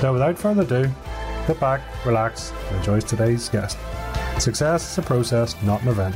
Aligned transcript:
So, 0.00 0.14
without 0.14 0.38
further 0.38 0.62
ado, 0.62 0.90
sit 1.46 1.60
back, 1.60 1.82
relax, 2.06 2.54
and 2.68 2.78
enjoy 2.78 3.00
today's 3.00 3.50
guest. 3.50 3.76
Success 4.38 4.92
is 4.92 4.96
a 4.96 5.02
process, 5.02 5.62
not 5.62 5.82
an 5.82 5.88
event. 5.88 6.14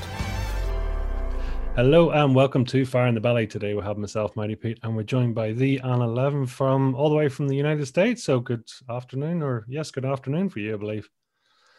Hello 1.76 2.08
and 2.08 2.34
welcome 2.34 2.64
to 2.64 2.86
Fire 2.86 3.08
in 3.08 3.14
the 3.14 3.20
Belly. 3.20 3.46
Today 3.46 3.74
we 3.74 3.82
have 3.82 3.98
myself, 3.98 4.34
Mighty 4.36 4.54
Pete, 4.54 4.78
and 4.82 4.96
we're 4.96 5.02
joined 5.02 5.34
by 5.34 5.52
the 5.52 5.80
Anna 5.80 6.06
Levin 6.06 6.46
from 6.46 6.94
all 6.94 7.10
the 7.10 7.14
way 7.14 7.28
from 7.28 7.46
the 7.46 7.56
United 7.56 7.84
States. 7.84 8.24
So 8.24 8.40
good 8.40 8.66
afternoon, 8.88 9.42
or 9.42 9.66
yes, 9.68 9.90
good 9.90 10.06
afternoon 10.06 10.48
for 10.48 10.60
you, 10.60 10.72
I 10.72 10.78
believe. 10.78 11.10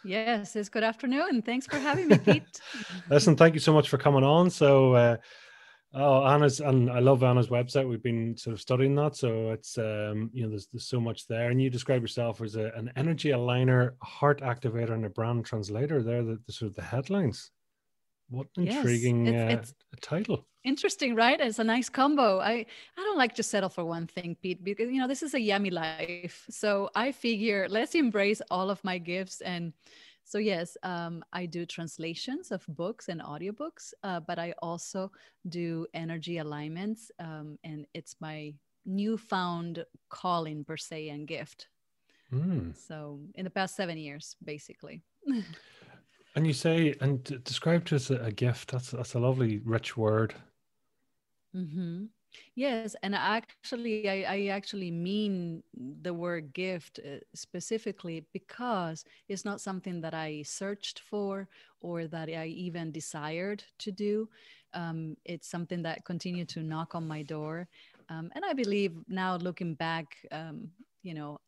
Yes, 0.04 0.54
it's 0.54 0.68
good 0.68 0.84
afternoon. 0.84 1.42
Thanks 1.42 1.66
for 1.66 1.78
having 1.78 2.06
me, 2.06 2.18
Pete. 2.18 2.60
Listen, 3.10 3.34
thank 3.34 3.54
you 3.54 3.60
so 3.60 3.72
much 3.72 3.88
for 3.88 3.98
coming 3.98 4.22
on. 4.22 4.48
So, 4.50 4.94
uh, 4.94 5.16
oh, 5.96 6.24
Anna's 6.24 6.60
and 6.60 6.90
I 6.90 7.00
love 7.00 7.22
Anna's 7.22 7.48
website. 7.48 7.88
We've 7.88 8.02
been 8.02 8.36
sort 8.36 8.54
of 8.54 8.60
studying 8.60 8.94
that, 8.96 9.16
so 9.16 9.50
it's 9.50 9.78
um, 9.78 10.30
you 10.32 10.42
know 10.42 10.50
there's 10.50 10.68
there's 10.68 10.86
so 10.86 11.00
much 11.00 11.26
there. 11.26 11.50
And 11.50 11.60
you 11.60 11.70
describe 11.70 12.02
yourself 12.02 12.40
as 12.42 12.56
a, 12.56 12.70
an 12.76 12.92
energy 12.96 13.30
aligner, 13.30 13.92
heart 14.02 14.40
activator, 14.42 14.92
and 14.92 15.06
a 15.06 15.10
brand 15.10 15.44
translator. 15.44 16.02
There, 16.02 16.22
the, 16.22 16.38
the 16.46 16.52
sort 16.52 16.70
of 16.70 16.76
the 16.76 16.82
headlines. 16.82 17.50
What 18.28 18.48
intriguing 18.56 19.26
yes, 19.26 19.52
it's, 19.52 19.70
uh, 19.70 19.74
it's 19.92 20.06
title. 20.06 20.46
Interesting, 20.64 21.14
right? 21.14 21.40
It's 21.40 21.60
a 21.60 21.64
nice 21.64 21.88
combo. 21.88 22.40
I 22.40 22.66
I 22.96 23.02
don't 23.02 23.18
like 23.18 23.36
to 23.36 23.42
settle 23.42 23.68
for 23.68 23.84
one 23.84 24.06
thing, 24.06 24.36
Pete, 24.42 24.64
because 24.64 24.90
you 24.90 25.00
know 25.00 25.08
this 25.08 25.22
is 25.22 25.34
a 25.34 25.40
yummy 25.40 25.70
life. 25.70 26.44
So 26.50 26.90
I 26.94 27.12
figure 27.12 27.68
let's 27.70 27.94
embrace 27.94 28.42
all 28.50 28.68
of 28.70 28.82
my 28.84 28.98
gifts 28.98 29.40
and 29.40 29.72
so 30.26 30.38
yes, 30.38 30.76
um, 30.82 31.24
I 31.32 31.46
do 31.46 31.64
translations 31.64 32.50
of 32.50 32.66
books 32.68 33.08
and 33.08 33.20
audiobooks, 33.22 33.94
uh, 34.02 34.18
but 34.18 34.40
I 34.40 34.54
also 34.58 35.12
do 35.48 35.86
energy 35.94 36.38
alignments, 36.38 37.12
um, 37.20 37.58
and 37.62 37.86
it's 37.94 38.16
my 38.20 38.52
newfound 38.84 39.84
calling 40.08 40.64
per 40.64 40.76
se 40.76 41.10
and 41.10 41.28
gift. 41.28 41.68
Mm. 42.32 42.76
So 42.76 43.20
in 43.36 43.44
the 43.44 43.50
past 43.50 43.76
seven 43.76 43.96
years, 43.96 44.36
basically. 44.44 45.02
And 46.34 46.46
you 46.46 46.52
say, 46.52 46.94
and 47.00 47.24
described 47.44 47.94
as 47.94 48.10
a, 48.10 48.16
a 48.16 48.30
gift. 48.30 48.70
That's 48.70 48.90
that's 48.90 49.14
a 49.14 49.18
lovely, 49.18 49.62
rich 49.64 49.96
word. 49.96 50.34
Mm-hmm. 51.56 52.04
Yes, 52.54 52.96
and 53.02 53.14
actually, 53.14 54.08
I, 54.08 54.34
I, 54.34 54.46
actually 54.46 54.90
mean 54.90 55.62
the 56.02 56.12
word 56.14 56.52
gift 56.52 56.98
uh, 57.04 57.18
specifically 57.34 58.24
because 58.32 59.04
it's 59.28 59.44
not 59.44 59.60
something 59.60 60.00
that 60.00 60.14
I 60.14 60.42
searched 60.42 61.00
for 61.00 61.48
or 61.80 62.06
that 62.08 62.28
I 62.28 62.46
even 62.46 62.92
desired 62.92 63.64
to 63.80 63.92
do. 63.92 64.28
Um, 64.74 65.16
it's 65.24 65.48
something 65.48 65.82
that 65.82 66.04
continued 66.04 66.48
to 66.50 66.62
knock 66.62 66.94
on 66.94 67.06
my 67.06 67.22
door. 67.22 67.68
Um, 68.08 68.30
and 68.34 68.44
I 68.44 68.52
believe 68.54 68.92
now 69.08 69.36
looking 69.36 69.74
back, 69.74 70.16
um, 70.32 70.70
you 71.02 71.14
know, 71.14 71.38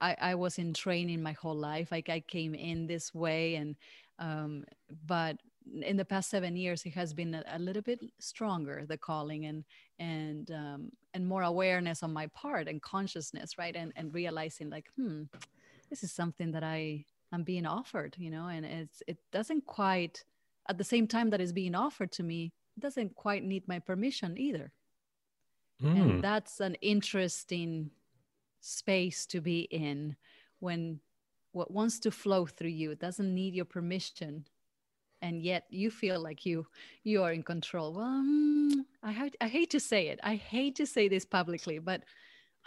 I, 0.00 0.16
I 0.20 0.34
was 0.34 0.58
in 0.58 0.72
training 0.74 1.22
my 1.22 1.32
whole 1.32 1.56
life. 1.56 1.90
Like 1.90 2.08
I 2.08 2.20
came 2.20 2.54
in 2.54 2.86
this 2.86 3.14
way 3.14 3.56
and 3.56 3.76
um, 4.18 4.64
but 5.06 5.36
in 5.82 5.96
the 5.96 6.04
past 6.04 6.30
seven 6.30 6.56
years, 6.56 6.84
it 6.84 6.94
has 6.94 7.12
been 7.12 7.34
a, 7.34 7.44
a 7.52 7.58
little 7.58 7.82
bit 7.82 8.00
stronger, 8.18 8.84
the 8.86 8.98
calling 8.98 9.46
and 9.46 9.64
and 9.98 10.50
um, 10.50 10.92
and 11.14 11.26
more 11.26 11.42
awareness 11.42 12.02
on 12.02 12.12
my 12.12 12.26
part 12.28 12.68
and 12.68 12.82
consciousness, 12.82 13.58
right? 13.58 13.76
And 13.76 13.92
and 13.96 14.14
realizing 14.14 14.70
like, 14.70 14.88
hmm, 14.96 15.24
this 15.90 16.02
is 16.02 16.12
something 16.12 16.52
that 16.52 16.62
I 16.62 17.04
am 17.32 17.42
being 17.42 17.66
offered, 17.66 18.16
you 18.18 18.30
know, 18.30 18.48
and 18.48 18.64
it's 18.64 19.02
it 19.06 19.18
doesn't 19.32 19.66
quite 19.66 20.24
at 20.68 20.78
the 20.78 20.84
same 20.84 21.06
time 21.06 21.30
that 21.30 21.40
is 21.40 21.52
being 21.52 21.74
offered 21.74 22.12
to 22.12 22.22
me, 22.22 22.52
it 22.76 22.80
doesn't 22.80 23.14
quite 23.14 23.42
need 23.42 23.66
my 23.66 23.78
permission 23.78 24.36
either. 24.38 24.72
Mm. 25.82 26.00
And 26.00 26.24
that's 26.24 26.60
an 26.60 26.74
interesting 26.76 27.90
space 28.60 29.24
to 29.26 29.40
be 29.40 29.60
in 29.60 30.16
when 30.60 31.00
what 31.52 31.70
wants 31.70 31.98
to 32.00 32.10
flow 32.10 32.46
through 32.46 32.68
you 32.68 32.94
doesn't 32.94 33.34
need 33.34 33.54
your 33.54 33.64
permission 33.64 34.44
and 35.22 35.42
yet 35.42 35.64
you 35.70 35.90
feel 35.90 36.20
like 36.20 36.46
you 36.46 36.66
you 37.04 37.22
are 37.22 37.32
in 37.32 37.42
control 37.42 37.94
well 37.94 38.06
um, 38.06 38.86
I, 39.02 39.12
ha- 39.12 39.38
I 39.40 39.48
hate 39.48 39.70
to 39.70 39.80
say 39.80 40.08
it 40.08 40.20
i 40.22 40.34
hate 40.34 40.76
to 40.76 40.86
say 40.86 41.08
this 41.08 41.24
publicly 41.24 41.78
but 41.78 42.02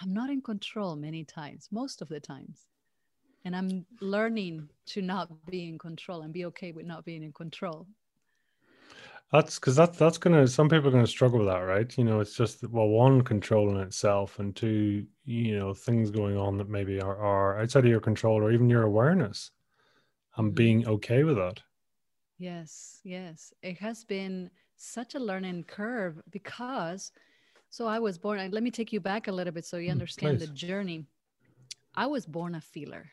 i'm 0.01 0.13
not 0.13 0.29
in 0.29 0.41
control 0.41 0.95
many 0.95 1.23
times 1.23 1.67
most 1.72 2.01
of 2.01 2.09
the 2.09 2.19
times 2.19 2.67
and 3.45 3.56
i'm 3.56 3.85
learning 4.01 4.69
to 4.88 5.01
not 5.01 5.29
be 5.45 5.67
in 5.69 5.78
control 5.78 6.22
and 6.22 6.34
be 6.34 6.45
okay 6.45 6.72
with 6.72 6.85
not 6.85 7.06
being 7.06 7.23
in 7.23 7.34
control 7.34 7.88
that's 9.31 9.56
because 9.56 9.78
that's 9.78 9.97
that's 9.97 10.17
gonna 10.17 10.45
some 10.45 10.67
people 10.67 10.90
are 10.90 10.91
gonna 10.91 11.07
struggle 11.07 11.40
with 11.40 11.47
that, 11.47 11.59
right? 11.59 11.97
You 11.97 12.03
know, 12.03 12.19
it's 12.19 12.35
just 12.35 12.67
well, 12.67 12.88
one 12.88 13.22
controlling 13.22 13.78
itself, 13.78 14.40
and 14.40 14.53
two, 14.53 15.06
you 15.23 15.57
know, 15.57 15.73
things 15.73 16.11
going 16.11 16.38
on 16.38 16.57
that 16.57 16.67
maybe 16.67 17.00
are, 17.00 17.16
are 17.16 17.59
outside 17.61 17.85
of 17.85 17.90
your 17.90 18.01
control 18.01 18.35
or 18.35 18.51
even 18.51 18.69
your 18.69 18.84
awareness, 18.84 19.51
and 20.35 20.47
mm-hmm. 20.47 20.56
being 20.56 20.88
okay 20.88 21.23
with 21.23 21.38
that. 21.38 21.61
Yes, 22.41 23.02
yes, 23.03 23.53
it 23.62 23.78
has 23.78 24.03
been 24.03 24.50
such 24.75 25.13
a 25.13 25.19
learning 25.19 25.66
curve 25.66 26.19
because. 26.31 27.12
So 27.69 27.88
I 27.88 28.00
was 28.00 28.18
born. 28.18 28.52
Let 28.52 28.63
me 28.63 28.72
take 28.72 28.91
you 28.91 29.00
back 29.00 29.28
a 29.28 29.31
little 29.31 29.53
bit 29.53 29.63
so 29.63 29.78
you 29.78 29.90
mm, 29.90 29.91
understand 29.91 30.40
Please. 30.40 30.47
the 30.47 30.53
journey. 30.53 31.06
I 31.94 32.07
was 32.07 32.25
born 32.25 32.56
a 32.56 32.62
feeler. 32.62 33.12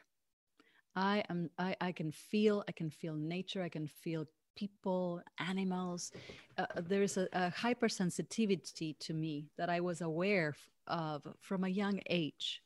I 0.96 1.24
am. 1.28 1.50
I, 1.58 1.76
I 1.78 1.92
can 1.92 2.10
feel. 2.10 2.64
I 2.68 2.72
can 2.72 2.90
feel 2.90 3.14
nature. 3.14 3.62
I 3.62 3.68
can 3.68 3.86
feel 3.86 4.24
people, 4.56 5.20
animals. 5.38 6.10
Uh, 6.56 6.64
there's 6.88 7.18
a, 7.18 7.28
a 7.34 7.52
hypersensitivity 7.52 8.98
to 8.98 9.12
me 9.12 9.50
that 9.58 9.68
I 9.68 9.80
was 9.80 10.00
aware 10.00 10.56
of 10.86 11.22
from 11.38 11.64
a 11.64 11.68
young 11.68 12.00
age. 12.08 12.62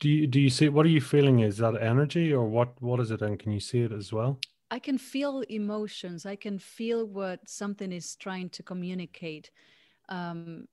Do 0.00 0.10
you 0.10 0.26
do 0.26 0.38
you 0.38 0.50
see 0.50 0.68
what 0.68 0.84
are 0.84 0.90
you 0.90 1.00
feeling? 1.00 1.40
Is 1.40 1.56
that 1.58 1.80
energy 1.80 2.30
or 2.30 2.44
what 2.44 2.70
what 2.82 3.00
is 3.00 3.10
it? 3.10 3.22
And 3.22 3.38
can 3.38 3.52
you 3.52 3.60
see 3.60 3.80
it 3.80 3.92
as 3.92 4.12
well? 4.12 4.38
I 4.74 4.78
can 4.80 4.98
feel 4.98 5.42
emotions. 5.48 6.26
I 6.26 6.36
can 6.36 6.58
feel 6.58 7.06
what 7.06 7.48
something 7.48 7.92
is 7.92 8.16
trying 8.16 8.48
to 8.50 8.62
communicate. 8.62 9.50
Um, 10.08 10.66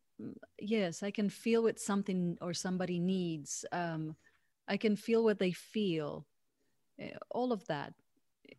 yes, 0.60 1.04
I 1.04 1.12
can 1.12 1.30
feel 1.30 1.64
what 1.64 1.80
something 1.80 2.38
or 2.42 2.54
somebody 2.54 3.00
needs. 3.00 3.64
Um, 3.72 4.16
I 4.68 4.78
can 4.78 4.96
feel 4.96 5.24
what 5.24 5.40
they 5.40 5.52
feel. 5.52 6.26
Uh, 7.02 7.18
all 7.30 7.52
of 7.52 7.66
that 7.68 7.94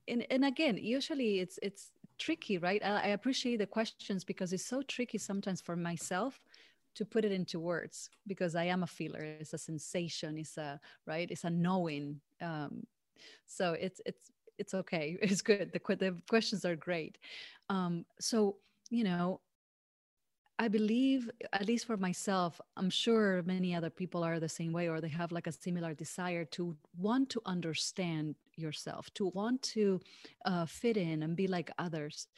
and, 0.08 0.26
and 0.30 0.44
again 0.44 0.76
usually 0.76 1.40
it's 1.40 1.58
it's 1.62 1.92
tricky 2.18 2.58
right 2.58 2.82
I, 2.84 2.88
I 2.88 3.06
appreciate 3.08 3.58
the 3.58 3.66
questions 3.66 4.24
because 4.24 4.52
it's 4.52 4.64
so 4.64 4.82
tricky 4.82 5.18
sometimes 5.18 5.60
for 5.60 5.76
myself 5.76 6.40
to 6.94 7.04
put 7.04 7.24
it 7.24 7.32
into 7.32 7.58
words 7.60 8.10
because 8.26 8.54
i 8.54 8.64
am 8.64 8.82
a 8.82 8.86
feeler 8.86 9.20
it's 9.22 9.54
a 9.54 9.58
sensation 9.58 10.38
it's 10.38 10.56
a 10.56 10.80
right 11.06 11.30
it's 11.30 11.44
a 11.44 11.50
knowing 11.50 12.20
um, 12.40 12.86
so 13.46 13.72
it's 13.72 14.00
it's 14.06 14.30
it's 14.58 14.74
okay 14.74 15.16
it's 15.22 15.42
good 15.42 15.72
the, 15.72 15.96
the 15.96 16.14
questions 16.28 16.64
are 16.64 16.76
great 16.76 17.18
um, 17.68 18.04
so 18.20 18.56
you 18.90 19.04
know 19.04 19.40
I 20.58 20.68
believe, 20.68 21.28
at 21.52 21.66
least 21.66 21.86
for 21.86 21.96
myself, 21.96 22.60
I'm 22.76 22.88
sure 22.88 23.42
many 23.42 23.74
other 23.74 23.90
people 23.90 24.22
are 24.22 24.38
the 24.38 24.48
same 24.48 24.72
way, 24.72 24.88
or 24.88 25.00
they 25.00 25.08
have 25.08 25.32
like 25.32 25.48
a 25.48 25.52
similar 25.52 25.92
desire 25.92 26.44
to 26.56 26.76
want 26.96 27.30
to 27.30 27.42
understand 27.46 28.36
yourself, 28.54 29.12
to 29.14 29.32
want 29.34 29.60
to 29.74 30.00
uh, 30.44 30.66
fit 30.66 30.96
in 30.96 31.24
and 31.24 31.34
be 31.34 31.48
like 31.48 31.72
others. 31.78 32.28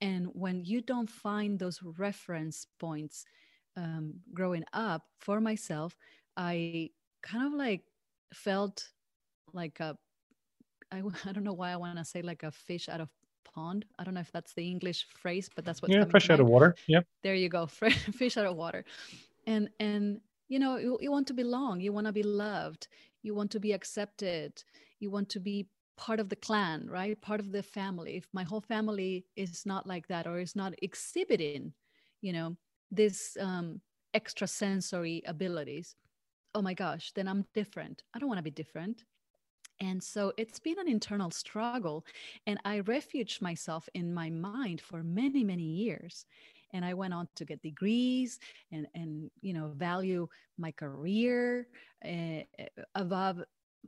And 0.00 0.28
when 0.32 0.64
you 0.64 0.80
don't 0.80 1.10
find 1.10 1.58
those 1.58 1.82
reference 1.82 2.66
points 2.78 3.26
um, 3.76 4.14
growing 4.32 4.64
up, 4.72 5.02
for 5.18 5.40
myself, 5.40 5.96
I 6.36 6.90
kind 7.22 7.46
of 7.46 7.52
like 7.52 7.82
felt 8.32 8.88
like 9.52 9.80
a 9.80 9.98
I, 10.92 11.02
I 11.24 11.32
don't 11.32 11.44
know 11.44 11.52
why 11.52 11.72
I 11.72 11.76
want 11.76 11.98
to 11.98 12.04
say 12.04 12.22
like 12.22 12.42
a 12.42 12.50
fish 12.50 12.88
out 12.88 13.00
of 13.00 13.08
pond. 13.54 13.84
I 13.98 14.04
don't 14.04 14.14
know 14.14 14.20
if 14.20 14.32
that's 14.32 14.54
the 14.54 14.68
English 14.68 15.06
phrase, 15.20 15.48
but 15.54 15.64
that's 15.64 15.82
what. 15.82 15.90
Yeah, 15.90 16.04
fish 16.04 16.30
out 16.30 16.40
of 16.40 16.46
water. 16.46 16.74
Yeah. 16.86 17.00
There 17.22 17.34
you 17.34 17.48
go, 17.48 17.66
fish 17.66 18.36
out 18.36 18.46
of 18.46 18.56
water, 18.56 18.84
and 19.46 19.68
and 19.80 20.20
you 20.48 20.58
know 20.58 20.76
you, 20.76 20.98
you 21.00 21.10
want 21.10 21.26
to 21.28 21.34
belong. 21.34 21.80
You 21.80 21.92
want 21.92 22.06
to 22.06 22.12
be 22.12 22.22
loved. 22.22 22.88
You 23.22 23.34
want 23.34 23.50
to 23.52 23.60
be 23.60 23.72
accepted. 23.72 24.62
You 25.00 25.10
want 25.10 25.28
to 25.30 25.40
be 25.40 25.66
part 25.96 26.20
of 26.20 26.28
the 26.28 26.36
clan, 26.36 26.88
right? 26.90 27.20
Part 27.20 27.40
of 27.40 27.52
the 27.52 27.62
family. 27.62 28.16
If 28.16 28.26
my 28.32 28.44
whole 28.44 28.60
family 28.60 29.24
is 29.34 29.64
not 29.64 29.86
like 29.86 30.06
that 30.08 30.26
or 30.26 30.38
is 30.38 30.54
not 30.54 30.74
exhibiting, 30.82 31.72
you 32.20 32.32
know, 32.32 32.56
this 32.90 33.36
um, 33.40 33.80
extrasensory 34.14 35.22
abilities, 35.26 35.96
oh 36.54 36.62
my 36.62 36.74
gosh, 36.74 37.12
then 37.14 37.26
I'm 37.26 37.44
different. 37.54 38.02
I 38.14 38.18
don't 38.18 38.28
want 38.28 38.38
to 38.38 38.42
be 38.42 38.50
different. 38.50 39.04
And 39.80 40.02
so 40.02 40.32
it's 40.36 40.58
been 40.58 40.78
an 40.78 40.88
internal 40.88 41.30
struggle. 41.30 42.04
And 42.46 42.58
I 42.64 42.76
refuged 42.76 43.42
myself 43.42 43.88
in 43.94 44.12
my 44.12 44.30
mind 44.30 44.80
for 44.80 45.02
many, 45.02 45.44
many 45.44 45.62
years. 45.64 46.26
And 46.72 46.84
I 46.84 46.94
went 46.94 47.14
on 47.14 47.28
to 47.36 47.44
get 47.44 47.62
degrees 47.62 48.38
and, 48.72 48.86
and 48.94 49.30
you 49.40 49.52
know, 49.52 49.72
value 49.76 50.28
my 50.58 50.72
career 50.72 51.68
uh, 52.04 52.42
above, 52.94 53.42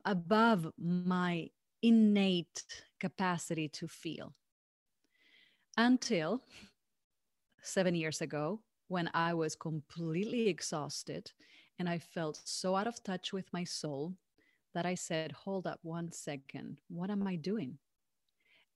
above 0.05 0.73
my 0.79 1.49
innate 1.83 2.65
capacity 3.01 3.69
to 3.69 3.89
feel. 3.89 4.35
Until 5.77 6.43
seven 7.63 7.95
years 7.95 8.21
ago, 8.21 8.61
when 8.89 9.11
I 9.15 9.35
was 9.35 9.55
completely 9.55 10.49
exhausted 10.49 11.31
and 11.79 11.89
I 11.89 11.99
felt 11.99 12.41
so 12.45 12.75
out 12.75 12.87
of 12.87 13.03
touch 13.03 13.33
with 13.33 13.53
my 13.53 13.65
soul 13.65 14.15
that 14.79 14.87
I 14.87 14.95
said, 14.95 15.33
Hold 15.33 15.67
up 15.67 15.81
one 15.83 16.13
second. 16.13 16.79
What 16.87 17.11
am 17.11 17.27
I 17.27 17.35
doing? 17.35 17.79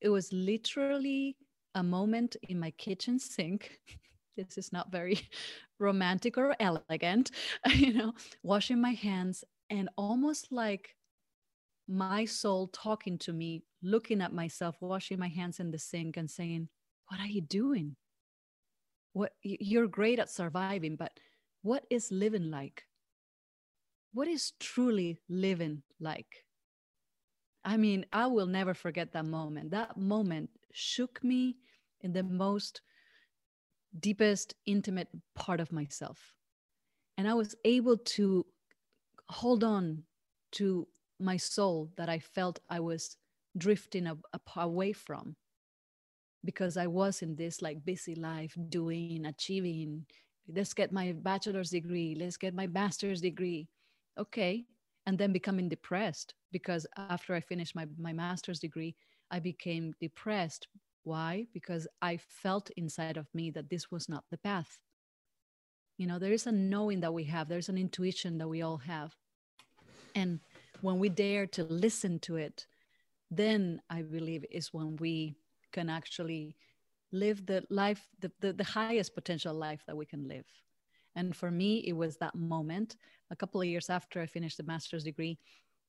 It 0.01 0.09
was 0.09 0.33
literally 0.33 1.37
a 1.77 1.83
moment 1.85 2.35
in 2.49 2.59
my 2.59 2.73
kitchen 2.73 3.21
sink. 3.21 3.79
this 4.37 4.59
is 4.59 4.73
not 4.73 4.91
very 4.91 5.21
romantic 5.79 6.37
or 6.37 6.57
elegant, 6.59 7.31
you 7.69 7.93
know, 7.93 8.13
washing 8.43 8.81
my 8.81 8.91
hands 8.91 9.45
and 9.71 9.91
almost 9.97 10.51
like 10.51 10.97
my 11.87 12.25
soul 12.25 12.67
talking 12.73 13.17
to 13.19 13.33
me, 13.33 13.63
looking 13.81 14.21
at 14.21 14.33
myself, 14.33 14.75
washing 14.81 15.21
my 15.21 15.29
hands 15.29 15.61
in 15.61 15.71
the 15.71 15.79
sink 15.79 16.17
and 16.17 16.29
saying, 16.29 16.69
What 17.11 17.21
are 17.21 17.29
you 17.29 17.43
doing? 17.43 17.95
What 19.13 19.35
you're 19.45 19.87
great 19.87 20.19
at 20.19 20.31
surviving, 20.31 20.97
but 20.97 21.13
what 21.63 21.87
is 21.91 22.11
living 22.11 22.51
like? 22.51 22.87
What 24.13 24.29
is 24.29 24.53
truly 24.61 25.19
living 25.29 25.83
like? 26.01 26.45
I 27.65 27.77
mean, 27.77 28.07
I 28.13 28.27
will 28.27 28.47
never 28.47 28.75
forget 28.75 29.13
that 29.13 29.25
moment. 29.25 29.71
That 29.71 29.97
moment 29.97 30.51
shook 30.73 31.23
me 31.23 31.57
in 32.01 32.13
the 32.13 32.23
most 32.23 32.81
deepest, 33.99 34.55
intimate 34.67 35.09
part 35.35 35.61
of 35.61 35.73
myself. 35.73 36.35
And 37.17 37.29
I 37.29 37.35
was 37.35 37.55
able 37.65 37.97
to 37.97 38.47
hold 39.29 39.63
on 39.63 40.03
to 40.53 40.89
my 41.21 41.37
soul 41.37 41.91
that 41.97 42.09
I 42.09 42.19
felt 42.19 42.59
I 42.69 42.81
was 42.81 43.17
drifting 43.57 44.07
a, 44.07 44.17
a, 44.33 44.41
away 44.57 44.93
from 44.93 45.37
because 46.45 46.77
I 46.77 46.89
was 46.89 47.23
in 47.23 47.37
this 47.37 47.63
like 47.63 47.85
busy 47.85 48.17
life, 48.17 48.57
doing, 48.69 49.25
achieving. 49.27 50.07
Let's 50.49 50.75
get 50.75 50.91
my 50.91 51.13
bachelor's 51.13 51.71
degree, 51.71 52.17
let's 52.19 52.37
get 52.37 52.55
my 52.55 52.67
master's 52.67 53.21
degree 53.21 53.69
okay 54.19 54.65
and 55.07 55.19
then 55.19 55.33
becoming 55.33 55.69
depressed 55.69 56.35
because 56.53 56.87
after 56.97 57.35
i 57.35 57.41
finished 57.41 57.75
my, 57.75 57.87
my 57.99 58.13
master's 58.13 58.61
degree 58.61 58.95
i 59.31 59.39
became 59.39 59.95
depressed. 60.01 60.69
Why? 61.05 61.47
Because 61.53 61.89
i 62.01 62.17
felt 62.17 62.71
inside 62.77 63.17
of 63.17 63.27
me 63.35 63.51
that 63.51 63.71
this 63.71 63.91
was 63.91 64.09
not 64.09 64.25
the 64.31 64.39
path. 64.39 64.79
You 65.99 66.07
know 66.07 66.19
there 66.19 66.33
is 66.33 66.47
a 66.47 66.53
knowing 66.53 67.01
that 67.01 67.15
we 67.15 67.25
have 67.25 67.49
there's 67.49 67.69
an 67.69 67.79
intuition 67.79 68.39
that 68.39 68.49
we 68.49 68.63
all 68.63 68.79
have. 68.79 69.15
And 70.15 70.41
when 70.83 70.99
we 70.99 71.09
dare 71.09 71.47
to 71.47 71.65
listen 71.65 72.19
to 72.19 72.37
it 72.37 72.67
then 73.33 73.81
i 73.89 74.03
believe 74.03 74.45
is 74.51 74.75
when 74.75 74.97
we 74.97 75.35
can 75.73 75.89
actually 75.89 76.55
live 77.13 77.45
the 77.47 77.65
life 77.71 78.09
the, 78.21 78.31
the, 78.41 78.53
the 78.53 78.65
highest 78.65 79.15
potential 79.15 79.55
life 79.55 79.83
that 79.87 79.97
we 79.97 80.05
can 80.05 80.29
live 80.29 80.45
and 81.17 81.37
for 81.37 81.51
me, 81.51 81.79
it 81.87 81.93
was 81.93 82.17
that 82.19 82.35
moment 82.35 82.97
a 83.31 83.37
couple 83.37 83.61
of 83.61 83.67
years 83.67 83.91
after 83.91 84.21
I 84.21 84.27
finished 84.27 84.57
the 84.57 84.63
master's 84.63 85.05
degree. 85.05 85.39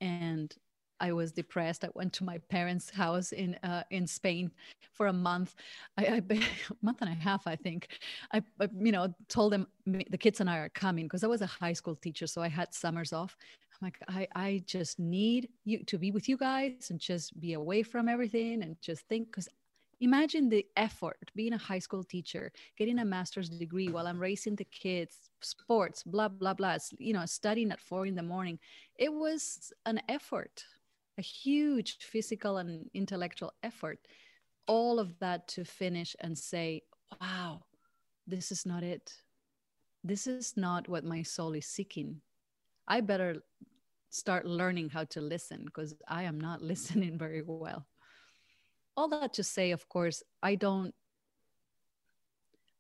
And 0.02 0.54
I 1.00 1.12
was 1.12 1.32
depressed. 1.32 1.84
I 1.84 1.90
went 1.96 2.14
to 2.14 2.24
my 2.24 2.38
parents' 2.38 2.90
house 2.90 3.32
in 3.34 3.56
uh, 3.64 3.84
in 3.90 4.08
Spain 4.08 4.52
for 4.94 5.08
a 5.08 5.14
month, 5.14 5.56
a 5.98 6.22
month 6.82 7.02
and 7.02 7.10
a 7.10 7.14
half, 7.14 7.46
I 7.46 7.56
think. 7.56 7.90
I, 8.32 8.42
I 8.60 8.70
you 8.80 8.92
know 8.92 9.14
told 9.28 9.52
them 9.52 9.68
the 9.86 10.18
kids 10.18 10.40
and 10.40 10.50
I 10.50 10.60
are 10.60 10.70
coming 10.70 11.06
because 11.06 11.24
I 11.24 11.28
was 11.28 11.42
a 11.42 11.48
high 11.48 11.74
school 11.74 11.96
teacher, 11.96 12.28
so 12.28 12.42
I 12.42 12.48
had 12.48 12.74
summers 12.74 13.12
off. 13.12 13.36
I'm 13.74 13.88
like, 13.88 13.98
I 14.08 14.28
I 14.36 14.64
just 14.66 15.00
need 15.00 15.50
you 15.66 15.84
to 15.84 15.98
be 15.98 16.12
with 16.12 16.30
you 16.30 16.38
guys 16.38 16.90
and 16.90 17.00
just 17.00 17.38
be 17.40 17.54
away 17.54 17.84
from 17.84 18.08
everything 18.08 18.64
and 18.64 18.80
just 18.82 19.08
think 19.08 19.28
because 19.28 19.50
imagine 20.00 20.50
the 20.50 20.66
effort 20.78 21.32
being 21.36 21.54
a 21.54 21.58
high 21.58 21.80
school 21.80 22.04
teacher 22.04 22.52
getting 22.78 23.00
a 23.00 23.06
master's 23.06 23.50
degree 23.50 23.90
while 23.90 24.08
i'm 24.08 24.20
raising 24.20 24.56
the 24.56 24.66
kids 24.66 25.30
sports 25.42 26.04
blah 26.04 26.28
blah 26.28 26.54
blah 26.54 26.78
you 26.98 27.14
know 27.14 27.26
studying 27.26 27.72
at 27.72 27.80
four 27.80 28.06
in 28.06 28.16
the 28.16 28.24
morning. 28.24 28.60
It 28.98 29.12
was 29.12 29.72
an 29.86 30.02
effort 30.10 30.64
a 31.18 31.22
huge 31.22 31.98
physical 32.00 32.58
and 32.58 32.90
intellectual 32.94 33.54
effort 33.62 34.00
all 34.68 35.00
of 35.00 35.20
that 35.20 35.48
to 35.48 35.64
finish 35.64 36.16
and 36.22 36.38
say 36.38 36.82
wow 37.22 37.64
this 38.26 38.52
is 38.52 38.66
not 38.66 38.84
it. 38.84 39.14
This 40.04 40.28
is 40.28 40.56
not 40.56 40.88
what 40.88 41.04
my 41.04 41.24
soul 41.24 41.54
is 41.54 41.66
seeking. 41.66 42.22
I 42.88 43.02
better 43.02 43.44
start 44.14 44.46
learning 44.46 44.90
how 44.90 45.04
to 45.04 45.20
listen 45.20 45.64
because 45.66 45.96
i 46.08 46.22
am 46.22 46.40
not 46.40 46.62
listening 46.72 47.18
very 47.18 47.42
well 47.42 47.88
all 48.96 49.08
that 49.10 49.34
to 49.34 49.44
say, 49.44 49.72
of 49.72 49.88
course, 49.90 50.24
I 50.42 50.56
don't, 50.56 50.94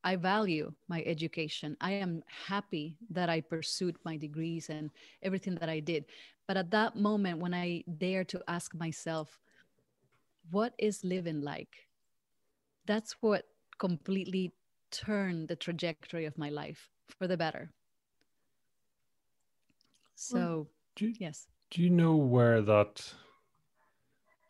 I 0.03 0.15
value 0.17 0.73
my 0.87 1.01
education. 1.05 1.77
I 1.79 1.93
am 1.93 2.23
happy 2.27 2.97
that 3.09 3.29
I 3.29 3.41
pursued 3.41 3.95
my 4.03 4.17
degrees 4.17 4.69
and 4.69 4.91
everything 5.21 5.55
that 5.55 5.69
I 5.69 5.79
did. 5.79 6.05
But 6.47 6.57
at 6.57 6.71
that 6.71 6.95
moment, 6.95 7.39
when 7.39 7.53
I 7.53 7.83
dare 7.97 8.25
to 8.25 8.41
ask 8.47 8.75
myself, 8.75 9.39
what 10.51 10.73
is 10.77 11.03
living 11.03 11.41
like? 11.41 11.87
That's 12.85 13.15
what 13.21 13.45
completely 13.79 14.51
turned 14.91 15.47
the 15.47 15.55
trajectory 15.55 16.25
of 16.25 16.37
my 16.37 16.49
life 16.49 16.89
for 17.17 17.27
the 17.27 17.37
better. 17.37 17.71
So, 20.15 20.37
well, 20.37 20.67
you, 20.99 21.13
yes. 21.17 21.47
Do 21.71 21.81
you 21.81 21.89
know 21.89 22.15
where 22.15 22.61
that? 22.61 23.13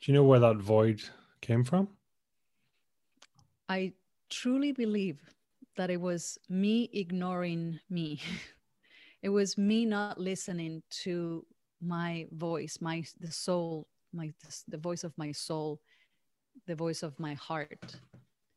Do 0.01 0.11
you 0.11 0.13
know 0.13 0.23
where 0.23 0.39
that 0.39 0.57
void 0.57 1.01
came 1.43 1.63
from? 1.63 1.89
I 3.67 3.93
truly 4.29 4.71
believe 4.71 5.19
that 5.75 5.89
it 5.91 5.99
was 5.99 6.39
me 6.49 6.89
ignoring 6.93 7.79
me. 7.89 8.21
it 9.21 9.29
was 9.29 9.57
me 9.57 9.85
not 9.85 10.19
listening 10.19 10.81
to 11.03 11.45
my 11.81 12.27
voice, 12.31 12.77
my 12.79 13.03
the 13.19 13.31
soul, 13.31 13.87
my 14.13 14.31
the 14.67 14.77
voice 14.77 15.03
of 15.03 15.11
my 15.17 15.31
soul, 15.31 15.81
the 16.65 16.75
voice 16.75 17.03
of 17.03 17.19
my 17.19 17.33
heart, 17.33 17.97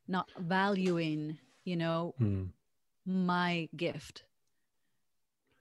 not 0.07 0.31
valuing, 0.39 1.37
you 1.65 1.75
know, 1.75 2.15
mm. 2.21 2.47
my 3.05 3.67
gift. 3.75 4.23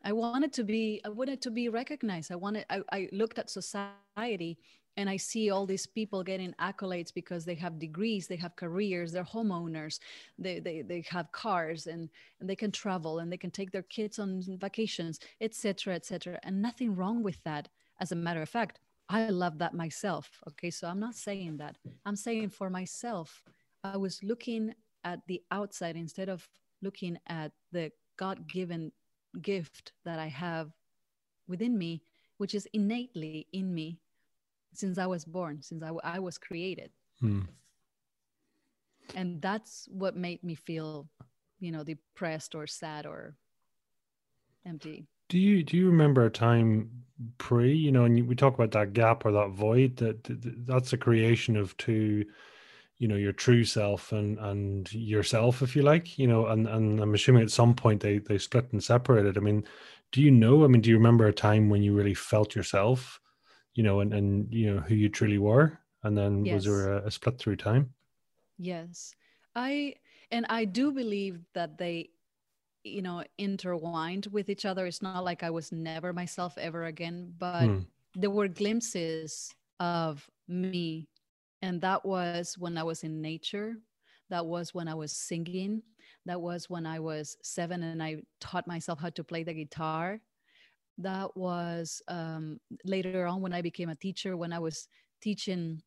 I 0.05 0.13
wanted 0.13 0.53
to 0.53 0.63
be, 0.63 1.01
I 1.05 1.09
wanted 1.09 1.43
to 1.43 1.51
be 1.51 1.69
recognized. 1.69 2.31
I 2.31 2.37
wanted, 2.37 2.65
I, 2.71 2.83
I 2.93 3.09
looked 3.11 3.41
at 3.41 3.51
society 3.51 4.59
and 4.97 5.11
I 5.11 5.17
see 5.17 5.51
all 5.51 5.67
these 5.67 5.87
people 5.87 6.23
getting 6.23 6.55
accolades 6.55 7.13
because 7.13 7.45
they 7.45 7.55
have 7.57 7.79
degrees, 7.79 8.27
they 8.27 8.37
have 8.37 8.57
careers, 8.57 9.13
they're 9.13 9.25
homeowners, 9.25 9.99
they, 10.39 10.59
they, 10.59 10.83
they 10.83 11.05
have 11.09 11.31
cars 11.33 11.87
and, 11.87 12.09
and 12.41 12.49
they 12.49 12.57
can 12.57 12.73
travel 12.73 13.19
and 13.19 13.31
they 13.31 13.37
can 13.37 13.51
take 13.51 13.73
their 13.73 13.83
kids 13.83 14.19
on 14.19 14.43
vacations, 14.59 15.21
etc., 15.41 15.95
etc. 15.95 16.39
And 16.43 16.63
nothing 16.63 16.97
wrong 16.97 17.23
with 17.23 17.43
that. 17.45 17.69
As 18.01 18.13
a 18.13 18.17
matter 18.17 18.43
of 18.43 18.49
fact, 18.49 18.81
I 19.09 19.29
love 19.29 19.59
that 19.59 19.75
myself. 19.75 20.41
Okay, 20.49 20.71
so 20.71 20.89
I'm 20.89 21.01
not 21.01 21.15
saying 21.15 21.59
that. 21.59 21.77
I'm 22.05 22.17
saying 22.17 22.51
for 22.51 22.71
myself, 22.71 23.43
I 23.85 23.97
was 23.97 24.23
looking 24.23 24.75
at 25.05 25.21
the 25.27 25.43
outside 25.51 25.97
instead 25.97 26.29
of 26.29 26.49
looking 26.83 27.19
at 27.29 27.53
the 27.71 27.93
God 28.17 28.49
given 28.49 28.93
gift 29.43 29.93
that 30.05 30.19
I 30.19 30.29
have 30.29 30.73
within 31.47 31.77
me, 31.79 32.03
which 32.39 32.55
is 32.55 32.67
innately 32.73 33.47
in 33.53 33.73
me 33.73 34.01
since 34.77 34.99
I 34.99 35.07
was 35.07 35.25
born, 35.25 35.63
since 35.63 35.83
I, 35.83 35.91
I 36.05 36.19
was 36.19 36.39
created. 36.39 36.91
Hmm. 37.21 37.43
And 39.15 39.41
that's 39.41 39.89
what 39.91 40.17
made 40.17 40.43
me 40.43 40.55
feel, 40.55 41.09
you 41.61 41.73
know, 41.73 41.85
depressed 41.85 42.55
or 42.55 42.67
sad 42.67 43.07
or 43.07 43.37
empty. 44.65 45.07
Do 45.29 45.39
you 45.39 45.63
do 45.63 45.77
you 45.77 45.87
remember 45.87 46.25
a 46.25 46.31
time 46.31 46.91
pre, 47.39 47.75
you 47.75 47.91
know, 47.91 48.05
and 48.05 48.29
we 48.29 48.35
talk 48.35 48.55
about 48.55 48.73
that 48.73 48.93
gap 48.93 49.25
or 49.25 49.33
that 49.33 49.51
void 49.51 49.97
that, 49.97 50.23
that 50.25 50.67
that's 50.67 50.93
a 50.93 50.99
creation 50.99 51.57
of 51.57 51.77
two 51.77 52.25
you 52.99 53.09
know 53.09 53.17
your 53.17 53.33
true 53.33 53.65
self 53.65 54.13
and 54.13 54.39
and 54.39 54.93
yourself 54.93 55.63
if 55.63 55.77
you 55.77 55.83
like 55.83 56.19
you 56.19 56.27
know 56.27 56.47
and 56.47 56.67
and 56.67 57.01
i'm 57.01 57.15
assuming 57.15 57.43
at 57.43 57.51
some 57.51 57.75
point 57.75 58.01
they 58.01 58.19
they 58.19 58.39
split 58.39 58.67
and 58.73 58.83
separated 58.83 59.37
i 59.37 59.41
mean 59.41 59.65
do 60.13 60.23
you 60.23 60.31
know 60.31 60.65
i 60.65 60.67
mean 60.67 60.81
do 60.81 60.91
you 60.91 60.97
remember 60.97 61.27
a 61.27 61.33
time 61.33 61.69
when 61.69 61.83
you 61.83 61.95
really 61.95 62.15
felt 62.15 62.55
yourself 62.55 63.21
you 63.77 63.83
know, 63.83 64.01
and, 64.01 64.13
and 64.13 64.53
you 64.53 64.75
know 64.75 64.81
who 64.81 64.95
you 64.95 65.09
truly 65.09 65.39
were? 65.39 65.79
And 66.03 66.17
then 66.17 66.45
yes. 66.45 66.55
was 66.55 66.65
there 66.65 66.93
a, 66.95 67.07
a 67.07 67.11
split 67.11 67.39
through 67.39 67.57
time? 67.57 67.95
Yes. 68.59 69.15
I 69.55 69.95
and 70.31 70.47
I 70.49 70.65
do 70.65 70.91
believe 70.91 71.41
that 71.55 71.79
they 71.79 72.11
you 72.87 73.03
know 73.03 73.23
intertwined 73.39 74.27
with 74.31 74.49
each 74.49 74.65
other 74.65 74.87
it's 74.87 75.03
not 75.03 75.25
like 75.25 75.43
i 75.43 75.51
was 75.51 75.73
never 75.73 76.13
myself 76.13 76.57
ever 76.57 76.85
again 76.85 77.33
but 77.37 77.65
hmm. 77.65 77.79
there 78.15 78.31
were 78.31 78.47
glimpses 78.47 79.53
of 79.81 80.25
me 80.47 81.09
and 81.63 81.81
that 81.81 82.05
was 82.05 82.57
when 82.57 82.79
i 82.79 82.85
was 82.85 83.03
in 83.03 83.21
nature 83.21 83.75
that 84.31 84.47
was 84.47 84.73
when 84.73 84.87
i 84.87 84.95
was 84.95 85.11
singing 85.11 85.83
that 86.27 86.41
was 86.41 86.71
when 86.71 86.87
i 86.87 87.01
was 87.01 87.37
seven 87.43 87.83
and 87.83 88.01
i 88.01 88.17
taught 88.41 88.69
myself 88.69 89.01
how 89.01 89.11
to 89.11 89.25
play 89.25 89.43
the 89.43 89.53
guitar 89.53 90.21
that 90.99 91.37
was 91.37 92.03
um, 92.09 92.59
later 92.85 93.27
on 93.27 93.41
when 93.43 93.53
i 93.53 93.63
became 93.63 93.89
a 93.89 93.95
teacher 93.95 94.37
when 94.37 94.53
i 94.53 94.59
was 94.59 94.89
teaching 95.21 95.83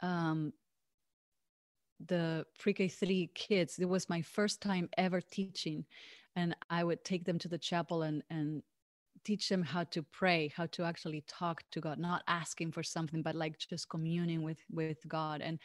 um, 0.00 0.52
the 2.06 2.44
pre-K 2.58 2.88
three 2.88 3.30
kids. 3.34 3.78
It 3.78 3.88
was 3.88 4.08
my 4.08 4.22
first 4.22 4.60
time 4.60 4.88
ever 4.98 5.20
teaching, 5.20 5.84
and 6.36 6.56
I 6.70 6.84
would 6.84 7.04
take 7.04 7.24
them 7.24 7.38
to 7.40 7.48
the 7.48 7.58
chapel 7.58 8.02
and 8.02 8.22
and 8.30 8.62
teach 9.24 9.48
them 9.48 9.62
how 9.62 9.84
to 9.84 10.02
pray, 10.02 10.52
how 10.56 10.66
to 10.66 10.82
actually 10.82 11.22
talk 11.28 11.62
to 11.70 11.80
God, 11.80 11.98
not 11.98 12.22
asking 12.26 12.72
for 12.72 12.82
something, 12.82 13.22
but 13.22 13.36
like 13.36 13.58
just 13.58 13.88
communing 13.88 14.42
with 14.42 14.58
with 14.70 15.06
God. 15.08 15.40
And 15.40 15.58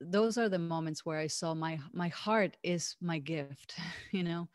those 0.00 0.38
are 0.38 0.48
the 0.48 0.58
moments 0.58 1.04
where 1.04 1.18
I 1.18 1.26
saw 1.28 1.54
my 1.54 1.78
my 1.92 2.08
heart 2.08 2.56
is 2.62 2.96
my 3.00 3.18
gift, 3.18 3.74
you 4.12 4.22
know. 4.22 4.48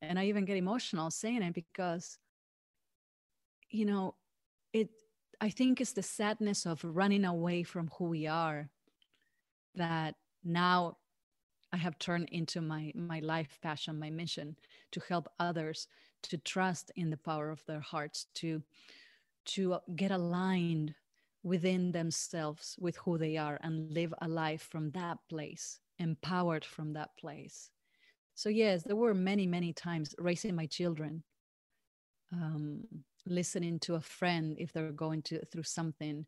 And 0.00 0.18
I 0.18 0.26
even 0.26 0.44
get 0.44 0.56
emotional 0.56 1.10
saying 1.10 1.42
it 1.42 1.54
because, 1.54 2.18
you 3.72 3.86
know, 3.86 4.14
it 4.72 4.90
I 5.40 5.50
think 5.50 5.80
it's 5.80 5.92
the 5.92 6.02
sadness 6.02 6.66
of 6.66 6.84
running 6.84 7.24
away 7.24 7.64
from 7.64 7.90
who 7.98 8.06
we 8.06 8.26
are 8.28 8.70
that 9.74 10.14
now 10.44 10.98
I 11.72 11.76
have 11.78 11.98
turned 11.98 12.28
into 12.30 12.60
my 12.60 12.92
my 12.94 13.20
life 13.20 13.58
passion, 13.62 13.98
my 13.98 14.10
mission 14.10 14.56
to 14.92 15.00
help 15.08 15.28
others 15.38 15.88
to 16.24 16.38
trust 16.38 16.92
in 16.96 17.10
the 17.10 17.16
power 17.16 17.50
of 17.50 17.64
their 17.66 17.80
hearts, 17.80 18.26
to 18.36 18.62
to 19.46 19.78
get 19.96 20.10
aligned 20.12 20.94
within 21.42 21.92
themselves 21.92 22.76
with 22.80 22.96
who 22.98 23.18
they 23.18 23.36
are 23.36 23.58
and 23.62 23.92
live 23.92 24.14
a 24.22 24.28
life 24.28 24.62
from 24.70 24.90
that 24.92 25.18
place, 25.28 25.80
empowered 25.98 26.64
from 26.64 26.92
that 26.94 27.16
place. 27.18 27.70
So 28.34 28.48
yes, 28.50 28.84
there 28.84 28.96
were 28.96 29.14
many 29.14 29.46
many 29.46 29.72
times 29.72 30.14
raising 30.18 30.54
my 30.56 30.66
children, 30.66 31.24
um, 32.32 32.84
listening 33.26 33.78
to 33.80 33.94
a 33.94 34.00
friend 34.00 34.56
if 34.58 34.72
they're 34.72 34.92
going 34.92 35.22
to 35.22 35.44
through 35.46 35.64
something, 35.64 36.26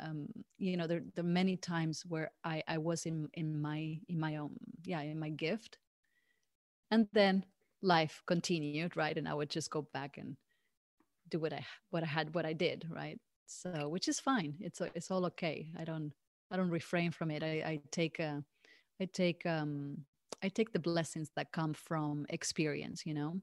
um, 0.00 0.26
you 0.58 0.76
know 0.76 0.86
there, 0.86 1.02
there 1.14 1.24
are 1.24 1.28
many 1.28 1.56
times 1.56 2.04
where 2.06 2.30
I, 2.44 2.62
I 2.68 2.78
was 2.78 3.06
in 3.06 3.28
in 3.34 3.60
my 3.60 3.98
in 4.08 4.20
my 4.20 4.36
own 4.36 4.56
yeah 4.84 5.00
in 5.00 5.18
my 5.18 5.30
gift. 5.30 5.78
And 6.90 7.08
then 7.12 7.44
life 7.82 8.22
continued 8.26 8.96
right? 8.96 9.16
And 9.16 9.28
i 9.28 9.34
would 9.34 9.50
just 9.50 9.70
go 9.70 9.86
back 9.92 10.18
and 10.18 10.36
do 11.28 11.38
what 11.40 11.52
i 11.52 11.64
what 11.90 12.02
i 12.02 12.06
had 12.06 12.34
what 12.34 12.46
i 12.46 12.52
did 12.52 12.86
right? 12.90 13.18
So 13.46 13.88
which 13.88 14.08
is 14.08 14.20
fine. 14.20 14.56
It's 14.60 14.80
it's 14.94 15.10
all 15.10 15.24
okay. 15.26 15.68
I 15.78 15.84
don't 15.84 16.12
i 16.50 16.56
don't 16.56 16.70
refrain 16.70 17.10
from 17.10 17.30
it. 17.30 17.42
I 17.42 17.62
i 17.72 17.80
take 17.90 18.18
a 18.18 18.42
i 19.00 19.06
take 19.12 19.46
um 19.46 19.98
i 20.42 20.48
take 20.48 20.72
the 20.72 20.78
blessings 20.78 21.30
that 21.36 21.52
come 21.52 21.74
from 21.74 22.26
experience 22.28 23.06
you 23.06 23.14
know? 23.14 23.40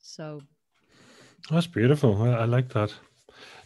So 0.00 0.40
that's 1.50 1.66
beautiful 1.66 2.22
i, 2.22 2.30
I 2.30 2.44
like 2.44 2.68
that 2.70 2.92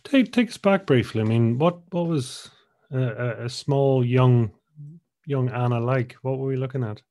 Take 0.04 0.32
take 0.32 0.48
us 0.48 0.56
back 0.56 0.86
briefly. 0.86 1.20
I 1.20 1.24
mean, 1.24 1.58
what 1.58 1.80
what 1.92 2.06
was 2.06 2.50
a, 2.90 3.44
a 3.44 3.48
small 3.48 4.04
young 4.04 4.50
young 5.26 5.50
Anna 5.50 5.78
like? 5.78 6.16
What 6.22 6.38
were 6.38 6.46
we 6.46 6.56
looking 6.56 6.84
at? 6.84 7.02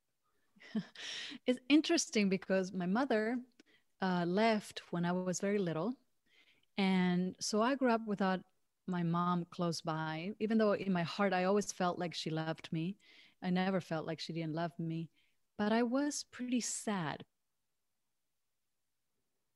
it's 1.46 1.60
interesting 1.70 2.30
because 2.30 2.74
my 2.74 2.86
mother 2.86 3.38
uh, 4.02 4.26
left 4.28 4.82
when 4.92 5.06
I 5.06 5.12
was 5.12 5.40
very 5.40 5.60
little, 5.60 5.94
and 6.78 7.36
so 7.40 7.62
I 7.62 7.76
grew 7.76 7.92
up 7.92 8.02
without 8.08 8.42
my 8.88 9.04
mom 9.04 9.46
close 9.52 9.82
by. 9.82 10.34
Even 10.40 10.58
though 10.58 10.74
in 10.74 10.92
my 10.92 11.04
heart 11.04 11.32
I 11.34 11.44
always 11.44 11.72
felt 11.72 12.00
like 12.00 12.16
she 12.16 12.32
loved 12.32 12.70
me, 12.72 12.98
I 13.44 13.52
never 13.52 13.80
felt 13.82 14.08
like 14.08 14.20
she 14.20 14.34
didn't 14.34 14.56
love 14.56 14.72
me. 14.80 15.10
But 15.60 15.72
I 15.72 15.84
was 15.84 16.26
pretty 16.32 16.62
sad 16.62 17.24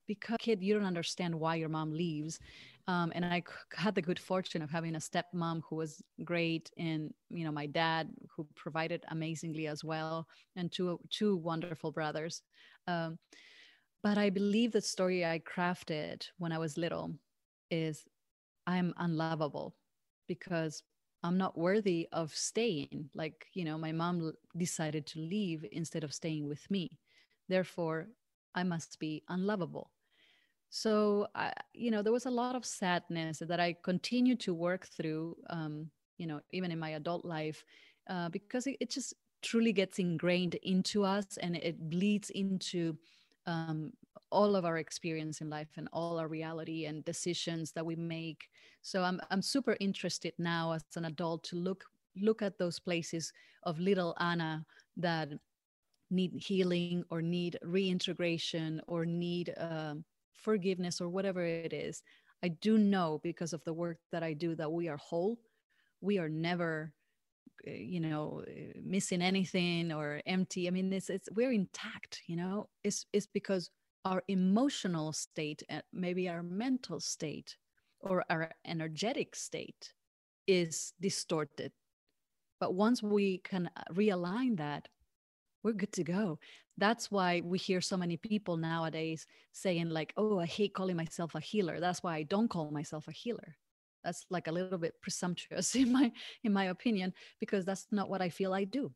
because 0.08 0.38
kid 0.40 0.62
you 0.62 0.74
don't 0.74 0.86
understand 0.86 1.34
why 1.34 1.56
your 1.56 1.70
mom 1.70 1.92
leaves 1.92 2.40
um, 2.88 3.12
and 3.16 3.24
I 3.26 3.44
had 3.76 3.96
the 3.96 4.02
good 4.02 4.20
fortune 4.20 4.62
of 4.62 4.70
having 4.70 4.96
a 4.96 5.00
stepmom 5.00 5.62
who 5.70 5.78
was 5.78 6.02
great, 6.24 6.70
and 6.78 7.14
you 7.30 7.46
know 7.46 7.52
my 7.52 7.66
dad 7.66 8.10
who 8.36 8.48
provided 8.56 9.04
amazingly 9.10 9.68
as 9.68 9.84
well, 9.84 10.28
and 10.56 10.72
two 10.72 11.00
two 11.10 11.38
wonderful 11.38 11.92
brothers. 11.92 12.42
Um, 12.88 13.18
but 14.02 14.18
I 14.18 14.30
believe 14.30 14.74
the 14.74 14.82
story 14.82 15.26
I 15.26 15.40
crafted 15.40 16.28
when 16.38 16.52
I 16.52 16.58
was 16.58 16.78
little 16.78 17.14
is 17.72 18.06
I'm 18.68 18.94
unlovable 18.98 19.76
because 20.28 20.84
I'm 21.24 21.38
not 21.38 21.58
worthy 21.58 22.10
of 22.12 22.36
staying. 22.36 23.10
Like, 23.16 23.46
you 23.54 23.64
know, 23.64 23.78
my 23.78 23.94
mom 23.94 24.34
decided 24.58 25.06
to 25.08 25.20
leave 25.20 25.66
instead 25.72 26.04
of 26.04 26.14
staying 26.14 26.50
with 26.50 26.70
me. 26.70 27.00
Therefore, 27.48 28.10
I 28.56 28.64
must 28.64 29.00
be 29.00 29.24
unlovable. 29.30 29.92
So, 30.70 31.28
I, 31.36 31.54
you 31.74 31.92
know, 31.92 32.02
there 32.02 32.12
was 32.12 32.26
a 32.26 32.32
lot 32.32 32.56
of 32.56 32.66
sadness 32.66 33.40
that 33.40 33.60
I 33.60 33.76
continued 33.84 34.40
to 34.42 34.54
work 34.56 34.88
through, 34.88 35.38
um, 35.50 35.90
you 36.18 36.26
know, 36.26 36.42
even 36.52 36.72
in 36.72 36.80
my 36.80 36.92
adult 36.92 37.26
life, 37.26 37.64
uh, 38.10 38.30
because 38.30 38.66
it, 38.66 38.78
it, 38.80 38.90
just 38.90 39.14
truly 39.44 39.72
gets 39.72 40.00
ingrained 40.00 40.56
into 40.64 41.04
us 41.04 41.38
and 41.38 41.56
it 41.58 41.90
bleeds 41.90 42.32
into 42.32 42.98
um, 43.46 43.94
all 44.32 44.56
of 44.56 44.66
our 44.66 44.78
experience 44.78 45.42
in 45.42 45.50
life 45.50 45.70
and 45.78 45.88
all 45.94 46.18
our 46.18 46.28
reality 46.28 46.86
and 46.86 47.06
decisions 47.06 47.72
that 47.74 47.86
we 47.86 47.96
make. 47.96 48.50
So 48.82 49.04
I'm, 49.04 49.22
I'm 49.30 49.44
super 49.44 49.78
interested 49.80 50.34
now 50.40 50.72
as 50.72 50.84
an 50.96 51.06
adult 51.06 51.44
to 51.46 51.56
look 51.56 51.86
look 52.22 52.42
at 52.42 52.58
those 52.58 52.80
places 52.80 53.34
of 53.64 53.80
little 53.80 54.16
Anna 54.20 54.66
that 54.98 55.30
need 56.14 56.34
healing 56.36 57.04
or 57.10 57.22
need 57.22 57.58
reintegration 57.64 58.82
or 58.88 59.06
need 59.06 59.54
uh, 59.58 59.96
forgiveness 60.34 61.02
or 61.02 61.10
whatever 61.10 61.44
it 61.46 61.74
is 61.74 62.04
i 62.44 62.48
do 62.50 62.78
know 62.78 63.20
because 63.24 63.54
of 63.54 63.64
the 63.66 63.74
work 63.74 63.98
that 64.12 64.24
i 64.24 64.34
do 64.34 64.56
that 64.56 64.72
we 64.72 64.90
are 64.90 64.98
whole. 64.98 65.40
We 66.02 66.20
are 66.20 66.30
never 66.30 66.94
eh, 67.68 67.78
you 67.78 68.00
know 68.00 68.44
eh, 68.48 68.74
missing 68.84 69.22
anything 69.22 69.92
or 69.92 70.22
empty. 70.26 70.68
I 70.68 70.72
mean 70.72 70.92
it's 70.94 71.10
it's 71.10 71.30
we're 71.34 71.52
intact 71.52 72.22
you 72.28 72.36
know? 72.36 72.70
It's 72.84 73.06
it's 73.14 73.28
because 73.28 73.70
our 74.06 74.24
emotional 74.28 75.14
state 75.14 75.64
maybe 75.94 76.30
our 76.30 76.44
mental 76.44 77.00
state 77.00 77.58
or 78.02 78.26
our 78.30 78.52
energetic 78.66 79.36
state 79.36 79.94
is 80.48 80.94
distorted. 81.00 81.72
But 82.60 82.74
once 82.76 83.02
we 83.04 83.40
can 83.40 83.70
uh, 83.78 83.84
realign 83.94 84.58
that 84.58 84.90
we're 85.64 85.74
good 85.74 85.92
to 85.94 86.04
go. 86.04 86.40
That's 86.78 87.12
why 87.12 87.42
we 87.44 87.58
hear 87.58 87.82
so 87.82 87.98
many 87.98 88.18
people 88.18 88.58
nowadays 88.58 89.26
saying 89.52 89.90
like 89.90 90.14
oh 90.18 90.40
i 90.40 90.46
hate 90.46 90.74
calling 90.74 90.98
myself 90.98 91.36
a 91.36 91.40
healer. 91.40 91.80
That's 91.80 92.04
why 92.04 92.16
i 92.16 92.24
don't 92.24 92.50
call 92.50 92.72
myself 92.72 93.08
a 93.08 93.12
healer. 93.12 93.56
That's 94.04 94.26
like 94.30 94.48
a 94.48 94.52
little 94.52 94.78
bit 94.78 95.02
presumptuous 95.02 95.76
in 95.84 95.92
my 95.92 96.12
in 96.44 96.54
my 96.54 96.66
opinion 96.66 97.14
because 97.40 97.66
that's 97.66 97.88
not 97.92 98.10
what 98.10 98.22
i 98.22 98.30
feel 98.30 98.54
i 98.54 98.64
do. 98.64 98.92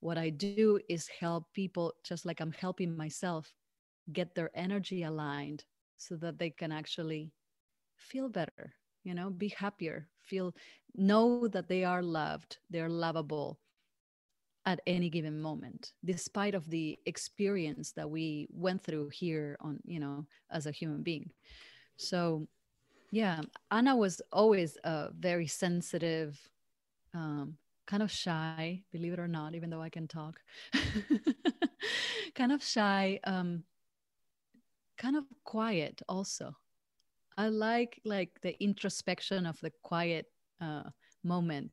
What 0.00 0.18
i 0.18 0.30
do 0.30 0.80
is 0.88 1.08
help 1.08 1.46
people 1.54 1.92
just 2.04 2.24
like 2.26 2.40
i'm 2.40 2.52
helping 2.52 2.96
myself 2.96 3.52
get 4.12 4.34
their 4.34 4.50
energy 4.54 5.02
aligned 5.02 5.64
so 5.98 6.16
that 6.16 6.38
they 6.38 6.50
can 6.50 6.72
actually 6.72 7.32
feel 7.96 8.28
better 8.28 8.72
you 9.04 9.14
know 9.14 9.30
be 9.30 9.48
happier 9.48 10.08
feel 10.22 10.54
know 10.94 11.46
that 11.48 11.68
they 11.68 11.84
are 11.84 12.02
loved 12.02 12.58
they're 12.70 12.88
lovable 12.88 13.58
at 14.70 14.80
any 14.86 15.08
given 15.10 15.40
moment 15.40 15.92
despite 16.04 16.54
of 16.54 16.68
the 16.70 16.98
experience 17.06 17.92
that 17.92 18.08
we 18.08 18.46
went 18.50 18.82
through 18.82 19.08
here 19.08 19.56
on 19.60 19.78
you 19.84 20.00
know 20.00 20.26
as 20.50 20.66
a 20.66 20.76
human 20.80 21.02
being. 21.02 21.30
So 21.96 22.46
yeah 23.12 23.40
anna 23.70 23.96
was 23.96 24.22
always 24.32 24.78
a 24.84 25.08
very 25.18 25.46
sensitive 25.46 26.38
um, 27.12 27.56
kind 27.86 28.04
of 28.04 28.10
shy 28.10 28.84
believe 28.92 29.12
it 29.12 29.18
or 29.18 29.26
not 29.26 29.56
even 29.56 29.68
though 29.68 29.82
i 29.82 29.88
can 29.88 30.06
talk 30.06 30.38
kind 32.36 32.52
of 32.52 32.62
shy 32.62 33.18
um, 33.24 33.64
kind 35.00 35.16
of 35.16 35.24
quiet 35.44 36.02
also. 36.08 36.54
I 37.38 37.48
like 37.48 38.00
like 38.04 38.38
the 38.42 38.62
introspection 38.62 39.46
of 39.46 39.58
the 39.60 39.72
quiet 39.82 40.26
uh, 40.60 40.90
moment 41.24 41.72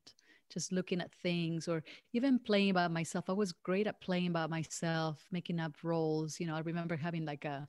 just 0.50 0.72
looking 0.72 1.02
at 1.02 1.12
things 1.14 1.68
or 1.68 1.84
even 2.14 2.40
playing 2.40 2.74
by 2.74 2.88
myself. 2.88 3.30
I 3.30 3.34
was 3.34 3.52
great 3.54 3.88
at 3.88 4.02
playing 4.02 4.34
by 4.34 4.48
myself, 4.48 5.26
making 5.32 5.60
up 5.60 5.74
roles. 5.84 6.40
You 6.40 6.48
know, 6.48 6.56
I 6.56 6.60
remember 6.62 6.96
having 6.96 7.26
like 7.26 7.46
a, 7.46 7.68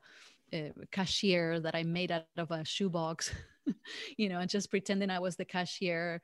a 0.52 0.72
cashier 0.92 1.60
that 1.60 1.74
I 1.74 1.84
made 1.84 2.12
out 2.12 2.26
of 2.26 2.50
a 2.50 2.64
shoebox, 2.64 3.32
you 4.16 4.28
know, 4.28 4.38
and 4.40 4.50
just 4.50 4.70
pretending 4.70 5.10
I 5.10 5.18
was 5.20 5.36
the 5.36 5.44
cashier. 5.44 6.20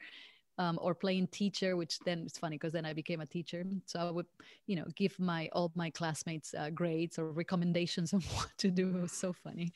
um, 0.59 0.79
or 0.83 0.95
playing 0.95 1.29
teacher, 1.29 1.77
which 1.77 2.03
then 2.05 2.23
it's 2.27 2.39
funny 2.39 2.57
because 2.57 2.73
then 2.73 2.85
I 2.87 2.93
became 2.93 3.21
a 3.21 3.27
teacher. 3.27 3.65
So 3.87 3.99
I 4.01 4.11
would, 4.11 4.27
you 4.67 4.77
know, 4.77 4.85
give 4.95 5.19
my 5.19 5.49
all 5.53 5.73
my 5.75 5.91
classmates 5.91 6.55
uh, 6.55 6.71
grades 6.71 7.19
or 7.19 7.33
recommendations 7.33 8.13
on 8.15 8.21
what 8.23 8.51
to 8.59 8.71
do. 8.71 8.89
It 8.97 9.01
was 9.03 9.13
so 9.13 9.33
funny. 9.33 9.73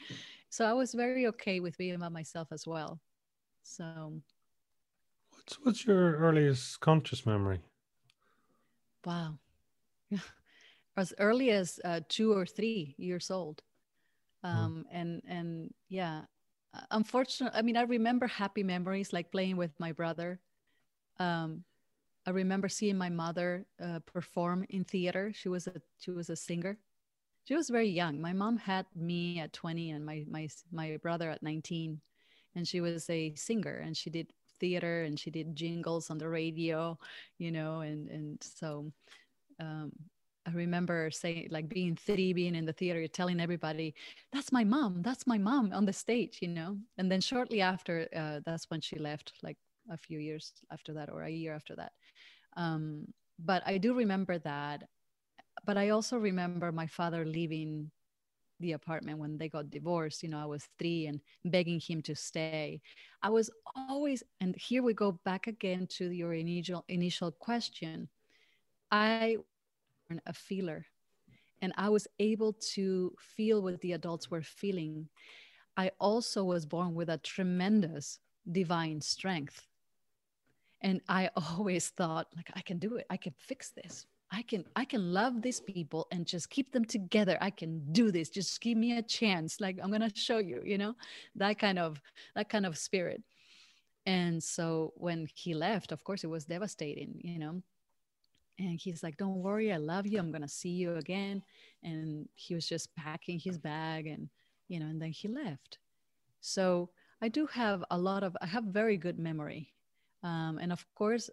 So 0.50 0.64
I 0.66 0.73
was 0.75 0.94
very 0.94 1.26
okay 1.28 1.61
with 1.61 1.76
being 1.78 1.99
by 1.99 2.08
myself 2.11 2.49
as 2.52 2.66
well. 2.66 3.00
So, 3.62 4.23
what's 5.49 5.64
what's 5.64 5.87
your 5.87 6.17
earliest 6.17 6.81
conscious 6.81 7.25
memory? 7.25 7.61
Wow, 9.05 9.38
as 10.97 11.14
early 11.19 11.50
as 11.50 11.81
uh, 11.85 12.00
two 12.09 12.33
or 12.35 12.45
three 12.45 12.95
years 12.99 13.31
old, 13.31 13.62
um, 14.45 14.85
mm. 14.85 14.90
and 14.93 15.23
and 15.26 15.75
yeah, 15.88 16.23
unfortunately, 16.90 17.59
I 17.59 17.62
mean, 17.62 17.76
I 17.76 17.83
remember 17.83 18.26
happy 18.26 18.62
memories 18.62 19.12
like 19.12 19.33
playing 19.33 19.57
with 19.57 19.73
my 19.78 19.93
brother. 19.93 20.40
Um, 21.19 21.64
I 22.26 22.31
remember 22.31 22.69
seeing 22.69 22.99
my 22.99 23.09
mother 23.09 23.64
uh, 23.83 24.00
perform 24.00 24.67
in 24.69 24.85
theater. 24.85 25.33
She 25.35 25.49
was 25.49 25.67
a 25.67 25.81
she 25.99 26.11
was 26.11 26.28
a 26.28 26.37
singer. 26.37 26.78
She 27.45 27.55
was 27.55 27.71
very 27.71 27.88
young. 27.88 28.21
My 28.21 28.35
mom 28.35 28.59
had 28.59 28.85
me 28.95 29.40
at 29.40 29.55
20 29.55 29.93
and 29.93 30.05
my 30.05 30.26
my 30.28 30.49
my 30.71 30.99
brother 30.99 31.31
at 31.31 31.43
19, 31.43 32.02
and 32.55 32.69
she 32.69 32.83
was 32.83 33.09
a 33.09 33.35
singer 33.35 33.78
and 33.78 33.97
she 33.97 34.11
did 34.11 34.31
theater 34.60 35.02
and 35.04 35.18
she 35.18 35.30
did 35.30 35.56
jingles 35.56 36.10
on 36.10 36.18
the 36.18 36.28
radio, 36.28 36.98
you 37.38 37.50
know, 37.52 37.80
and 37.80 38.08
and 38.08 38.38
so 38.42 38.92
um, 39.60 39.92
I 40.46 40.52
remember 40.52 41.10
saying, 41.10 41.48
like 41.50 41.68
being 41.68 41.96
three, 41.96 42.32
being 42.32 42.54
in 42.54 42.64
the 42.64 42.72
theater, 42.72 43.06
telling 43.06 43.40
everybody, 43.40 43.94
"That's 44.32 44.52
my 44.52 44.64
mom. 44.64 45.02
That's 45.02 45.26
my 45.26 45.38
mom 45.38 45.72
on 45.72 45.84
the 45.84 45.92
stage," 45.92 46.38
you 46.40 46.48
know. 46.48 46.78
And 46.96 47.10
then 47.10 47.20
shortly 47.20 47.60
after, 47.60 48.08
uh, 48.16 48.40
that's 48.46 48.70
when 48.70 48.80
she 48.80 48.98
left, 48.98 49.32
like 49.42 49.58
a 49.90 49.96
few 49.96 50.18
years 50.18 50.52
after 50.70 50.94
that, 50.94 51.10
or 51.10 51.22
a 51.22 51.30
year 51.30 51.54
after 51.54 51.76
that. 51.76 51.92
Um, 52.56 53.06
but 53.38 53.62
I 53.66 53.78
do 53.78 53.94
remember 53.94 54.38
that. 54.38 54.84
But 55.64 55.76
I 55.76 55.90
also 55.90 56.18
remember 56.18 56.72
my 56.72 56.86
father 56.86 57.24
leaving 57.24 57.90
the 58.60 58.72
apartment 58.72 59.18
when 59.18 59.38
they 59.38 59.48
got 59.48 59.70
divorced. 59.70 60.22
You 60.22 60.30
know, 60.30 60.38
I 60.40 60.46
was 60.46 60.68
three 60.78 61.06
and 61.06 61.20
begging 61.44 61.80
him 61.80 62.02
to 62.02 62.14
stay. 62.14 62.80
I 63.22 63.30
was 63.30 63.50
always, 63.76 64.22
and 64.40 64.54
here 64.56 64.82
we 64.82 64.94
go 64.94 65.12
back 65.24 65.46
again 65.46 65.86
to 65.98 66.10
your 66.10 66.34
initial 66.34 66.84
initial 66.88 67.32
question. 67.32 68.08
i 68.90 69.36
was 70.10 70.20
a 70.26 70.32
feeler 70.32 70.86
and 71.60 71.72
I 71.76 71.88
was 71.88 72.06
able 72.18 72.52
to 72.74 73.12
feel 73.18 73.62
what 73.62 73.80
the 73.80 73.92
adults 73.92 74.30
were 74.30 74.42
feeling. 74.42 75.08
I 75.76 75.90
also 76.00 76.44
was 76.44 76.66
born 76.66 76.94
with 76.94 77.08
a 77.08 77.18
tremendous 77.18 78.18
divine 78.50 79.00
strength. 79.00 79.66
And 80.80 81.00
I 81.08 81.30
always 81.36 81.88
thought 81.90 82.28
like 82.36 82.50
I 82.54 82.60
can 82.60 82.78
do 82.78 82.96
it. 82.96 83.06
I 83.10 83.16
can 83.16 83.34
fix 83.38 83.70
this. 83.70 84.06
I 84.30 84.42
can 84.42 84.64
I 84.76 84.85
can 84.85 85.12
love 85.12 85.40
these 85.40 85.61
people 85.61 86.06
and 86.11 86.26
just 86.26 86.50
keep 86.50 86.73
them 86.73 86.85
together. 86.85 87.38
I 87.40 87.50
can 87.50 87.92
do 87.92 88.11
this. 88.11 88.28
Just 88.28 88.61
give 88.61 88.76
me 88.76 88.99
a 88.99 89.02
chance. 89.02 89.61
Like 89.61 89.78
I'm 89.82 89.90
to 89.90 90.12
show 90.14 90.38
you, 90.38 90.62
you 90.64 90.78
know? 90.78 90.94
That 91.37 91.58
kind 91.58 91.78
of 91.78 92.00
that 92.35 92.49
kind 92.49 92.66
of 92.66 92.76
spirit. 92.76 93.23
And 94.06 94.42
so 94.42 94.92
when 94.97 95.28
he 95.35 95.54
left, 95.54 95.92
of 95.92 96.04
course 96.04 96.25
it 96.25 96.30
was 96.30 96.44
devastating, 96.44 97.20
you 97.23 97.38
know 97.38 97.62
and 98.58 98.78
he's 98.80 99.02
like 99.02 99.16
don't 99.16 99.37
worry 99.37 99.73
i 99.73 99.76
love 99.76 100.06
you 100.06 100.18
i'm 100.18 100.32
gonna 100.32 100.49
see 100.49 100.70
you 100.70 100.97
again 100.97 101.42
and 101.82 102.28
he 102.35 102.54
was 102.54 102.68
just 102.68 102.94
packing 102.97 103.38
his 103.38 103.58
bag 103.58 104.06
and 104.06 104.28
you 104.68 104.80
know 104.80 104.87
and 104.87 105.00
then 105.00 105.11
he 105.11 105.28
left 105.28 105.78
so 106.40 106.90
i 107.23 107.28
do 107.28 107.47
have 107.47 107.85
a 107.90 107.99
lot 107.99 108.23
of 108.23 108.37
i 108.42 108.47
have 108.47 108.64
very 108.64 108.97
good 108.97 109.18
memory 109.18 109.73
um, 110.23 110.58
and 110.61 110.73
of 110.73 110.85
course 110.94 111.30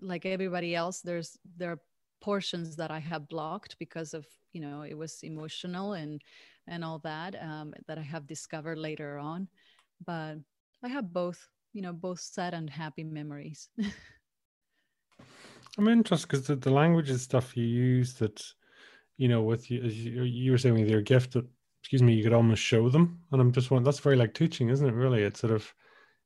like 0.00 0.26
everybody 0.26 0.74
else 0.74 1.00
there's 1.00 1.38
there 1.56 1.72
are 1.72 1.80
portions 2.24 2.74
that 2.74 2.90
i 2.90 2.98
have 2.98 3.28
blocked 3.28 3.76
because 3.78 4.14
of 4.14 4.24
you 4.54 4.60
know 4.60 4.80
it 4.80 4.96
was 4.96 5.22
emotional 5.22 5.92
and 5.92 6.22
and 6.66 6.82
all 6.82 6.98
that 7.00 7.36
um, 7.42 7.74
that 7.86 7.98
i 7.98 8.02
have 8.14 8.26
discovered 8.26 8.78
later 8.78 9.18
on 9.18 9.46
but 10.06 10.36
i 10.82 10.88
have 10.88 11.12
both 11.12 11.48
you 11.74 11.82
know 11.82 11.92
both 11.92 12.20
sad 12.20 12.54
and 12.54 12.70
happy 12.70 13.04
memories 13.04 13.68
I'm 15.76 15.88
interested 15.88 16.28
because 16.28 16.46
the, 16.46 16.56
the 16.56 16.70
language 16.70 17.10
and 17.10 17.20
stuff 17.20 17.56
you 17.56 17.64
use 17.64 18.14
that, 18.14 18.42
you 19.16 19.28
know, 19.28 19.42
with 19.42 19.70
you, 19.70 19.82
as 19.82 19.96
you, 19.96 20.22
you 20.22 20.52
were 20.52 20.58
saying 20.58 20.74
with 20.74 20.88
your 20.88 21.02
gift 21.02 21.32
that, 21.32 21.46
excuse 21.82 22.02
me, 22.02 22.14
you 22.14 22.22
could 22.22 22.32
almost 22.32 22.62
show 22.62 22.88
them. 22.88 23.20
And 23.32 23.40
I'm 23.40 23.52
just 23.52 23.70
wondering, 23.70 23.84
that's 23.84 23.98
very 23.98 24.16
like 24.16 24.34
teaching, 24.34 24.68
isn't 24.68 24.88
it? 24.88 24.94
Really, 24.94 25.22
it's 25.22 25.40
sort 25.40 25.52
of, 25.52 25.72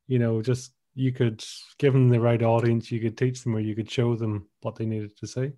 you 0.06 0.18
know, 0.18 0.42
just 0.42 0.72
you 0.94 1.12
could 1.12 1.44
give 1.78 1.92
them 1.92 2.08
the 2.08 2.20
right 2.20 2.42
audience, 2.42 2.90
you 2.90 3.00
could 3.00 3.16
teach 3.16 3.42
them, 3.42 3.56
or 3.56 3.60
you 3.60 3.74
could 3.74 3.90
show 3.90 4.14
them 4.16 4.48
what 4.60 4.76
they 4.76 4.86
needed 4.86 5.16
to 5.16 5.26
say. 5.26 5.52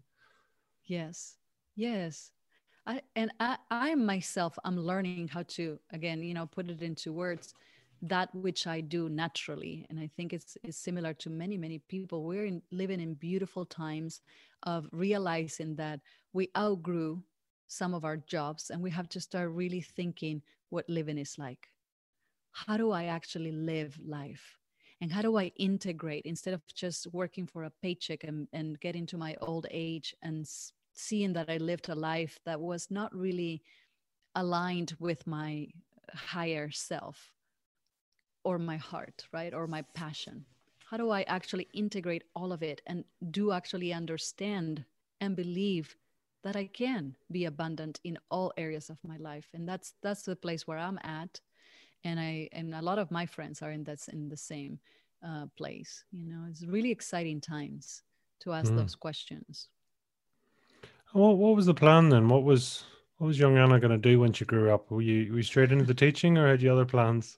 Yes, 0.91 1.39
yes. 1.77 2.33
I 2.87 3.03
and 3.17 3.33
I, 3.41 3.59
I 3.71 3.95
myself, 3.97 4.59
I'm 4.65 4.79
learning 4.79 5.29
how 5.29 5.45
to 5.57 5.79
again, 5.93 6.23
you 6.23 6.35
know, 6.35 6.47
put 6.47 6.71
it 6.71 6.83
into 6.83 7.13
words 7.13 7.55
that 8.03 8.35
which 8.35 8.67
I 8.67 8.81
do 8.81 9.09
naturally. 9.11 9.87
And 9.91 10.01
I 10.01 10.09
think 10.17 10.33
it's, 10.35 10.59
it's 10.65 10.79
similar 10.79 11.15
to 11.15 11.31
many, 11.31 11.59
many 11.59 11.79
people. 11.79 12.25
We're 12.25 12.47
in, 12.47 12.63
living 12.73 13.01
in 13.01 13.15
beautiful 13.15 13.67
times 13.67 14.23
of 14.65 14.89
realizing 14.93 15.77
that 15.77 16.01
we 16.33 16.51
outgrew 16.57 17.23
some 17.69 17.95
of 17.95 18.05
our 18.05 18.19
jobs 18.19 18.71
and 18.71 18.83
we 18.83 18.91
have 18.91 19.09
to 19.11 19.21
start 19.21 19.51
really 19.51 19.83
thinking 19.83 20.43
what 20.71 20.89
living 20.89 21.19
is 21.19 21.39
like. 21.39 21.71
How 22.53 22.77
do 22.79 22.91
I 22.93 23.05
actually 23.07 23.53
live 23.53 23.99
life? 24.05 24.59
And 25.01 25.13
how 25.13 25.23
do 25.23 25.37
I 25.39 25.53
integrate 25.57 26.27
instead 26.27 26.55
of 26.55 26.63
just 26.75 27.07
working 27.13 27.47
for 27.47 27.65
a 27.65 27.71
paycheck 27.83 28.25
and, 28.25 28.49
and 28.53 28.79
getting 28.81 29.07
to 29.09 29.19
my 29.19 29.37
old 29.41 29.67
age 29.71 30.15
and 30.23 30.47
seeing 30.93 31.33
that 31.35 31.49
I 31.49 31.57
lived 31.57 31.89
a 31.89 31.95
life 31.95 32.39
that 32.45 32.61
was 32.61 32.91
not 32.91 33.15
really 33.15 33.63
aligned 34.35 34.95
with 34.99 35.27
my 35.27 35.69
higher 36.15 36.71
self? 36.71 37.33
or 38.45 38.59
my 38.59 38.77
heart, 38.77 39.27
right? 39.33 39.53
Or 39.53 39.67
my 39.67 39.83
passion? 39.95 40.45
How 40.87 40.97
do 40.97 41.11
I 41.11 41.23
actually 41.23 41.69
integrate 41.73 42.25
all 42.35 42.53
of 42.53 42.63
it 42.63 42.83
and 42.87 43.05
do 43.31 43.53
actually 43.53 43.93
understand 43.93 44.85
and 45.21 45.37
believe 45.37 45.97
that 46.43 46.57
I 46.57 46.67
can 46.67 47.17
be 47.31 47.45
abundant 47.45 48.01
in 48.03 48.19
all 48.31 48.53
areas 48.57 48.91
of 48.91 48.99
my 49.05 49.17
life? 49.19 49.49
And 49.55 49.69
that's 49.69 49.95
that's 50.03 50.23
the 50.23 50.37
place 50.37 50.67
where 50.67 50.79
I'm 50.79 50.99
at. 51.05 51.41
And 52.03 52.19
I 52.19 52.49
and 52.53 52.75
a 52.75 52.83
lot 52.83 52.99
of 52.99 53.11
my 53.11 53.27
friends 53.27 53.63
are 53.63 53.71
in 53.71 53.85
that's 53.85 54.09
in 54.09 54.29
the 54.29 54.37
same 54.37 54.81
uh, 55.25 55.47
place. 55.57 56.05
You 56.11 56.27
know, 56.27 56.47
it's 56.49 56.65
really 56.65 56.91
exciting 56.91 57.41
times 57.41 58.03
to 58.41 58.53
ask 58.53 58.73
mm. 58.73 58.77
those 58.77 58.97
questions. 58.97 59.69
What 61.13 61.39
what 61.39 61.57
was 61.57 61.67
the 61.67 61.75
plan 61.75 62.09
then? 62.09 62.29
What 62.29 62.45
was 62.45 62.85
what 63.19 63.27
was 63.27 63.39
young 63.39 63.59
Anna 63.59 63.79
going 63.79 63.91
to 63.91 63.99
do 63.99 64.21
when 64.21 64.33
she 64.33 64.45
grew 64.45 64.73
up? 64.73 64.91
Were 64.91 65.03
you, 65.03 65.31
were 65.31 65.39
you 65.39 65.43
straight 65.43 65.73
into 65.73 65.85
the 65.85 65.95
teaching, 65.95 66.39
or 66.39 66.49
had 66.49 66.63
you 66.63 66.73
other 66.73 66.87
plans? 66.87 67.37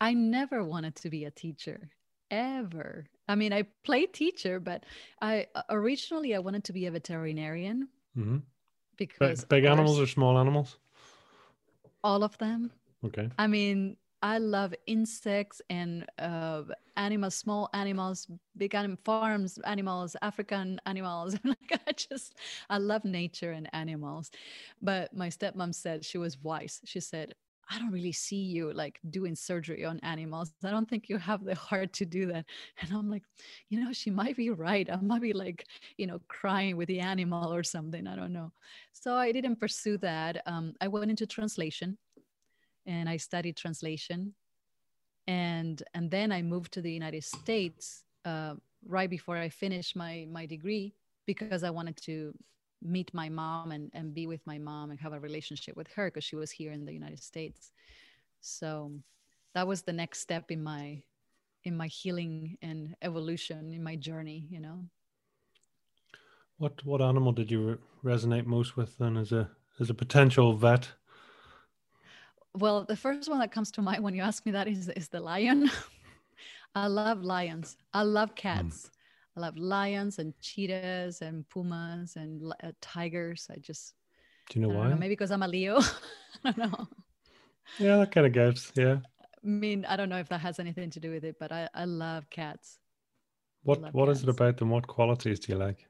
I 0.00 0.14
never 0.14 0.64
wanted 0.64 0.96
to 0.96 1.10
be 1.10 1.24
a 1.24 1.30
teacher 1.30 1.90
ever. 2.30 3.06
I 3.28 3.36
mean, 3.36 3.52
I 3.52 3.66
played 3.84 4.12
teacher, 4.12 4.58
but 4.58 4.84
I 5.22 5.46
originally 5.70 6.34
I 6.34 6.40
wanted 6.40 6.64
to 6.64 6.72
be 6.72 6.86
a 6.86 6.90
veterinarian 6.90 7.88
mm-hmm. 8.18 8.38
because 8.96 9.44
big, 9.44 9.62
big 9.62 9.64
animals 9.64 10.00
or 10.00 10.06
small 10.06 10.38
animals. 10.38 10.76
All 12.02 12.24
of 12.24 12.36
them. 12.38 12.72
Okay. 13.04 13.30
I 13.38 13.46
mean, 13.46 13.96
I 14.24 14.38
love 14.38 14.74
insects 14.86 15.60
and 15.68 16.06
uh, 16.18 16.62
animals, 16.96 17.34
small 17.34 17.68
animals, 17.74 18.26
big 18.56 18.74
anim- 18.74 18.98
farms 19.04 19.58
animals, 19.66 20.16
African 20.22 20.80
animals. 20.86 21.36
I 21.86 21.92
just, 21.92 22.34
I 22.70 22.78
love 22.78 23.04
nature 23.04 23.52
and 23.52 23.68
animals. 23.74 24.30
But 24.80 25.14
my 25.14 25.28
stepmom 25.28 25.74
said 25.74 26.06
she 26.06 26.16
was 26.16 26.38
wise. 26.42 26.80
She 26.86 27.00
said, 27.00 27.34
I 27.70 27.78
don't 27.78 27.92
really 27.92 28.12
see 28.12 28.42
you 28.42 28.72
like 28.72 28.98
doing 29.10 29.34
surgery 29.34 29.84
on 29.84 30.00
animals. 30.00 30.52
I 30.64 30.70
don't 30.70 30.88
think 30.88 31.10
you 31.10 31.18
have 31.18 31.44
the 31.44 31.54
heart 31.54 31.92
to 31.94 32.06
do 32.06 32.26
that. 32.28 32.46
And 32.80 32.92
I'm 32.92 33.10
like, 33.10 33.24
you 33.68 33.78
know, 33.84 33.92
she 33.92 34.10
might 34.10 34.36
be 34.38 34.48
right. 34.50 34.88
I 34.90 34.96
might 34.96 35.22
be 35.22 35.34
like, 35.34 35.66
you 35.98 36.06
know, 36.06 36.20
crying 36.28 36.78
with 36.78 36.88
the 36.88 37.00
animal 37.00 37.52
or 37.52 37.62
something. 37.62 38.06
I 38.06 38.16
don't 38.16 38.32
know. 38.32 38.52
So 38.92 39.14
I 39.16 39.32
didn't 39.32 39.60
pursue 39.60 39.98
that. 39.98 40.42
Um, 40.46 40.74
I 40.80 40.88
went 40.88 41.10
into 41.10 41.26
translation 41.26 41.98
and 42.86 43.08
I 43.08 43.16
studied 43.16 43.56
translation. 43.56 44.34
And 45.26 45.82
and 45.94 46.10
then 46.10 46.32
I 46.32 46.42
moved 46.42 46.72
to 46.72 46.82
the 46.82 46.92
United 46.92 47.24
States 47.24 48.04
uh, 48.24 48.54
right 48.86 49.08
before 49.08 49.36
I 49.36 49.48
finished 49.48 49.96
my 49.96 50.26
my 50.30 50.46
degree 50.46 50.94
because 51.26 51.64
I 51.64 51.70
wanted 51.70 51.96
to 52.04 52.34
meet 52.82 53.12
my 53.14 53.30
mom 53.30 53.72
and, 53.72 53.90
and 53.94 54.12
be 54.12 54.26
with 54.26 54.46
my 54.46 54.58
mom 54.58 54.90
and 54.90 55.00
have 55.00 55.14
a 55.14 55.20
relationship 55.20 55.76
with 55.76 55.88
her 55.88 56.08
because 56.08 56.24
she 56.24 56.36
was 56.36 56.50
here 56.50 56.70
in 56.70 56.84
the 56.84 56.92
United 56.92 57.22
States. 57.22 57.72
So 58.40 58.92
that 59.54 59.66
was 59.66 59.82
the 59.82 59.92
next 59.92 60.20
step 60.20 60.50
in 60.50 60.62
my 60.62 61.02
in 61.64 61.76
my 61.76 61.86
healing 61.86 62.58
and 62.60 62.94
evolution 63.00 63.72
in 63.72 63.82
my 63.82 63.96
journey, 63.96 64.46
you 64.50 64.60
know. 64.60 64.84
What 66.58 66.84
what 66.84 67.00
animal 67.00 67.32
did 67.32 67.50
you 67.50 67.78
resonate 68.04 68.46
most 68.46 68.76
with 68.76 68.98
then 68.98 69.16
as 69.16 69.32
a 69.32 69.50
as 69.80 69.90
a 69.90 69.94
potential 69.94 70.56
vet? 70.56 70.92
Well, 72.56 72.84
the 72.84 72.96
first 72.96 73.28
one 73.28 73.40
that 73.40 73.50
comes 73.52 73.70
to 73.72 73.82
mind 73.82 74.02
when 74.02 74.14
you 74.14 74.22
ask 74.22 74.44
me 74.46 74.52
that 74.52 74.68
is 74.68 74.88
is 74.90 75.08
the 75.08 75.20
lion. 75.20 75.70
I 76.74 76.86
love 76.88 77.22
lions. 77.22 77.76
I 77.92 78.02
love 78.02 78.34
cats. 78.34 78.86
Mm. 78.86 78.90
I 79.36 79.40
love 79.40 79.56
lions 79.56 80.18
and 80.18 80.32
cheetahs 80.40 81.20
and 81.22 81.48
pumas 81.48 82.16
and 82.16 82.52
uh, 82.62 82.72
tigers. 82.80 83.48
I 83.50 83.56
just. 83.58 83.94
Do 84.50 84.60
you 84.60 84.66
know 84.66 84.74
why? 84.74 84.88
Know, 84.90 84.96
maybe 84.96 85.12
because 85.12 85.30
I'm 85.30 85.42
a 85.42 85.48
Leo. 85.48 85.80
I 86.44 86.52
don't 86.52 86.58
know. 86.72 86.88
Yeah, 87.78 87.96
that 87.98 88.12
kind 88.12 88.26
of 88.26 88.32
gives. 88.32 88.70
Yeah. 88.76 88.98
I 89.20 89.46
mean, 89.46 89.84
I 89.86 89.96
don't 89.96 90.08
know 90.08 90.18
if 90.18 90.28
that 90.28 90.40
has 90.40 90.58
anything 90.60 90.90
to 90.90 91.00
do 91.00 91.10
with 91.10 91.24
it, 91.24 91.36
but 91.40 91.50
I, 91.50 91.68
I 91.74 91.84
love 91.86 92.28
cats. 92.30 92.78
What 93.62 93.80
love 93.80 93.94
What 93.94 94.06
cats. 94.06 94.18
is 94.18 94.22
it 94.24 94.28
about 94.28 94.58
them? 94.58 94.70
What 94.70 94.86
qualities 94.86 95.40
do 95.40 95.52
you 95.52 95.58
like? 95.58 95.86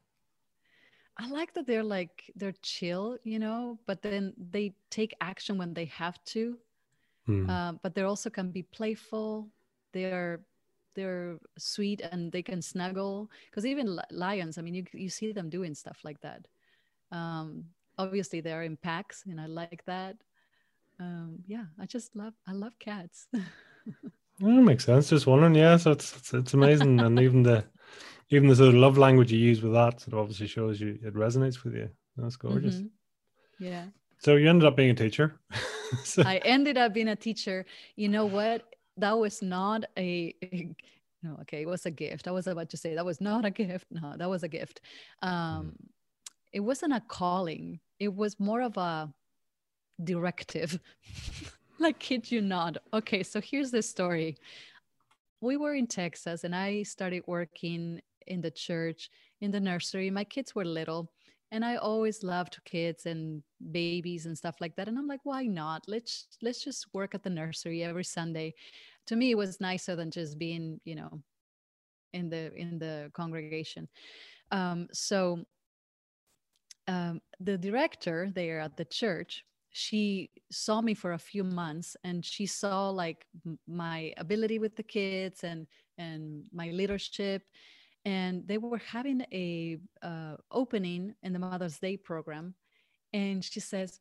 I 1.16 1.28
like 1.28 1.54
that 1.54 1.66
they're 1.66 1.84
like 1.84 2.30
they're 2.34 2.54
chill, 2.62 3.18
you 3.22 3.38
know, 3.38 3.78
but 3.86 4.02
then 4.02 4.32
they 4.50 4.74
take 4.90 5.14
action 5.20 5.58
when 5.58 5.74
they 5.74 5.86
have 5.86 6.22
to. 6.26 6.58
Hmm. 7.26 7.48
Uh, 7.48 7.72
but 7.82 7.94
they 7.94 8.02
also 8.02 8.30
can 8.30 8.50
be 8.50 8.62
playful. 8.62 9.48
They're 9.92 10.40
they're 10.94 11.38
sweet 11.58 12.00
and 12.00 12.32
they 12.32 12.42
can 12.42 12.62
snuggle 12.62 13.30
because 13.50 13.66
even 13.66 13.98
lions 14.10 14.58
i 14.58 14.62
mean 14.62 14.74
you, 14.74 14.84
you 14.92 15.08
see 15.08 15.32
them 15.32 15.50
doing 15.50 15.74
stuff 15.74 15.98
like 16.04 16.20
that 16.20 16.46
um, 17.12 17.64
obviously 17.98 18.40
they're 18.40 18.62
in 18.62 18.76
packs 18.76 19.24
and 19.28 19.40
i 19.40 19.46
like 19.46 19.84
that 19.86 20.16
um, 21.00 21.38
yeah 21.46 21.64
i 21.80 21.86
just 21.86 22.14
love 22.16 22.34
i 22.46 22.52
love 22.52 22.78
cats 22.78 23.26
that 23.32 23.42
makes 24.40 24.84
sense 24.84 25.10
just 25.10 25.26
wondering 25.26 25.54
yeah 25.54 25.76
so 25.76 25.90
it's 25.90 26.16
it's, 26.16 26.34
it's 26.34 26.54
amazing 26.54 27.00
and 27.00 27.18
even 27.26 27.42
the 27.42 27.64
even 28.30 28.48
the 28.48 28.56
sort 28.56 28.68
of 28.70 28.74
love 28.74 28.98
language 28.98 29.32
you 29.32 29.38
use 29.38 29.62
with 29.62 29.72
that 29.72 30.00
sort 30.00 30.14
of 30.14 30.20
obviously 30.20 30.46
shows 30.46 30.80
you 30.80 30.98
it 31.02 31.14
resonates 31.14 31.64
with 31.64 31.74
you. 31.74 31.88
That's 32.16 32.36
gorgeous. 32.36 32.76
Mm-hmm. 32.76 33.64
yeah. 33.64 33.84
So 34.18 34.36
you 34.36 34.48
ended 34.48 34.66
up 34.66 34.76
being 34.76 34.90
a 34.90 34.94
teacher. 34.94 35.40
So. 36.02 36.22
i 36.26 36.38
ended 36.38 36.76
up 36.76 36.92
being 36.92 37.08
a 37.08 37.14
teacher. 37.14 37.66
You 37.94 38.08
know 38.08 38.24
what? 38.24 38.64
That 38.96 39.16
was 39.16 39.42
not 39.42 39.84
a, 39.96 40.34
a 40.42 40.74
no 41.22 41.36
okay 41.42 41.60
it 41.62 41.68
was 41.68 41.86
a 41.86 41.90
gift. 41.90 42.26
I 42.26 42.32
was 42.32 42.46
about 42.48 42.70
to 42.70 42.76
say 42.76 42.94
that 42.94 43.04
was 43.04 43.20
not 43.20 43.44
a 43.44 43.50
gift. 43.50 43.86
No 43.92 44.14
that 44.16 44.28
was 44.28 44.42
a 44.42 44.48
gift. 44.48 44.80
Um 45.22 45.30
mm. 45.30 45.72
it 46.52 46.60
wasn't 46.60 46.94
a 46.94 47.02
calling. 47.06 47.78
It 48.00 48.12
was 48.12 48.40
more 48.40 48.62
of 48.62 48.76
a 48.76 49.12
directive. 50.02 50.80
Like 51.80 51.98
kid 51.98 52.30
you 52.30 52.40
not 52.40 52.78
okay 52.92 53.22
so 53.22 53.40
here's 53.40 53.70
the 53.70 53.82
story. 53.82 54.36
We 55.40 55.56
were 55.56 55.74
in 55.74 55.86
texas 55.86 56.44
and 56.44 56.54
i 56.56 56.82
started 56.84 57.22
working 57.26 58.00
in 58.26 58.40
the 58.40 58.50
church 58.50 59.10
in 59.40 59.50
the 59.50 59.60
nursery. 59.60 60.10
My 60.10 60.24
kids 60.24 60.54
were 60.54 60.64
little 60.64 61.10
and 61.52 61.64
i 61.64 61.76
always 61.76 62.22
loved 62.22 62.58
kids 62.64 63.06
and 63.06 63.42
babies 63.70 64.26
and 64.26 64.36
stuff 64.36 64.56
like 64.60 64.74
that. 64.76 64.88
And 64.88 64.98
i'm 64.98 65.06
like 65.06 65.20
why 65.24 65.44
not? 65.44 65.84
Let's 65.86 66.26
let's 66.42 66.64
just 66.64 66.86
work 66.92 67.14
at 67.14 67.22
the 67.22 67.30
nursery 67.30 67.82
every 67.82 68.04
sunday. 68.04 68.54
To 69.06 69.16
me 69.16 69.30
it 69.30 69.38
was 69.38 69.60
nicer 69.60 69.96
than 69.96 70.10
just 70.10 70.38
being 70.38 70.80
you 70.84 70.96
know 70.96 71.22
in 72.12 72.30
the 72.30 72.52
in 72.54 72.78
the 72.78 73.10
congregation. 73.14 73.88
Um, 74.50 74.88
so 74.92 75.44
um, 76.86 77.20
the 77.40 77.56
director 77.56 78.30
there 78.34 78.60
at 78.60 78.76
the 78.76 78.84
church 78.84 79.44
she 79.76 80.30
saw 80.52 80.80
me 80.80 80.94
for 80.94 81.14
a 81.14 81.18
few 81.18 81.42
months 81.42 81.96
and 82.04 82.24
she 82.24 82.46
saw 82.46 82.90
like 82.90 83.26
my 83.66 84.12
ability 84.18 84.60
with 84.60 84.76
the 84.76 84.82
kids 84.84 85.42
and 85.42 85.66
and 85.98 86.44
my 86.52 86.70
leadership 86.70 87.42
and 88.04 88.46
they 88.46 88.58
were 88.58 88.78
having 88.78 89.22
a 89.32 89.78
uh, 90.02 90.36
opening 90.50 91.14
in 91.22 91.32
the 91.32 91.38
mother's 91.38 91.78
day 91.78 91.96
program 91.96 92.54
and 93.12 93.44
she 93.44 93.60
says 93.60 94.00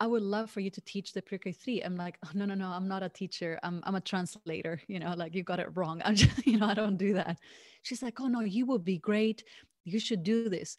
i 0.00 0.06
would 0.06 0.22
love 0.22 0.50
for 0.50 0.60
you 0.60 0.70
to 0.70 0.80
teach 0.82 1.12
the 1.12 1.22
pre-k 1.22 1.52
3 1.52 1.82
i'm 1.82 1.96
like 1.96 2.18
oh, 2.24 2.30
no 2.34 2.44
no 2.44 2.54
no 2.54 2.68
i'm 2.68 2.88
not 2.88 3.02
a 3.02 3.08
teacher. 3.08 3.58
I'm, 3.62 3.80
I'm 3.84 3.94
a 3.94 4.00
translator 4.00 4.80
you 4.88 4.98
know 4.98 5.14
like 5.16 5.34
you 5.34 5.42
got 5.42 5.60
it 5.60 5.68
wrong. 5.74 6.02
I'm 6.04 6.14
just 6.14 6.46
you 6.46 6.58
know 6.58 6.66
i 6.66 6.74
don't 6.74 6.96
do 6.96 7.14
that. 7.14 7.38
She's 7.82 8.02
like 8.02 8.20
oh 8.20 8.28
no 8.28 8.40
you 8.40 8.66
will 8.66 8.78
be 8.78 8.98
great. 8.98 9.44
You 9.84 10.00
should 10.00 10.22
do 10.22 10.48
this. 10.48 10.76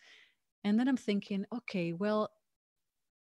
And 0.64 0.78
then 0.78 0.88
i'm 0.88 0.98
thinking 0.98 1.46
okay 1.56 1.94
well 1.94 2.30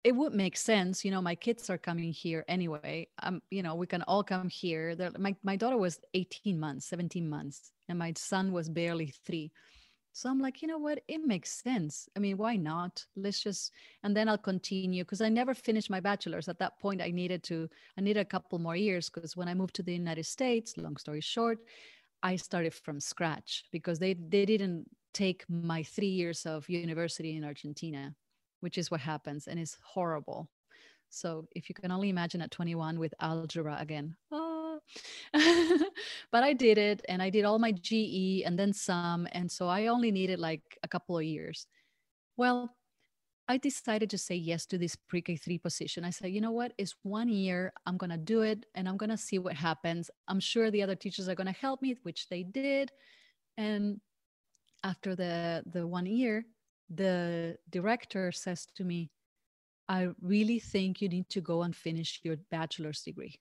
it 0.06 0.14
would 0.14 0.32
make 0.32 0.56
sense 0.56 1.04
you 1.04 1.10
know 1.10 1.20
my 1.20 1.34
kids 1.34 1.68
are 1.68 1.76
coming 1.78 2.12
here 2.12 2.44
anyway 2.46 3.08
um 3.24 3.42
you 3.50 3.60
know 3.60 3.74
we 3.74 3.88
can 3.88 4.02
all 4.02 4.22
come 4.22 4.48
here. 4.48 4.94
They're, 4.94 5.10
my, 5.18 5.34
my 5.42 5.56
daughter 5.56 5.76
was 5.76 5.98
18 6.14 6.60
months 6.60 6.86
17 6.86 7.28
months 7.28 7.72
and 7.88 7.98
my 7.98 8.12
son 8.16 8.52
was 8.52 8.68
barely 8.68 9.12
three. 9.26 9.50
So 10.12 10.30
i'm 10.30 10.40
like 10.40 10.62
you 10.62 10.68
know 10.68 10.78
what? 10.78 11.00
It 11.08 11.22
makes 11.26 11.50
sense. 11.50 12.08
I 12.16 12.20
mean 12.20 12.36
why 12.36 12.54
not? 12.54 13.04
Let's 13.16 13.42
just 13.42 13.72
and 14.04 14.16
then 14.16 14.28
i'll 14.28 14.46
continue 14.52 15.02
because 15.02 15.20
i 15.20 15.28
never 15.28 15.54
finished 15.54 15.90
my 15.90 16.00
bachelor's. 16.00 16.48
At 16.48 16.60
that 16.60 16.78
point 16.78 17.02
i 17.02 17.10
needed 17.10 17.42
to 17.50 17.68
i 17.98 18.00
needed 18.00 18.20
a 18.20 18.32
couple 18.34 18.60
more 18.60 18.76
years 18.76 19.10
because 19.10 19.36
when 19.36 19.48
i 19.48 19.54
moved 19.54 19.74
to 19.76 19.82
the 19.82 19.92
united 20.04 20.26
states 20.26 20.76
long 20.76 20.96
story 20.96 21.20
short 21.20 21.58
i 22.22 22.36
started 22.36 22.72
from 22.72 23.00
scratch 23.00 23.64
because 23.72 23.98
they 23.98 24.14
they 24.14 24.46
didn't 24.46 24.86
take 25.12 25.44
my 25.48 25.82
three 25.82 26.14
years 26.20 26.46
of 26.46 26.68
university 26.68 27.36
in 27.36 27.44
argentina 27.44 28.14
which 28.66 28.78
is 28.78 28.90
what 28.90 29.00
happens 29.00 29.46
and 29.46 29.60
it's 29.60 29.78
horrible. 29.80 30.48
So 31.08 31.46
if 31.52 31.68
you 31.68 31.74
can 31.76 31.92
only 31.92 32.08
imagine 32.08 32.42
at 32.42 32.50
21 32.50 32.98
with 32.98 33.14
algebra 33.20 33.76
again. 33.78 34.16
Oh. 34.32 34.80
but 36.32 36.42
I 36.42 36.52
did 36.52 36.76
it 36.76 37.00
and 37.08 37.22
I 37.22 37.30
did 37.30 37.44
all 37.44 37.60
my 37.60 37.70
GE 37.70 38.42
and 38.44 38.58
then 38.58 38.72
some. 38.72 39.28
And 39.30 39.48
so 39.48 39.68
I 39.68 39.86
only 39.86 40.10
needed 40.10 40.40
like 40.40 40.64
a 40.82 40.88
couple 40.88 41.16
of 41.16 41.22
years. 41.22 41.68
Well, 42.36 42.74
I 43.46 43.56
decided 43.56 44.10
to 44.10 44.18
say 44.18 44.34
yes 44.34 44.66
to 44.66 44.78
this 44.78 44.96
pre 44.96 45.22
K 45.22 45.36
3 45.36 45.58
position. 45.58 46.04
I 46.04 46.10
said, 46.10 46.32
you 46.32 46.40
know 46.40 46.50
what? 46.50 46.72
It's 46.76 46.96
one 47.04 47.28
year. 47.28 47.72
I'm 47.86 47.96
going 47.96 48.10
to 48.10 48.16
do 48.16 48.42
it 48.42 48.66
and 48.74 48.88
I'm 48.88 48.96
going 48.96 49.10
to 49.10 49.16
see 49.16 49.38
what 49.38 49.54
happens. 49.54 50.10
I'm 50.26 50.40
sure 50.40 50.72
the 50.72 50.82
other 50.82 50.96
teachers 50.96 51.28
are 51.28 51.36
going 51.36 51.54
to 51.54 51.60
help 51.60 51.82
me, 51.82 51.94
which 52.02 52.28
they 52.30 52.42
did. 52.42 52.90
And 53.56 54.00
after 54.82 55.14
the, 55.14 55.62
the 55.70 55.86
one 55.86 56.06
year, 56.06 56.44
the 56.88 57.56
director 57.70 58.32
says 58.32 58.66
to 58.76 58.84
me, 58.84 59.10
I 59.88 60.08
really 60.20 60.58
think 60.58 61.00
you 61.00 61.08
need 61.08 61.28
to 61.30 61.40
go 61.40 61.62
and 61.62 61.74
finish 61.74 62.20
your 62.22 62.36
bachelor's 62.50 63.02
degree. 63.02 63.38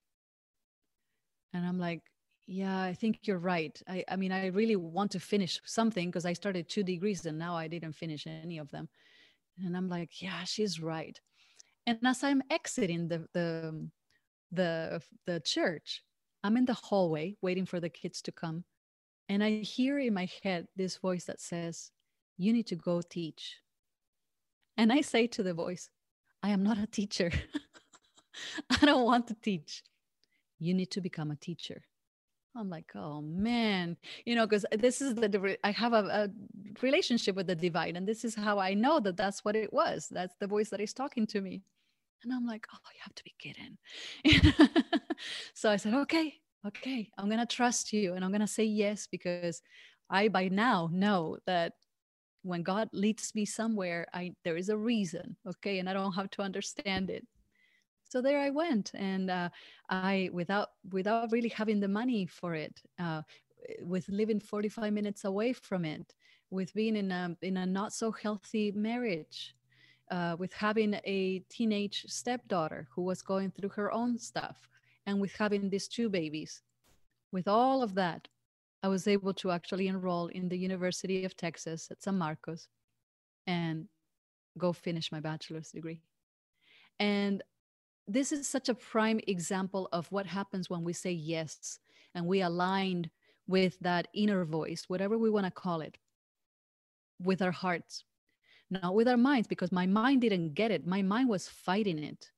And 1.54 1.66
I'm 1.66 1.80
like, 1.80 2.02
yeah, 2.48 2.82
I 2.82 2.94
think 2.94 3.20
you're 3.24 3.40
right. 3.40 3.80
I, 3.88 4.04
I 4.08 4.16
mean, 4.16 4.32
I 4.32 4.48
really 4.48 4.76
want 4.76 5.12
to 5.12 5.20
finish 5.20 5.60
something 5.66 6.10
because 6.10 6.26
I 6.26 6.34
started 6.34 6.70
two 6.70 6.84
degrees 6.84 7.26
and 7.26 7.40
now 7.40 7.56
I 7.56 7.68
didn't 7.68 7.94
finish 7.94 8.28
any 8.28 8.60
of 8.60 8.70
them. 8.70 8.88
And 9.64 9.76
I'm 9.76 9.90
like, 9.90 10.22
yeah, 10.22 10.44
she's 10.44 10.80
right. 10.80 11.20
And 11.88 12.00
as 12.06 12.24
I'm 12.24 12.42
exiting 12.50 13.08
the 13.08 13.28
the 13.34 13.90
the 14.52 15.02
the 15.26 15.40
church, 15.40 16.04
I'm 16.44 16.58
in 16.58 16.66
the 16.66 16.74
hallway 16.74 17.36
waiting 17.42 17.66
for 17.66 17.80
the 17.80 17.90
kids 17.90 18.22
to 18.24 18.32
come. 18.32 18.64
And 19.30 19.44
I 19.44 19.62
hear 19.62 19.98
in 19.98 20.14
my 20.14 20.30
head 20.44 20.68
this 20.76 20.98
voice 20.98 21.26
that 21.26 21.42
says, 21.42 21.92
you 22.38 22.54
need 22.54 22.68
to 22.68 22.76
go 22.76 23.02
teach. 23.02 23.58
And 24.78 24.92
I 24.92 25.02
say 25.02 25.28
to 25.28 25.44
the 25.44 25.54
voice, 25.54 25.90
I 26.44 26.50
am 26.50 26.64
not 26.64 26.78
a 26.78 26.88
teacher. 26.88 27.32
I 28.70 28.86
don't 28.86 29.06
want 29.06 29.28
to 29.28 29.36
teach. 29.36 29.84
You 30.60 30.74
need 30.74 30.92
to 30.92 31.02
become 31.02 31.32
a 31.32 31.36
teacher. 31.36 31.84
I'm 32.58 32.70
like, 32.70 32.92
oh 32.96 33.22
man, 33.22 33.98
you 34.24 34.34
know, 34.36 34.48
because 34.48 34.66
this 34.72 35.02
is 35.02 35.16
the, 35.16 35.58
I 35.64 35.72
have 35.72 35.92
a, 35.92 36.06
a, 36.06 36.30
relationship 36.82 37.36
with 37.36 37.48
the 37.48 37.56
divine, 37.56 37.98
and 37.98 38.08
this 38.08 38.24
is 38.24 38.34
how 38.34 38.60
I 38.60 38.74
know 38.74 39.02
that 39.02 39.18
that's 39.18 39.44
what 39.44 39.58
it 39.58 39.74
was. 39.74 40.08
That's 40.10 40.36
the 40.40 40.48
voice 40.48 40.70
that 40.70 40.80
is 40.80 40.94
talking 40.94 41.28
to 41.28 41.42
me. 41.42 41.64
And 42.24 42.32
I'm 42.32 42.48
like, 42.48 42.66
oh, 42.74 42.78
you 42.94 43.00
have 43.04 43.16
to 43.16 43.24
be 43.24 43.36
kidding. 43.38 43.78
so 45.54 45.70
I 45.70 45.76
said, 45.76 45.94
okay, 45.94 46.36
okay, 46.66 47.10
I'm 47.18 47.28
going 47.28 47.40
to 47.40 47.46
trust 47.46 47.94
you 47.94 48.14
and 48.14 48.24
I'm 48.24 48.32
going 48.32 48.42
to 48.42 48.48
say 48.48 48.64
yes 48.64 49.08
because 49.08 49.62
I 50.10 50.30
by 50.30 50.48
now 50.48 50.90
know 50.92 51.38
that 51.46 51.74
when 52.46 52.62
God 52.62 52.90
leads 52.94 53.34
me 53.34 53.44
somewhere, 53.44 54.06
I 54.14 54.34
there 54.44 54.56
is 54.56 54.70
a 54.70 54.78
reason, 54.78 55.36
okay, 55.48 55.80
and 55.80 55.90
I 55.90 55.94
don't 55.94 56.14
have 56.14 56.30
to 56.32 56.44
understand 56.44 57.10
it. 57.10 57.26
So 58.04 58.22
there 58.22 58.40
I 58.40 58.52
went, 58.52 58.92
and 58.94 59.32
uh, 59.32 59.50
I 59.90 60.30
without 60.32 60.70
without 60.92 61.32
really 61.32 61.50
having 61.50 61.80
the 61.80 61.88
money 61.88 62.28
for 62.28 62.54
it, 62.54 62.80
uh, 63.00 63.24
with 63.82 64.08
living 64.10 64.40
45 64.40 64.94
minutes 64.94 65.26
away 65.26 65.54
from 65.54 65.86
it, 65.86 66.14
with 66.52 66.72
being 66.76 66.96
in 66.96 67.12
a 67.12 67.36
in 67.42 67.58
a 67.58 67.66
not 67.66 67.94
so 67.94 68.12
healthy 68.12 68.72
marriage, 68.72 69.56
uh, 70.12 70.36
with 70.38 70.54
having 70.54 70.94
a 71.04 71.40
teenage 71.50 72.06
stepdaughter 72.08 72.88
who 72.94 73.02
was 73.02 73.24
going 73.24 73.50
through 73.52 73.70
her 73.70 73.92
own 73.92 74.20
stuff, 74.20 74.70
and 75.08 75.20
with 75.20 75.36
having 75.36 75.68
these 75.68 75.88
two 75.88 76.10
babies, 76.10 76.62
with 77.32 77.48
all 77.48 77.82
of 77.82 77.96
that, 77.96 78.28
I 78.86 78.88
was 78.88 79.08
able 79.08 79.34
to 79.34 79.50
actually 79.50 79.88
enroll 79.88 80.28
in 80.28 80.48
the 80.48 80.56
University 80.56 81.26
of 81.26 81.36
Texas 81.36 81.88
at 81.90 82.04
San 82.04 82.20
Marcos 82.20 82.68
and 83.48 83.88
go 84.60 84.74
finish 84.74 85.12
my 85.12 85.20
bachelor's 85.20 85.72
degree. 85.72 86.04
And 87.00 87.42
this 88.08 88.32
is 88.32 88.48
such 88.48 88.70
a 88.70 88.76
prime 88.76 89.20
example 89.26 89.90
of 89.92 90.06
what 90.12 90.28
happens 90.28 90.70
when 90.70 90.84
we 90.84 90.94
say 90.94 91.12
yes 91.12 91.80
and 92.14 92.28
we 92.28 92.42
aligned 92.42 93.10
with 93.48 93.76
that 93.80 94.08
inner 94.14 94.46
voice, 94.46 94.84
whatever 94.88 95.18
we 95.18 95.32
want 95.32 95.48
to 95.48 95.52
call 95.52 95.82
it, 95.82 95.98
with 97.20 97.42
our 97.42 97.52
hearts, 97.52 98.04
not 98.70 98.94
with 98.94 99.08
our 99.08 99.18
minds, 99.18 99.48
because 99.48 99.72
my 99.72 99.88
mind 99.88 100.22
didn't 100.22 100.54
get 100.54 100.70
it. 100.70 100.86
My 100.86 101.02
mind 101.02 101.28
was 101.28 101.48
fighting 101.48 101.98
it. 101.98 102.30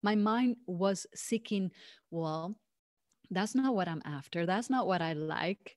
My 0.00 0.14
mind 0.14 0.58
was 0.68 1.08
seeking, 1.12 1.72
well, 2.12 2.54
that's 3.30 3.54
not 3.54 3.74
what 3.74 3.88
I'm 3.88 4.02
after. 4.04 4.46
That's 4.46 4.70
not 4.70 4.86
what 4.86 5.02
I 5.02 5.12
like. 5.12 5.76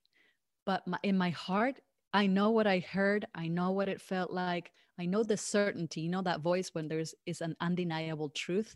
But 0.66 0.86
my, 0.88 0.98
in 1.04 1.18
my 1.18 1.30
heart, 1.32 1.80
I 2.14 2.28
know 2.28 2.52
what 2.52 2.68
I 2.68 2.80
heard. 2.80 3.26
I 3.36 3.48
know 3.48 3.72
what 3.72 3.90
it 3.90 4.02
felt 4.02 4.32
like. 4.32 4.72
I 5.00 5.06
know 5.06 5.24
the 5.24 5.38
certainty, 5.38 6.02
you 6.02 6.10
know, 6.10 6.22
that 6.24 6.42
voice 6.42 6.70
when 6.74 6.88
there's 6.88 7.16
is 7.26 7.42
an 7.42 7.56
undeniable 7.62 8.30
truth. 8.30 8.76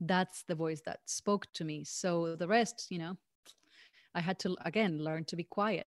That's 0.00 0.44
the 0.44 0.54
voice 0.54 0.82
that 0.86 1.00
spoke 1.06 1.46
to 1.54 1.64
me. 1.64 1.84
So 1.84 2.36
the 2.36 2.46
rest, 2.46 2.86
you 2.90 2.98
know, 2.98 3.16
I 4.14 4.20
had 4.20 4.38
to 4.40 4.56
again 4.64 5.02
learn 5.02 5.24
to 5.26 5.36
be 5.36 5.44
quiet, 5.44 5.86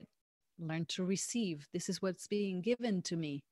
learn 0.59 0.85
to 0.91 1.05
receive. 1.05 1.67
This 1.73 1.89
is 1.89 2.03
what's 2.03 2.29
being 2.29 2.61
given 2.61 3.03
to 3.03 3.17
me. 3.17 3.45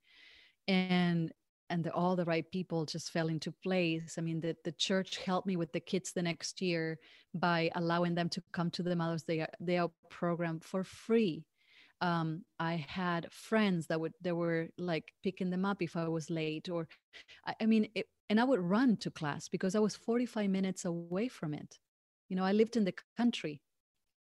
And 0.68 1.32
and 1.70 1.84
the, 1.84 1.92
all 1.92 2.16
the 2.16 2.24
right 2.24 2.50
people 2.50 2.84
just 2.84 3.10
fell 3.10 3.28
into 3.28 3.52
place. 3.62 4.16
I 4.18 4.20
mean, 4.20 4.40
the, 4.40 4.56
the 4.64 4.72
church 4.72 5.18
helped 5.18 5.46
me 5.46 5.56
with 5.56 5.72
the 5.72 5.80
kids 5.80 6.12
the 6.12 6.22
next 6.22 6.60
year 6.60 6.98
by 7.32 7.70
allowing 7.76 8.14
them 8.14 8.28
to 8.30 8.42
come 8.52 8.70
to 8.72 8.82
the 8.82 8.96
Mother's 8.96 9.22
Day, 9.22 9.46
Day 9.64 9.78
Out 9.78 9.92
program 10.10 10.60
for 10.60 10.82
free. 10.84 11.44
Um, 12.00 12.44
I 12.58 12.84
had 12.88 13.32
friends 13.32 13.86
that 13.86 14.00
would 14.00 14.14
they 14.22 14.32
were 14.32 14.68
like 14.78 15.12
picking 15.22 15.50
them 15.50 15.64
up 15.64 15.82
if 15.82 15.96
I 15.96 16.08
was 16.08 16.30
late, 16.30 16.68
or 16.68 16.88
I, 17.46 17.54
I 17.60 17.66
mean, 17.66 17.88
it, 17.94 18.06
and 18.28 18.40
I 18.40 18.44
would 18.44 18.60
run 18.60 18.96
to 18.98 19.10
class 19.10 19.48
because 19.48 19.74
I 19.74 19.80
was 19.80 19.96
45 19.96 20.48
minutes 20.50 20.84
away 20.84 21.28
from 21.28 21.54
it. 21.54 21.78
You 22.28 22.36
know, 22.36 22.44
I 22.44 22.52
lived 22.52 22.76
in 22.76 22.84
the 22.84 22.94
country, 23.16 23.60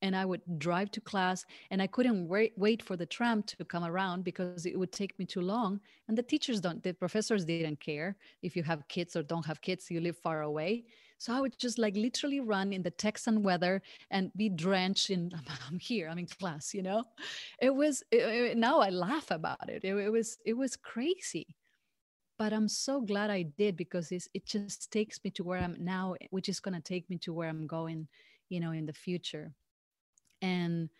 and 0.03 0.17
I 0.17 0.25
would 0.25 0.43
drive 0.59 0.91
to 0.91 1.01
class 1.01 1.47
and 1.71 1.81
I 1.81 1.87
couldn't 1.87 2.29
wait, 2.29 2.53
wait 2.57 2.83
for 2.83 2.97
the 2.97 3.07
tram 3.07 3.43
to 3.45 3.65
come 3.65 3.85
around 3.85 4.25
because 4.25 4.67
it 4.67 4.77
would 4.77 4.93
take 4.93 5.17
me 5.19 5.25
too 5.25 5.41
long. 5.41 5.81
And 6.09 6.19
the 6.19 6.23
teachers 6.23 6.61
don't, 6.61 6.83
the 6.83 6.93
professors 6.93 7.45
didn't 7.45 7.81
care 7.81 8.17
if 8.43 8.57
you 8.57 8.65
have 8.65 8.87
kids 8.89 9.15
or 9.17 9.23
don't 9.23 9.47
have 9.47 9.61
kids, 9.61 9.91
you 9.91 10.01
live 10.01 10.19
far 10.19 10.43
away. 10.43 10.85
So 11.19 11.33
I 11.33 11.41
would 11.41 11.57
just 11.57 11.79
like 11.79 11.95
literally 11.95 12.41
run 12.41 12.73
in 12.73 12.83
the 12.83 12.91
Texan 12.91 13.45
weather 13.45 13.81
and 14.11 14.33
be 14.37 14.49
drenched 14.49 15.11
in, 15.11 15.31
I'm 15.71 15.79
here, 15.79 16.09
I'm 16.09 16.19
in 16.19 16.27
class, 16.27 16.75
you 16.75 16.83
know? 16.83 17.05
It 17.61 17.73
was, 17.75 18.03
it, 18.11 18.17
it, 18.17 18.57
now 18.59 18.81
I 18.81 18.91
laugh 18.91 19.31
about 19.31 19.69
it. 19.69 19.85
it. 19.85 19.97
It 19.97 20.11
was, 20.11 20.39
it 20.45 20.55
was 20.55 20.77
crazy. 20.77 21.47
But 22.39 22.53
I'm 22.53 22.67
so 22.67 23.01
glad 23.01 23.31
I 23.31 23.43
did 23.43 23.77
because 23.77 24.11
it 24.11 24.47
just 24.47 24.91
takes 24.91 25.21
me 25.23 25.31
to 25.31 25.45
where 25.45 25.61
I'm 25.61 25.77
now, 25.79 26.17
which 26.31 26.49
is 26.49 26.59
going 26.59 26.75
to 26.75 26.81
take 26.81 27.09
me 27.09 27.19
to 27.19 27.33
where 27.33 27.49
I'm 27.49 27.69
going, 27.69 28.09
you 28.49 28.59
know, 28.59 28.73
in 28.73 28.85
the 28.85 28.93
future 28.93 29.53
and 30.43 30.91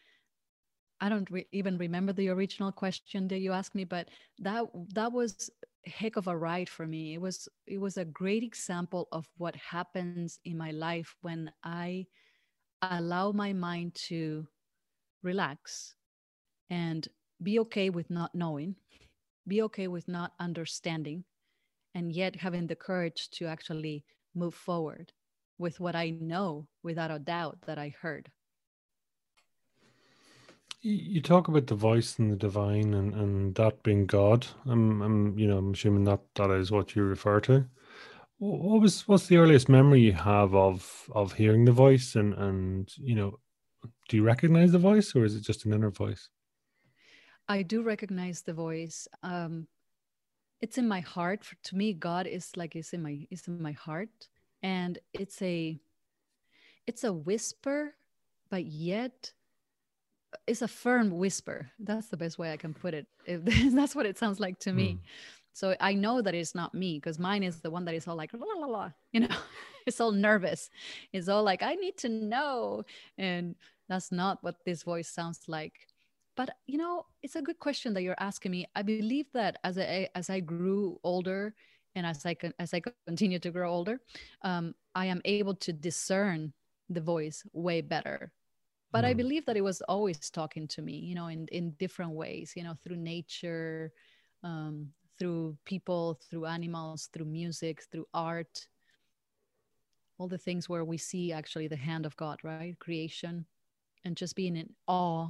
I 1.01 1.09
don't 1.09 1.31
re- 1.31 1.49
even 1.53 1.79
remember 1.79 2.13
the 2.13 2.29
original 2.29 2.73
question 2.73 3.29
that 3.29 3.41
you 3.41 3.53
asked 3.53 3.75
me, 3.75 3.85
but 3.85 4.09
that 4.39 4.67
that 4.95 5.13
was 5.13 5.51
heck 5.85 6.17
of 6.17 6.29
a 6.29 6.37
ride 6.37 6.69
for 6.69 6.87
me. 6.87 7.15
It 7.15 7.21
was 7.21 7.49
it 7.67 7.79
was 7.79 7.97
a 7.99 8.05
great 8.05 8.45
example 8.45 9.09
of 9.13 9.29
what 9.37 9.57
happens 9.57 10.39
in 10.45 10.57
my 10.57 10.71
life 10.71 11.17
when 11.23 11.53
I 11.65 12.07
allow 12.83 13.33
my 13.33 13.53
mind 13.53 13.95
to 13.95 14.49
relax 15.23 15.95
and 16.71 17.09
be 17.43 17.59
okay 17.61 17.91
with 17.91 18.11
not 18.11 18.35
knowing, 18.35 18.77
be 19.47 19.63
okay 19.63 19.89
with 19.89 20.09
not 20.09 20.35
understanding, 20.41 21.25
and 21.95 22.13
yet 22.13 22.37
having 22.37 22.67
the 22.69 22.77
courage 22.77 23.31
to 23.31 23.47
actually 23.47 24.05
move 24.35 24.55
forward 24.55 25.13
with 25.59 25.81
what 25.81 25.97
I 25.97 26.11
know 26.11 26.69
without 26.83 27.11
a 27.11 27.19
doubt 27.19 27.63
that 27.67 27.79
I 27.79 27.83
heard. 27.91 28.31
You 30.85 31.23
talk 31.23 31.47
about 31.47 31.69
the 31.69 31.77
voice 31.77 32.19
and 32.19 32.33
the 32.33 32.37
divine 32.37 32.93
and, 32.95 33.15
and 33.15 33.55
that 33.55 33.85
being 33.85 34.05
God. 34.05 34.49
I'm, 34.67 35.01
I'm, 35.01 35.39
you 35.39 35.47
know, 35.47 35.59
I'm 35.59 35.75
assuming 35.75 36.05
that 36.05 36.21
that 36.35 36.51
is 36.51 36.73
what 36.73 36.97
you 36.97 37.05
refer 37.05 37.41
to. 37.43 37.67
What 38.39 38.81
was 38.81 39.07
what's 39.07 39.29
the 39.29 39.37
earliest 39.37 39.69
memory 39.69 40.01
you 40.01 40.13
have 40.13 40.53
of 40.57 41.09
of 41.15 41.35
hearing 41.35 41.65
the 41.65 41.71
voice 41.71 42.17
and 42.17 42.35
and 42.35 42.93
you 42.99 43.15
know, 43.15 43.39
do 44.09 44.17
you 44.17 44.25
recognize 44.25 44.73
the 44.73 44.81
voice 44.81 45.15
or 45.15 45.25
is 45.25 45.37
it 45.37 45.43
just 45.43 45.65
an 45.65 45.73
inner 45.73 45.93
voice? 45.93 46.29
I 47.49 47.63
do 47.63 47.83
recognize 47.83 48.43
the 48.43 48.53
voice. 48.53 49.07
Um, 49.23 49.69
it's 50.61 50.79
in 50.79 50.89
my 50.89 51.01
heart. 51.01 51.45
For, 51.45 51.57
to 51.65 51.77
me, 51.77 51.93
God 51.93 52.27
is 52.27 52.57
like 52.57 52.75
it's 52.75 52.93
in 52.93 53.03
my 53.03 53.27
it's 53.31 53.47
in 53.47 53.63
my 53.63 53.73
heart, 53.73 54.29
and 54.63 54.99
it's 55.13 55.41
a 55.43 55.79
it's 56.89 57.05
a 57.05 57.13
whisper, 57.13 57.95
but 58.51 58.65
yet 58.65 59.33
it's 60.47 60.63
a 60.63 60.69
firm 60.69 61.11
whisper. 61.11 61.71
That's 61.79 62.09
the 62.09 62.17
best 62.17 62.39
way 62.39 62.53
I 62.53 62.57
can 62.57 62.75
put 62.75 62.95
it. 62.95 63.07
that's 63.75 63.95
what 63.95 64.07
it 64.07 64.19
sounds 64.19 64.41
like 64.41 64.59
to 64.61 64.73
me. 64.73 64.95
Mm. 64.95 64.99
So 65.53 65.77
I 65.81 65.95
know 65.95 66.23
that 66.23 66.35
it's 66.35 66.55
not 66.55 66.75
me 66.75 66.99
because 66.99 67.19
mine 67.19 67.43
is 67.43 67.61
the 67.61 67.71
one 67.71 67.85
that 67.85 67.95
is 67.95 68.09
all 68.09 68.17
like, 68.17 68.33
la, 68.33 68.47
la, 68.57 68.67
la, 68.67 68.91
you 69.13 69.21
know, 69.21 69.37
it's 69.87 70.01
all 70.01 70.13
nervous. 70.13 70.71
It's 71.13 71.29
all 71.29 71.43
like, 71.43 71.63
I 71.63 71.75
need 71.75 71.99
to 71.99 72.09
know. 72.09 72.85
And 73.19 73.55
that's 73.89 74.11
not 74.11 74.43
what 74.43 74.57
this 74.65 74.83
voice 74.83 75.09
sounds 75.09 75.41
like. 75.49 75.87
But, 76.37 76.51
you 76.67 76.79
know, 76.79 77.05
it's 77.23 77.37
a 77.37 77.43
good 77.43 77.59
question 77.59 77.93
that 77.93 78.03
you're 78.03 78.17
asking 78.19 78.53
me. 78.53 78.67
I 78.75 78.81
believe 78.81 79.27
that 79.35 79.59
as 79.63 79.77
I, 79.77 80.09
as 80.15 80.31
I 80.31 80.41
grew 80.41 80.99
older 81.05 81.55
and 81.95 82.07
as 82.07 82.25
I, 82.25 82.35
as 82.59 82.73
I 82.73 82.81
continue 83.07 83.39
to 83.39 83.51
grow 83.51 83.71
older, 83.71 84.01
um, 84.41 84.75
I 84.95 85.07
am 85.07 85.21
able 85.27 85.55
to 85.57 85.75
discern 85.75 86.55
the 86.89 87.03
voice 87.03 87.45
way 87.53 87.83
better 87.83 88.33
but 88.93 89.05
mm. 89.05 89.09
i 89.09 89.15
believe 89.15 89.45
that 89.47 89.57
it 89.57 89.65
was 89.65 89.81
always 89.83 90.31
talking 90.31 90.69
to 90.69 90.83
me 90.83 90.93
you 90.93 91.15
know 91.15 91.27
in 91.29 91.47
in 91.53 91.71
different 91.73 92.13
ways 92.13 92.53
you 92.57 92.63
know 92.63 92.75
through 92.85 92.97
nature 92.97 93.93
um, 94.45 94.89
through 95.19 95.57
people 95.65 96.19
through 96.29 96.47
animals 96.47 97.09
through 97.13 97.27
music 97.27 97.83
through 97.91 98.07
art. 98.13 98.67
All 100.19 100.29
the 100.29 100.39
things 100.39 100.69
where 100.69 100.85
we 100.85 100.99
see 100.99 101.33
actually 101.33 101.69
the 101.69 101.77
hand 101.77 102.07
of 102.07 102.17
god 102.17 102.39
right? 102.43 102.79
Creation 102.79 103.47
and 104.05 104.17
just 104.17 104.37
being 104.37 104.57
in 104.57 104.71
awe 104.87 105.29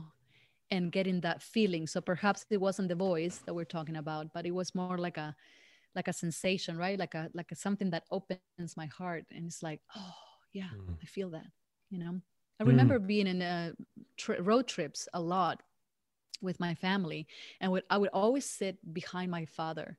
and 0.70 0.90
getting 0.90 1.20
that 1.20 1.42
feeling. 1.42 1.86
So 1.86 2.00
perhaps 2.00 2.46
it 2.48 2.60
wasn't 2.60 2.88
the 2.88 2.94
voice 2.94 3.42
that 3.44 3.54
we're 3.54 3.64
talking 3.64 3.96
about 3.96 4.32
but 4.32 4.46
it 4.46 4.52
was 4.52 4.74
more 4.74 4.98
like 4.98 5.18
a 5.18 5.34
like 5.94 6.08
a 6.08 6.12
sensation 6.12 6.76
right? 6.78 6.98
Like 6.98 7.14
a 7.14 7.30
like 7.34 7.52
a, 7.52 7.56
something 7.56 7.90
that 7.90 8.04
opens 8.10 8.76
my 8.76 8.86
heart 8.86 9.24
and 9.30 9.46
it's 9.46 9.62
like 9.62 9.80
oh 9.96 10.14
yeah 10.52 10.68
mm. 10.76 10.96
i 11.02 11.06
feel 11.06 11.30
that 11.30 11.46
you 11.90 11.98
know 11.98 12.20
I 12.62 12.64
remember 12.64 13.00
mm. 13.00 13.06
being 13.08 13.26
in 13.26 13.42
uh, 13.42 13.72
tri- 14.16 14.38
road 14.38 14.68
trips 14.68 15.08
a 15.14 15.20
lot 15.20 15.60
with 16.40 16.60
my 16.60 16.76
family, 16.76 17.26
and 17.60 17.72
would, 17.72 17.82
I 17.90 17.98
would 17.98 18.10
always 18.12 18.48
sit 18.48 18.76
behind 18.94 19.32
my 19.32 19.44
father. 19.46 19.98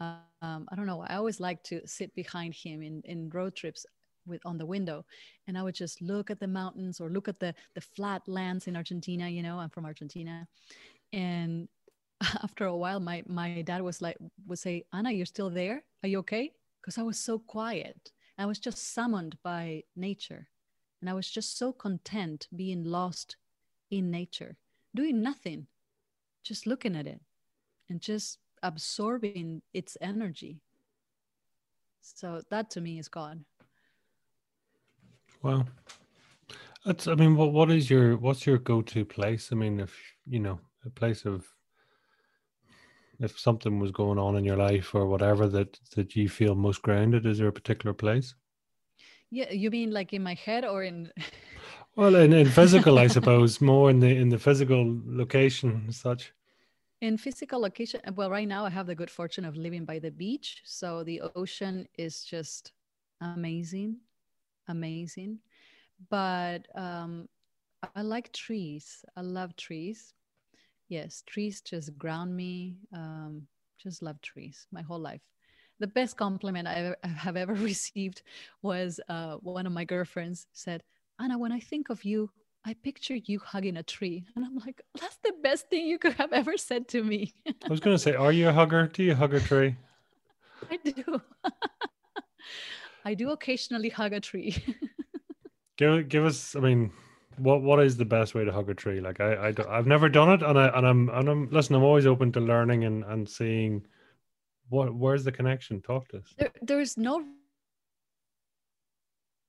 Um, 0.00 0.66
I 0.70 0.74
don't 0.74 0.86
know. 0.86 1.04
I 1.06 1.16
always 1.16 1.38
like 1.38 1.62
to 1.64 1.82
sit 1.86 2.14
behind 2.14 2.54
him 2.54 2.82
in, 2.82 3.02
in 3.04 3.28
road 3.28 3.54
trips 3.54 3.84
with 4.26 4.40
on 4.46 4.56
the 4.56 4.64
window, 4.64 5.04
and 5.46 5.58
I 5.58 5.62
would 5.62 5.74
just 5.74 6.00
look 6.00 6.30
at 6.30 6.40
the 6.40 6.46
mountains 6.46 6.98
or 6.98 7.10
look 7.10 7.28
at 7.28 7.40
the 7.40 7.54
the 7.74 7.82
flat 7.82 8.22
lands 8.26 8.68
in 8.68 8.76
Argentina. 8.76 9.28
You 9.28 9.42
know, 9.42 9.58
I'm 9.58 9.70
from 9.70 9.84
Argentina, 9.84 10.48
and 11.12 11.68
after 12.42 12.64
a 12.64 12.76
while, 12.76 13.00
my 13.00 13.22
my 13.26 13.60
dad 13.62 13.82
was 13.82 14.00
like 14.00 14.16
would 14.46 14.58
say, 14.58 14.84
"Anna, 14.94 15.10
you're 15.10 15.26
still 15.26 15.50
there? 15.50 15.82
Are 16.02 16.08
you 16.08 16.20
okay?" 16.20 16.52
Because 16.80 16.96
I 16.96 17.02
was 17.02 17.18
so 17.18 17.38
quiet. 17.38 18.12
I 18.38 18.46
was 18.46 18.58
just 18.58 18.94
summoned 18.94 19.36
by 19.42 19.82
nature. 19.94 20.48
And 21.00 21.08
I 21.08 21.14
was 21.14 21.30
just 21.30 21.56
so 21.56 21.72
content 21.72 22.48
being 22.54 22.84
lost 22.84 23.36
in 23.90 24.10
nature, 24.10 24.56
doing 24.94 25.22
nothing, 25.22 25.66
just 26.42 26.66
looking 26.66 26.96
at 26.96 27.06
it 27.06 27.20
and 27.88 28.00
just 28.00 28.38
absorbing 28.62 29.62
its 29.72 29.96
energy. 30.00 30.60
So 32.00 32.42
that 32.50 32.70
to 32.70 32.80
me 32.80 32.98
is 32.98 33.08
God. 33.08 33.44
Well, 35.42 35.68
that's, 36.84 37.06
I 37.06 37.14
mean, 37.14 37.36
what, 37.36 37.52
what 37.52 37.70
is 37.70 37.88
your, 37.88 38.16
what's 38.16 38.46
your 38.46 38.58
go 38.58 38.82
to 38.82 39.04
place? 39.04 39.50
I 39.52 39.54
mean, 39.54 39.78
if, 39.78 39.94
you 40.26 40.40
know, 40.40 40.58
a 40.84 40.90
place 40.90 41.24
of, 41.24 41.46
if 43.20 43.38
something 43.38 43.78
was 43.78 43.90
going 43.90 44.18
on 44.18 44.36
in 44.36 44.44
your 44.44 44.56
life 44.56 44.94
or 44.94 45.06
whatever 45.06 45.48
that, 45.48 45.78
that 45.96 46.16
you 46.16 46.28
feel 46.28 46.54
most 46.54 46.82
grounded, 46.82 47.26
is 47.26 47.38
there 47.38 47.48
a 47.48 47.52
particular 47.52 47.92
place? 47.94 48.34
Yeah, 49.30 49.52
you 49.52 49.70
mean 49.70 49.90
like 49.90 50.12
in 50.12 50.22
my 50.22 50.34
head 50.34 50.64
or 50.64 50.82
in? 50.82 51.12
well, 51.96 52.14
in, 52.16 52.32
in 52.32 52.48
physical, 52.48 52.98
I 52.98 53.08
suppose, 53.08 53.60
more 53.60 53.90
in 53.90 54.00
the 54.00 54.08
in 54.08 54.28
the 54.30 54.38
physical 54.38 55.00
location, 55.06 55.92
such. 55.92 56.32
In 57.00 57.16
physical 57.16 57.60
location, 57.60 58.00
well, 58.16 58.30
right 58.30 58.48
now 58.48 58.64
I 58.64 58.70
have 58.70 58.86
the 58.86 58.94
good 58.94 59.10
fortune 59.10 59.44
of 59.44 59.56
living 59.56 59.84
by 59.84 59.98
the 60.00 60.10
beach, 60.10 60.62
so 60.64 61.04
the 61.04 61.20
ocean 61.20 61.86
is 61.96 62.24
just 62.24 62.72
amazing, 63.20 63.98
amazing. 64.66 65.38
But 66.10 66.66
um, 66.74 67.28
I 67.94 68.02
like 68.02 68.32
trees. 68.32 69.04
I 69.16 69.20
love 69.20 69.54
trees. 69.56 70.12
Yes, 70.88 71.22
trees 71.26 71.60
just 71.60 71.96
ground 71.98 72.34
me. 72.36 72.78
Um, 72.92 73.46
just 73.78 74.02
love 74.02 74.20
trees 74.22 74.66
my 74.72 74.82
whole 74.82 74.98
life 74.98 75.22
the 75.78 75.86
best 75.86 76.16
compliment 76.16 76.68
I 76.68 76.74
ever, 76.74 76.96
have 77.04 77.36
ever 77.36 77.54
received 77.70 78.22
was 78.62 79.00
uh, 79.08 79.36
one 79.36 79.66
of 79.66 79.72
my 79.72 79.84
girlfriends 79.84 80.46
said, 80.52 80.82
Anna, 81.20 81.38
when 81.38 81.52
I 81.52 81.60
think 81.60 81.90
of 81.90 82.04
you, 82.04 82.30
I 82.64 82.74
picture 82.74 83.16
you 83.16 83.38
hugging 83.38 83.76
a 83.76 83.82
tree. 83.82 84.24
And 84.36 84.44
I'm 84.44 84.56
like, 84.56 84.82
that's 85.00 85.18
the 85.24 85.32
best 85.42 85.68
thing 85.68 85.86
you 85.86 85.98
could 85.98 86.14
have 86.14 86.32
ever 86.32 86.56
said 86.56 86.88
to 86.88 87.02
me. 87.02 87.34
I 87.46 87.68
was 87.68 87.80
going 87.80 87.94
to 87.94 88.02
say, 88.02 88.14
are 88.14 88.32
you 88.32 88.48
a 88.48 88.52
hugger? 88.52 88.86
Do 88.86 89.02
you 89.02 89.14
hug 89.14 89.34
a 89.34 89.40
tree? 89.40 89.76
I 90.70 90.76
do. 90.76 91.20
I 93.04 93.14
do 93.14 93.30
occasionally 93.30 93.88
hug 93.88 94.12
a 94.12 94.20
tree. 94.20 94.56
give, 95.76 96.08
give 96.08 96.24
us, 96.24 96.56
I 96.56 96.60
mean, 96.60 96.92
what 97.38 97.62
what 97.62 97.82
is 97.82 97.96
the 97.96 98.04
best 98.04 98.34
way 98.34 98.44
to 98.44 98.52
hug 98.52 98.68
a 98.68 98.74
tree? 98.74 99.00
Like 99.00 99.20
I, 99.20 99.48
I 99.48 99.54
I've 99.68 99.86
never 99.86 100.08
done 100.08 100.30
it, 100.30 100.42
and 100.42 100.58
I 100.58 100.68
and 100.76 100.86
I'm 100.86 101.08
and 101.08 101.28
I'm 101.28 101.50
listen. 101.50 101.74
I'm 101.76 101.84
always 101.84 102.06
open 102.06 102.32
to 102.32 102.40
learning 102.40 102.84
and 102.84 103.04
and 103.04 103.28
seeing 103.28 103.86
what 104.68 104.94
where's 104.94 105.24
the 105.24 105.32
connection. 105.32 105.80
Talk 105.80 106.08
to 106.08 106.18
us. 106.18 106.34
There, 106.38 106.52
there 106.62 106.80
is 106.80 106.96
no 106.96 107.24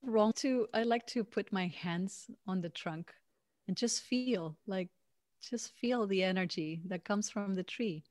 wrong 0.03 0.33
to. 0.37 0.67
I 0.73 0.83
like 0.83 1.05
to 1.07 1.23
put 1.23 1.51
my 1.51 1.67
hands 1.67 2.29
on 2.47 2.61
the 2.61 2.69
trunk 2.69 3.13
and 3.67 3.77
just 3.77 4.01
feel 4.01 4.57
like 4.67 4.89
just 5.41 5.71
feel 5.77 6.05
the 6.05 6.23
energy 6.23 6.81
that 6.85 7.05
comes 7.05 7.29
from 7.29 7.55
the 7.55 7.63
tree 7.63 8.03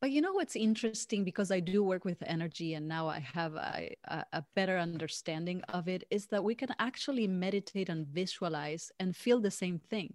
but 0.00 0.10
you 0.10 0.20
know 0.20 0.32
what's 0.32 0.54
interesting 0.54 1.24
because 1.24 1.50
i 1.50 1.58
do 1.58 1.82
work 1.82 2.04
with 2.04 2.22
energy 2.26 2.74
and 2.74 2.86
now 2.86 3.08
i 3.08 3.18
have 3.18 3.54
a, 3.54 3.90
a, 4.32 4.44
better 4.54 4.78
understanding 4.78 5.60
of 5.70 5.88
it 5.88 6.04
is 6.10 6.26
that 6.26 6.44
we 6.44 6.54
can 6.54 6.68
actually 6.78 7.26
meditate 7.26 7.88
and 7.88 8.06
visualize 8.06 8.92
and 9.00 9.16
feel 9.16 9.40
the 9.40 9.50
same 9.50 9.78
thing 9.78 10.14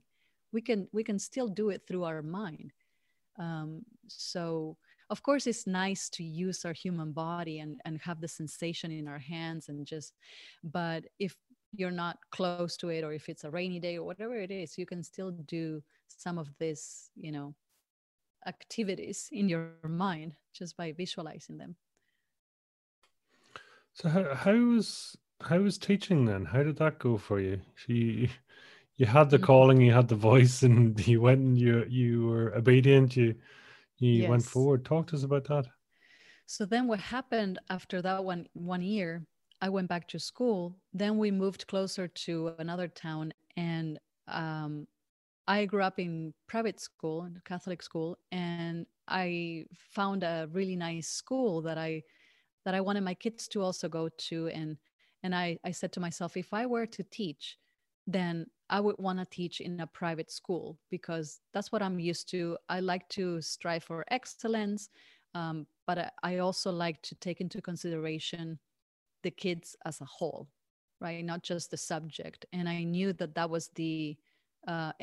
we 0.53 0.61
can 0.61 0.87
we 0.93 1.03
can 1.03 1.19
still 1.19 1.47
do 1.47 1.69
it 1.69 1.81
through 1.87 2.03
our 2.03 2.21
mind 2.21 2.71
um, 3.37 3.83
so 4.07 4.77
of 5.11 5.21
course 5.21 5.45
it's 5.45 5.67
nice 5.67 6.09
to 6.09 6.23
use 6.23 6.65
our 6.65 6.73
human 6.73 7.11
body 7.11 7.59
and 7.59 7.79
and 7.85 7.99
have 8.01 8.19
the 8.21 8.27
sensation 8.27 8.91
in 8.91 9.07
our 9.07 9.19
hands 9.19 9.69
and 9.69 9.85
just 9.85 10.13
but 10.63 11.03
if 11.19 11.35
you're 11.73 11.91
not 11.91 12.17
close 12.31 12.75
to 12.77 12.89
it 12.89 13.03
or 13.03 13.13
if 13.13 13.29
it's 13.29 13.43
a 13.43 13.51
rainy 13.51 13.79
day 13.79 13.97
or 13.97 14.03
whatever 14.03 14.35
it 14.35 14.51
is 14.51 14.77
you 14.77 14.85
can 14.85 15.03
still 15.03 15.31
do 15.31 15.83
some 16.07 16.37
of 16.39 16.49
this 16.57 17.11
you 17.15 17.31
know 17.31 17.53
activities 18.47 19.29
in 19.31 19.47
your 19.49 19.71
mind 19.87 20.33
just 20.53 20.75
by 20.77 20.91
visualizing 20.91 21.57
them. 21.57 21.75
So 23.93 24.09
how, 24.09 24.35
how 24.35 24.53
was 24.53 25.17
how 25.41 25.59
was 25.59 25.77
teaching 25.77 26.25
then? 26.25 26.45
How 26.45 26.63
did 26.63 26.77
that 26.77 26.99
go 26.99 27.17
for 27.17 27.39
you? 27.39 27.61
You 27.87 28.29
you 28.97 29.05
had 29.05 29.29
the 29.29 29.37
mm-hmm. 29.37 29.45
calling 29.45 29.81
you 29.81 29.91
had 29.91 30.07
the 30.07 30.15
voice 30.15 30.63
and 30.67 30.99
you 31.07 31.21
went 31.21 31.41
and 31.41 31.57
you 31.57 31.85
you 31.89 32.27
were 32.27 32.55
obedient 32.55 33.15
you 33.15 33.35
you 34.07 34.23
yes. 34.23 34.29
went 34.29 34.43
forward 34.43 34.83
talk 34.83 35.07
to 35.07 35.15
us 35.15 35.23
about 35.23 35.43
that 35.45 35.65
so 36.45 36.65
then 36.65 36.87
what 36.87 36.99
happened 36.99 37.59
after 37.69 38.01
that 38.01 38.23
one 38.23 38.45
one 38.53 38.81
year 38.81 39.25
i 39.61 39.69
went 39.69 39.87
back 39.87 40.07
to 40.07 40.19
school 40.19 40.75
then 40.93 41.17
we 41.17 41.31
moved 41.31 41.67
closer 41.67 42.07
to 42.07 42.53
another 42.59 42.87
town 42.87 43.33
and 43.57 43.99
um, 44.27 44.87
I 45.47 45.65
grew 45.65 45.81
up 45.81 45.99
in 45.99 46.33
private 46.47 46.79
school, 46.79 47.25
in 47.25 47.41
Catholic 47.45 47.81
school, 47.81 48.17
and 48.31 48.85
I 49.07 49.65
found 49.75 50.23
a 50.23 50.47
really 50.51 50.75
nice 50.75 51.09
school 51.09 51.61
that 51.63 51.77
I 51.77 52.03
that 52.63 52.75
I 52.75 52.81
wanted 52.81 53.03
my 53.03 53.15
kids 53.15 53.47
to 53.49 53.61
also 53.61 53.89
go 53.89 54.07
to. 54.29 54.47
And 54.49 54.77
and 55.23 55.35
I, 55.35 55.57
I 55.63 55.71
said 55.71 55.91
to 55.93 55.99
myself, 55.99 56.37
if 56.37 56.53
I 56.53 56.65
were 56.65 56.85
to 56.85 57.03
teach, 57.03 57.57
then 58.07 58.45
I 58.71 58.79
would 58.79 58.95
want 58.97 59.19
to 59.19 59.25
teach 59.25 59.59
in 59.59 59.81
a 59.81 59.87
private 59.87 60.31
school 60.31 60.77
because 60.89 61.41
that's 61.53 61.71
what 61.71 61.81
I'm 61.81 61.99
used 61.99 62.29
to. 62.29 62.57
I 62.69 62.79
like 62.79 63.07
to 63.09 63.41
strive 63.41 63.83
for 63.83 64.05
excellence, 64.09 64.89
um, 65.35 65.67
but 65.85 66.13
I 66.23 66.37
also 66.37 66.71
like 66.71 67.01
to 67.03 67.15
take 67.15 67.41
into 67.41 67.61
consideration 67.61 68.57
the 69.23 69.31
kids 69.31 69.75
as 69.85 69.99
a 69.99 70.05
whole, 70.05 70.47
right? 71.01 71.23
Not 71.23 71.43
just 71.43 71.69
the 71.69 71.77
subject. 71.77 72.45
And 72.53 72.69
I 72.69 72.83
knew 72.83 73.11
that 73.13 73.35
that 73.35 73.49
was 73.49 73.69
the 73.75 74.17
uh, 74.67 74.93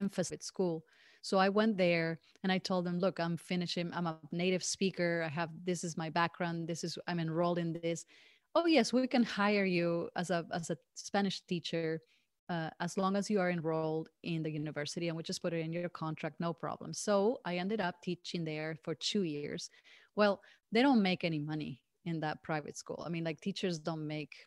emphasis 0.00 0.32
at 0.32 0.42
school. 0.42 0.84
So 1.20 1.38
I 1.38 1.48
went 1.48 1.76
there 1.76 2.18
and 2.44 2.52
I 2.52 2.58
told 2.58 2.86
them, 2.86 2.98
look, 2.98 3.20
I'm 3.20 3.36
finishing, 3.36 3.90
I'm 3.92 4.06
a 4.06 4.16
native 4.32 4.64
speaker. 4.64 5.22
I 5.26 5.28
have, 5.28 5.50
this 5.64 5.84
is 5.84 5.96
my 5.96 6.08
background. 6.08 6.68
This 6.68 6.82
is, 6.82 6.98
I'm 7.08 7.20
enrolled 7.20 7.58
in 7.58 7.72
this. 7.72 8.06
Oh, 8.56 8.64
yes, 8.66 8.90
we 8.92 9.06
can 9.06 9.22
hire 9.22 9.66
you 9.66 10.08
as 10.16 10.30
a, 10.30 10.46
as 10.50 10.70
a 10.70 10.78
Spanish 10.94 11.42
teacher 11.42 12.00
uh, 12.48 12.70
as 12.80 12.96
long 12.96 13.14
as 13.16 13.28
you 13.28 13.38
are 13.40 13.50
enrolled 13.50 14.08
in 14.22 14.42
the 14.42 14.50
university 14.50 15.08
and 15.08 15.16
we 15.16 15.22
just 15.22 15.42
put 15.42 15.52
it 15.52 15.58
in 15.60 15.72
your 15.74 15.90
contract, 15.90 16.40
no 16.40 16.54
problem. 16.54 16.94
So 16.94 17.40
I 17.44 17.58
ended 17.58 17.80
up 17.82 18.00
teaching 18.02 18.44
there 18.44 18.76
for 18.82 18.94
two 18.94 19.24
years. 19.24 19.68
Well, 20.14 20.40
they 20.72 20.80
don't 20.80 21.02
make 21.02 21.24
any 21.24 21.38
money 21.38 21.82
in 22.06 22.20
that 22.20 22.42
private 22.44 22.76
school. 22.78 23.02
I 23.04 23.10
mean, 23.10 23.24
like 23.24 23.40
teachers 23.40 23.78
don't 23.78 24.06
make 24.06 24.46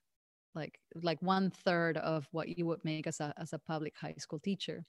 like 0.55 0.79
like 0.95 1.21
one 1.21 1.51
third 1.51 1.97
of 1.97 2.27
what 2.31 2.57
you 2.57 2.67
would 2.67 2.85
make 2.85 3.07
as 3.07 3.21
a 3.21 3.33
as 3.37 3.53
a 3.53 3.59
public 3.59 3.97
high 3.97 4.15
school 4.19 4.39
teacher. 4.39 4.85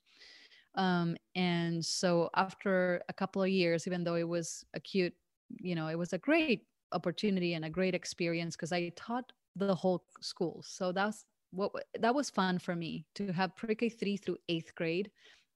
Um, 0.75 1.17
and 1.35 1.85
so 1.85 2.29
after 2.35 3.01
a 3.09 3.13
couple 3.13 3.43
of 3.43 3.49
years, 3.49 3.87
even 3.87 4.03
though 4.03 4.15
it 4.15 4.27
was 4.27 4.65
acute, 4.73 5.13
you 5.49 5.75
know, 5.75 5.87
it 5.87 5.97
was 5.97 6.13
a 6.13 6.17
great 6.17 6.67
opportunity 6.93 7.53
and 7.53 7.65
a 7.65 7.69
great 7.69 7.95
experience 7.95 8.55
because 8.55 8.71
I 8.71 8.89
taught 8.95 9.31
the 9.55 9.75
whole 9.75 10.03
school. 10.21 10.63
So 10.65 10.91
that's 10.91 11.25
what 11.51 11.71
that 11.99 12.15
was 12.15 12.29
fun 12.29 12.59
for 12.59 12.75
me 12.75 13.05
to 13.15 13.31
have 13.33 13.55
pre-K 13.55 13.89
three 13.89 14.17
through 14.17 14.37
eighth 14.49 14.73
grade. 14.75 15.11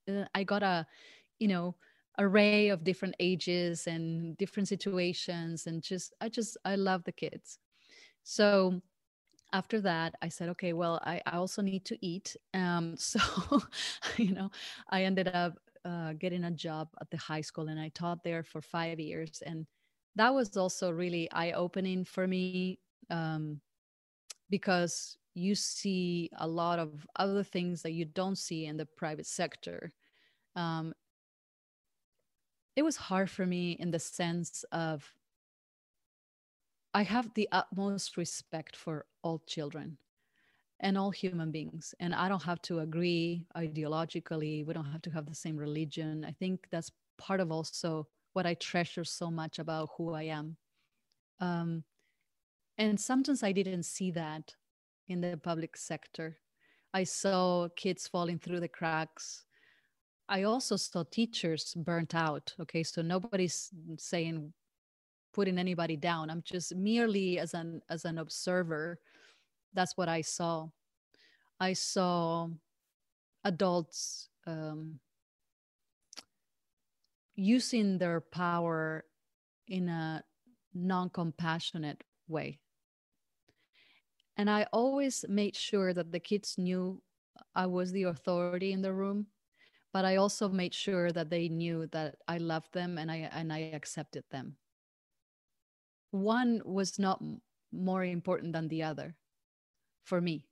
Uh, 0.10 0.26
I 0.36 0.44
got 0.44 0.64
a, 0.64 0.86
you 1.40 1.48
know, 1.48 1.76
array 2.20 2.70
of 2.70 2.84
different 2.84 3.16
ages 3.20 3.88
and 3.88 4.38
different 4.38 4.68
situations, 4.68 5.68
and 5.68 5.82
just 5.82 6.14
I 6.22 6.30
just 6.30 6.58
I 6.66 6.76
love 6.76 7.04
the 7.04 7.12
kids. 7.12 7.60
So 8.24 8.82
after 9.54 9.80
that 9.82 10.16
i 10.22 10.28
said 10.28 10.50
okay 10.50 10.74
well 10.74 11.00
i, 11.04 11.22
I 11.26 11.38
also 11.38 11.62
need 11.62 11.86
to 11.86 11.98
eat 12.06 12.36
um, 12.54 12.96
so 12.98 13.20
you 14.18 14.34
know 14.34 14.50
i 14.90 15.04
ended 15.04 15.28
up 15.30 15.54
uh, 15.86 16.14
getting 16.14 16.46
a 16.46 16.52
job 16.52 16.90
at 17.00 17.10
the 17.12 17.18
high 17.18 17.42
school 17.42 17.68
and 17.68 17.80
i 17.80 17.90
taught 17.90 18.24
there 18.24 18.44
for 18.44 18.62
five 18.62 19.00
years 19.00 19.42
and 19.46 19.66
that 20.16 20.34
was 20.34 20.56
also 20.58 20.92
really 20.92 21.30
eye-opening 21.32 22.06
for 22.06 22.28
me 22.28 22.80
um, 23.10 23.60
because 24.50 25.18
you 25.34 25.56
see 25.56 26.30
a 26.38 26.48
lot 26.48 26.80
of 26.80 27.06
other 27.18 27.44
things 27.44 27.82
that 27.82 27.92
you 27.92 28.06
don't 28.06 28.38
see 28.38 28.66
in 28.66 28.78
the 28.78 28.86
private 28.86 29.26
sector 29.26 29.92
um, 30.56 30.94
it 32.76 32.84
was 32.84 32.98
hard 32.98 33.30
for 33.30 33.46
me 33.46 33.72
in 33.72 33.92
the 33.92 34.00
sense 34.00 34.66
of 34.72 35.14
I 36.94 37.04
have 37.04 37.34
the 37.34 37.50
utmost 37.52 38.16
respect 38.16 38.76
for 38.76 39.06
all 39.22 39.42
children 39.48 39.98
and 40.80 40.98
all 40.98 41.12
human 41.12 41.52
beings. 41.52 41.94
And 42.00 42.14
I 42.16 42.30
don't 42.30 42.44
have 42.44 42.62
to 42.64 42.80
agree 42.80 43.46
ideologically. 43.56 44.66
We 44.66 44.74
don't 44.74 44.86
have 44.92 45.02
to 45.04 45.10
have 45.12 45.26
the 45.26 45.36
same 45.36 45.58
religion. 45.58 46.26
I 46.26 46.32
think 46.32 46.68
that's 46.72 46.92
part 47.18 47.40
of 47.40 47.52
also 47.52 48.08
what 48.36 48.46
I 48.46 48.54
treasure 48.56 49.04
so 49.04 49.32
much 49.32 49.60
about 49.60 49.90
who 49.98 50.14
I 50.14 50.24
am. 50.24 50.58
Um, 51.40 51.84
and 52.78 53.00
sometimes 53.00 53.44
I 53.44 53.52
didn't 53.52 53.84
see 53.84 54.12
that 54.12 54.54
in 55.08 55.22
the 55.22 55.38
public 55.38 55.78
sector. 55.78 56.38
I 56.94 57.04
saw 57.04 57.70
kids 57.76 58.08
falling 58.08 58.40
through 58.40 58.60
the 58.60 58.68
cracks. 58.68 59.46
I 60.28 60.44
also 60.44 60.76
saw 60.76 61.04
teachers 61.04 61.74
burnt 61.76 62.16
out. 62.16 62.54
Okay, 62.60 62.84
so 62.84 63.02
nobody's 63.02 63.70
saying 63.98 64.54
putting 65.36 65.60
anybody 65.60 65.98
down 65.98 66.30
i'm 66.30 66.42
just 66.46 66.74
merely 66.76 67.38
as 67.40 67.54
an 67.54 67.82
as 67.90 68.06
an 68.06 68.18
observer 68.20 68.98
that's 69.74 69.98
what 69.98 70.08
i 70.08 70.22
saw 70.22 70.66
i 71.60 71.74
saw 71.74 72.48
adults 73.44 74.30
um, 74.48 74.98
using 77.36 77.98
their 77.98 78.22
power 78.22 79.06
in 79.68 79.90
a 79.90 80.24
non-compassionate 80.74 82.04
way. 82.28 82.60
And 84.38 84.50
i 84.50 84.68
always 84.74 85.24
made 85.30 85.56
sure 85.56 85.94
that 85.94 86.12
the 86.12 86.20
kids 86.20 86.58
knew 86.58 87.02
i 87.56 87.66
was 87.66 87.92
the 87.92 88.04
authority 88.04 88.74
in 88.74 88.82
the 88.82 88.92
room 88.94 89.28
but 89.94 90.04
i 90.04 90.18
also 90.18 90.50
made 90.50 90.74
sure 90.74 91.12
that 91.12 91.30
they 91.30 91.48
knew 91.48 91.88
that 91.94 92.16
i 92.28 92.38
loved 92.38 92.74
them 92.74 92.98
and 92.98 93.10
i 93.10 93.30
and 93.32 93.54
i 93.54 93.72
accepted 93.72 94.24
them. 94.32 94.58
One 96.12 96.62
was 96.66 97.00
not 97.00 97.24
more 97.72 98.04
important 98.04 98.52
than 98.52 98.68
the 98.68 98.84
other 98.84 99.16
for 100.04 100.20
me 100.20 100.48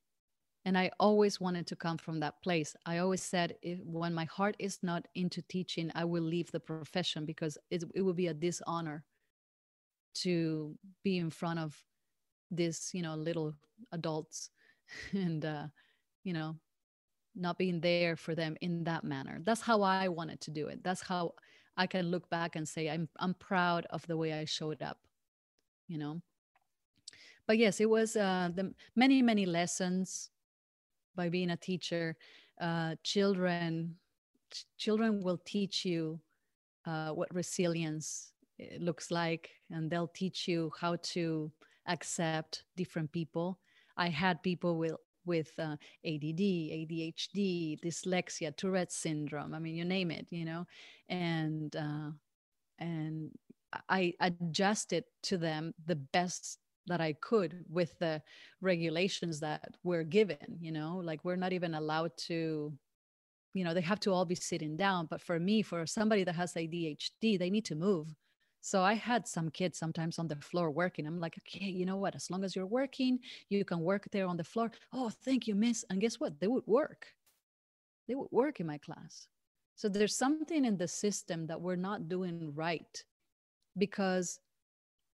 and 0.66 0.78
i 0.78 0.90
always 1.00 1.40
wanted 1.40 1.68
to 1.68 1.76
come 1.76 1.98
from 1.98 2.20
that 2.20 2.42
place. 2.42 2.76
I 2.86 3.00
always 3.00 3.22
said 3.22 3.56
if, 3.62 3.80
when 3.84 4.14
my 4.14 4.26
heart 4.26 4.56
is 4.60 4.80
not 4.82 5.08
into 5.16 5.42
teaching 5.44 5.92
i 5.96 6.06
will 6.06 6.24
leave 6.24 6.52
the 6.52 6.60
profession 6.60 7.26
because 7.26 7.58
it, 7.70 7.84
it 7.96 8.02
would 8.02 8.16
be 8.16 8.28
a 8.28 8.34
dishonor 8.34 9.04
to 10.16 10.76
be 11.04 11.18
in 11.18 11.30
front 11.30 11.60
of 11.60 11.82
this, 12.52 12.94
you 12.94 13.02
know 13.02 13.16
little 13.16 13.56
adults 13.92 14.50
and 15.14 15.46
uh, 15.46 15.68
you 16.24 16.34
know 16.34 16.56
not 17.36 17.58
being 17.58 17.82
there 17.82 18.16
for 18.16 18.36
them 18.36 18.56
in 18.62 18.84
that 18.84 19.04
manner. 19.04 19.40
That's 19.44 19.62
how 19.62 19.82
i 19.82 20.08
wanted 20.08 20.40
to 20.42 20.52
do 20.52 20.68
it. 20.68 20.84
That's 20.84 21.02
how 21.02 21.34
i 21.78 21.88
can 21.88 22.12
look 22.12 22.30
back 22.30 22.56
and 22.56 22.68
say 22.68 22.90
i'm 22.90 23.10
i'm 23.20 23.34
proud 23.36 23.88
of 23.90 24.06
the 24.08 24.18
way 24.18 24.34
i 24.34 24.46
showed 24.46 24.82
up 24.84 25.00
you 25.88 25.98
know? 25.98 26.22
But 27.48 27.58
yes 27.58 27.80
it 27.82 27.90
was 27.90 28.16
uh, 28.16 28.50
the 28.54 28.74
many 28.96 29.22
many 29.22 29.46
lessons 29.46 30.30
by 31.16 31.30
being 31.30 31.52
a 31.52 31.58
teacher 31.58 32.16
uh, 32.62 32.96
children 33.04 33.96
ch- 34.52 34.66
children 34.78 35.22
will 35.24 35.40
teach 35.46 35.86
you 35.86 36.20
uh, 36.86 37.10
what 37.10 37.34
resilience 37.34 38.34
eh, 38.60 38.78
looks 38.80 39.12
like 39.12 39.50
and 39.72 39.90
they'll 39.90 40.08
teach 40.08 40.48
you 40.48 40.72
how 40.80 40.96
to 41.02 41.52
accept 41.88 42.64
different 42.76 43.12
people 43.12 43.60
i 43.98 44.08
had 44.08 44.42
people 44.44 44.78
with 44.78 44.96
with 45.26 45.52
uh, 45.58 45.78
ADD, 46.06 46.40
ADHD, 46.40 47.80
dyslexia, 47.80 48.56
Tourette 48.56 48.92
syndrome. 48.92 49.54
I 49.54 49.60
mean, 49.60 49.76
you 49.76 49.86
name 49.86 50.12
it, 50.12 50.28
you 50.30 50.46
know, 50.46 50.66
and 51.10 51.74
uh, 51.76 52.12
and 52.80 53.32
I 53.90 54.14
adjusted 54.20 55.06
to 55.24 55.38
them 55.38 55.74
the 55.86 55.96
best 55.96 56.60
that 56.88 57.02
I 57.02 57.14
could 57.14 57.66
with 57.70 57.98
the 58.00 58.22
regulations 58.62 59.40
that 59.40 59.78
were 59.84 60.04
given. 60.04 60.58
You 60.60 60.72
know, 60.72 61.02
like 61.04 61.24
we're 61.24 61.36
not 61.36 61.54
even 61.54 61.76
allowed 61.76 62.16
to. 62.28 62.74
You 63.56 63.64
know, 63.64 63.76
they 63.76 63.82
have 63.82 64.00
to 64.02 64.12
all 64.12 64.26
be 64.26 64.36
sitting 64.36 64.76
down. 64.76 65.06
But 65.06 65.22
for 65.22 65.40
me, 65.40 65.62
for 65.62 65.86
somebody 65.86 66.24
that 66.24 66.36
has 66.36 66.54
ADHD, 66.54 67.38
they 67.38 67.52
need 67.52 67.66
to 67.66 67.76
move 67.76 68.16
so 68.66 68.82
I 68.82 68.94
had 68.94 69.28
some 69.28 69.52
kids 69.52 69.78
sometimes 69.78 70.18
on 70.18 70.30
the 70.30 70.38
floor 70.38 70.72
working. 70.72 71.06
I'm 71.06 71.20
like, 71.20 71.38
okay, 71.40 71.66
you 71.66 71.86
know 71.86 71.98
what? 71.98 72.16
As 72.16 72.32
long 72.32 72.46
as 72.46 72.56
you're 72.56 72.66
working, 72.66 73.20
you 73.50 73.66
can 73.66 73.82
work 73.82 74.08
there 74.14 74.26
on 74.26 74.38
the 74.38 74.46
floor. 74.46 74.72
Oh, 74.94 75.10
thank 75.10 75.48
you, 75.48 75.54
miss. 75.54 75.84
And 75.90 76.00
guess 76.00 76.18
what? 76.18 76.40
They 76.40 76.48
would 76.48 76.66
work. 76.66 77.08
They 78.08 78.16
would 78.16 78.30
work 78.32 78.62
in 78.62 78.66
my 78.68 78.78
class. 78.78 79.28
So 79.76 79.90
there's 79.90 80.16
something 80.16 80.64
in 80.64 80.78
the 80.78 80.88
system 80.88 81.46
that 81.48 81.60
we're 81.60 81.76
not 81.76 82.08
doing 82.08 82.54
right 82.56 83.04
because, 83.78 84.40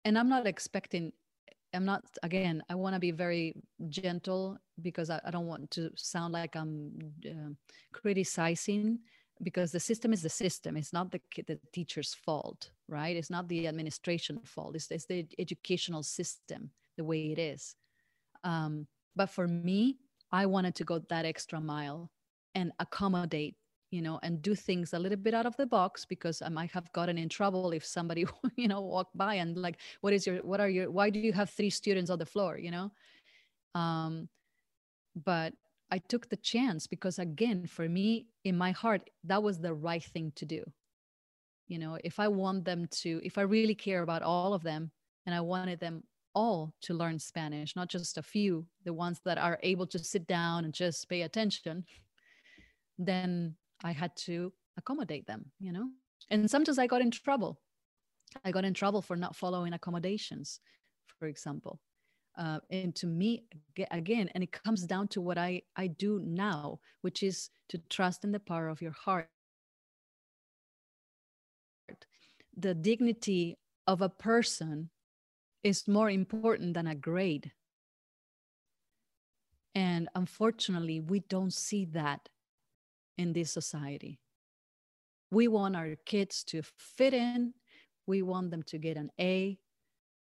and 0.05 0.19
I'm 0.19 0.29
not 0.29 0.49
expecting, 0.49 1.13
I'm 1.75 1.85
not, 1.85 2.05
again, 2.23 2.63
I 2.71 2.75
want 2.75 2.95
to 2.95 3.01
be 3.01 3.11
very 3.11 3.55
gentle 3.89 4.59
because 4.81 5.11
I, 5.11 5.21
I, 5.25 5.31
don't 5.31 5.47
want 5.47 5.71
to 5.73 5.91
sound 5.97 6.33
like 6.33 6.57
I'm 6.57 6.93
uh, 7.27 7.53
criticizing 7.93 9.01
because 9.43 9.73
the 9.73 9.81
system 9.81 10.13
is 10.13 10.23
the 10.23 10.31
system. 10.31 10.77
It's 10.77 10.93
not 10.93 11.11
the, 11.11 11.21
the 11.47 11.59
teacher's 11.73 12.15
fault 12.15 12.71
right? 12.89 13.17
It's 13.17 13.31
not 13.31 13.49
the 13.49 13.67
administration 13.67 14.39
fault. 14.45 14.77
It's, 14.77 14.89
it's 14.93 15.07
the 15.07 15.27
educational 15.41 16.05
system 16.05 16.71
the 16.97 17.03
way 17.03 17.33
it 17.33 17.39
is. 17.39 17.75
Um, 18.45 18.87
but 19.17 19.31
for 19.31 19.49
me 19.49 19.97
i 20.31 20.47
wanted 20.47 20.75
to 20.77 20.85
go 20.85 20.99
that 21.09 21.25
extra 21.25 21.61
mile 21.61 22.11
and 22.55 22.71
accommodate 22.79 23.57
you 23.97 24.03
know 24.03 24.19
and 24.23 24.43
do 24.43 24.55
things 24.55 24.93
a 24.93 24.99
little 24.99 25.23
bit 25.27 25.35
out 25.39 25.47
of 25.47 25.57
the 25.57 25.67
box 25.67 26.05
because 26.05 26.43
i 26.43 26.51
might 26.59 26.73
have 26.79 26.93
gotten 26.93 27.19
in 27.25 27.29
trouble 27.29 27.71
if 27.79 27.85
somebody 27.85 28.25
you 28.63 28.69
know 28.69 28.81
walked 28.81 29.17
by 29.17 29.35
and 29.43 29.57
like 29.67 29.79
what 30.03 30.13
is 30.13 30.27
your 30.27 30.39
what 30.51 30.61
are 30.61 30.69
your 30.77 30.91
why 30.91 31.09
do 31.11 31.19
you 31.19 31.33
have 31.33 31.51
three 31.51 31.71
students 31.71 32.11
on 32.11 32.19
the 32.19 32.33
floor 32.35 32.59
you 32.59 32.71
know 32.71 32.87
um 33.75 34.29
but 35.25 35.55
I 35.91 35.99
took 35.99 36.29
the 36.29 36.37
chance 36.37 36.87
because, 36.87 37.19
again, 37.19 37.67
for 37.67 37.89
me, 37.89 38.27
in 38.45 38.59
my 38.59 38.73
heart, 38.73 39.09
that 39.25 39.43
was 39.43 39.61
the 39.61 39.75
right 39.75 40.03
thing 40.03 40.33
to 40.37 40.45
do. 40.45 40.65
You 41.69 41.79
know, 41.79 41.99
if 42.03 42.19
I 42.19 42.29
want 42.29 42.65
them 42.65 42.87
to, 43.03 43.21
if 43.25 43.39
I 43.39 43.43
really 43.43 43.75
care 43.75 44.03
about 44.03 44.23
all 44.23 44.53
of 44.53 44.63
them 44.63 44.91
and 45.25 45.35
I 45.35 45.41
wanted 45.41 45.81
them 45.81 46.03
all 46.35 46.75
to 46.83 46.95
learn 46.95 47.19
Spanish, 47.19 47.75
not 47.77 47.89
just 47.89 48.19
a 48.19 48.23
few, 48.23 48.67
the 48.85 48.93
ones 48.93 49.21
that 49.25 49.39
are 49.39 49.59
able 49.63 49.87
to 49.89 49.99
sit 49.99 50.27
down 50.27 50.65
and 50.65 50.75
just 50.75 51.09
pay 51.09 51.23
attention, 51.23 51.85
then 52.99 53.55
I 53.85 53.93
had 53.93 54.17
to 54.27 54.53
accommodate 54.77 55.27
them, 55.27 55.53
you 55.59 55.73
know? 55.73 55.89
And 56.31 56.51
sometimes 56.51 56.79
I 56.79 56.87
got 56.87 57.03
in 57.03 57.11
trouble. 57.11 57.61
I 58.45 58.51
got 58.51 58.65
in 58.65 58.75
trouble 58.75 59.03
for 59.03 59.17
not 59.17 59.37
following 59.37 59.73
accommodations, 59.73 60.61
for 61.19 61.27
example 61.27 61.81
uh, 62.37 62.61
and 62.71 62.95
to 62.95 63.07
me 63.07 63.45
again 63.91 64.31
and 64.35 64.45
it 64.45 64.53
comes 64.53 64.85
down 64.85 65.09
to 65.09 65.21
what 65.21 65.39
i 65.39 65.63
i 65.77 65.87
do 65.87 66.21
now 66.25 66.79
which 67.01 67.23
is 67.23 67.51
to 67.69 67.79
trust 67.89 68.25
in 68.25 68.33
the 68.33 68.41
power 68.41 68.69
of 68.69 68.83
your 68.83 68.93
heart 68.93 69.29
the 72.57 72.75
dignity 72.75 73.59
of 73.87 74.03
a 74.03 74.09
person 74.09 74.91
is 75.63 75.89
more 75.89 76.11
important 76.11 76.75
than 76.75 76.87
a 76.87 76.95
grade 76.95 77.53
and 79.75 80.09
unfortunately 80.15 81.01
we 81.01 81.21
don't 81.21 81.53
see 81.53 81.85
that 81.85 82.29
in 83.19 83.33
this 83.33 83.51
society 83.51 84.19
we 85.31 85.49
want 85.49 85.77
our 85.77 85.97
kids 86.05 86.45
to 86.45 86.63
fit 86.77 87.15
in 87.15 87.53
we 88.07 88.23
want 88.23 88.51
them 88.51 88.63
to 88.63 88.79
get 88.79 88.97
an 88.97 89.11
a 89.21 89.59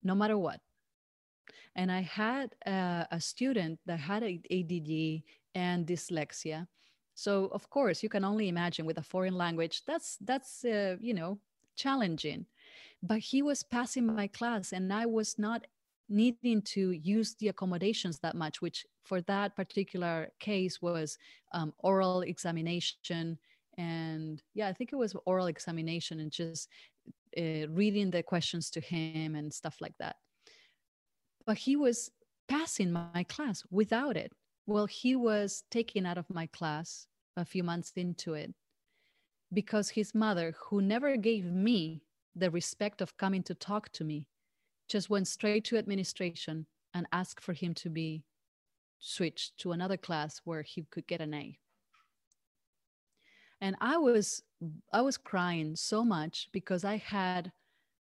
no 0.03 0.15
matter 0.15 0.37
what 0.37 0.59
and 1.77 1.91
I 1.91 2.01
had 2.01 2.55
a, 2.65 3.07
a 3.11 3.21
student 3.21 3.79
that 3.85 3.99
had 3.99 4.23
ADD 4.23 5.21
and 5.53 5.85
dyslexia. 5.85 6.67
So 7.13 7.45
of 7.53 7.69
course, 7.69 8.01
you 8.03 8.09
can 8.09 8.25
only 8.25 8.49
imagine 8.49 8.85
with 8.85 8.97
a 8.97 9.03
foreign 9.03 9.35
language, 9.35 9.83
that's 9.85 10.17
that's 10.21 10.65
uh, 10.65 10.97
you 10.99 11.13
know 11.13 11.39
challenging. 11.75 12.45
But 13.03 13.19
he 13.19 13.43
was 13.43 13.63
passing 13.63 14.07
my 14.07 14.27
class, 14.27 14.73
and 14.73 14.91
I 14.91 15.05
was 15.05 15.37
not 15.37 15.67
needing 16.09 16.61
to 16.61 16.91
use 16.91 17.35
the 17.39 17.49
accommodations 17.49 18.19
that 18.19 18.35
much, 18.35 18.61
which 18.61 18.85
for 19.05 19.21
that 19.21 19.55
particular 19.55 20.29
case 20.39 20.81
was 20.81 21.17
um, 21.53 21.73
oral 21.79 22.21
examination 22.21 23.37
and 23.79 24.41
yeah, 24.55 24.67
I 24.67 24.73
think 24.73 24.91
it 24.91 24.95
was 24.95 25.15
oral 25.25 25.45
examination 25.45 26.19
and 26.19 26.31
just 26.31 26.67
uh, 27.37 27.67
reading 27.69 28.09
the 28.09 28.23
questions 28.23 28.71
to 28.71 28.81
him 28.81 29.35
and 29.35 29.53
stuff 29.53 29.77
like 29.79 29.93
that 29.99 30.15
but 31.47 31.57
he 31.57 31.75
was 31.77 32.11
passing 32.47 32.91
my 32.91 33.25
class 33.27 33.63
without 33.71 34.17
it. 34.17 34.31
Well, 34.67 34.85
he 34.85 35.15
was 35.15 35.63
taken 35.71 36.05
out 36.05 36.17
of 36.17 36.29
my 36.29 36.45
class 36.47 37.07
a 37.37 37.45
few 37.45 37.63
months 37.63 37.93
into 37.95 38.33
it 38.33 38.53
because 39.51 39.89
his 39.89 40.13
mother, 40.13 40.53
who 40.59 40.81
never 40.81 41.15
gave 41.15 41.45
me 41.45 42.03
the 42.35 42.51
respect 42.51 43.01
of 43.01 43.15
coming 43.17 43.43
to 43.43 43.55
talk 43.55 43.89
to 43.93 44.03
me, 44.03 44.27
just 44.87 45.09
went 45.09 45.27
straight 45.27 45.65
to 45.65 45.77
administration 45.77 46.65
and 46.93 47.07
asked 47.11 47.43
for 47.43 47.53
him 47.53 47.73
to 47.75 47.89
be 47.89 48.23
switched 48.99 49.57
to 49.59 49.71
another 49.71 49.97
class 49.97 50.41
where 50.43 50.61
he 50.61 50.85
could 50.89 51.07
get 51.07 51.21
an 51.21 51.33
A. 51.33 51.57
And 53.61 53.75
I 53.81 53.97
was 53.97 54.43
I 54.91 55.01
was 55.01 55.17
crying 55.17 55.75
so 55.75 56.03
much 56.03 56.49
because 56.51 56.83
I 56.83 56.97
had 56.97 57.51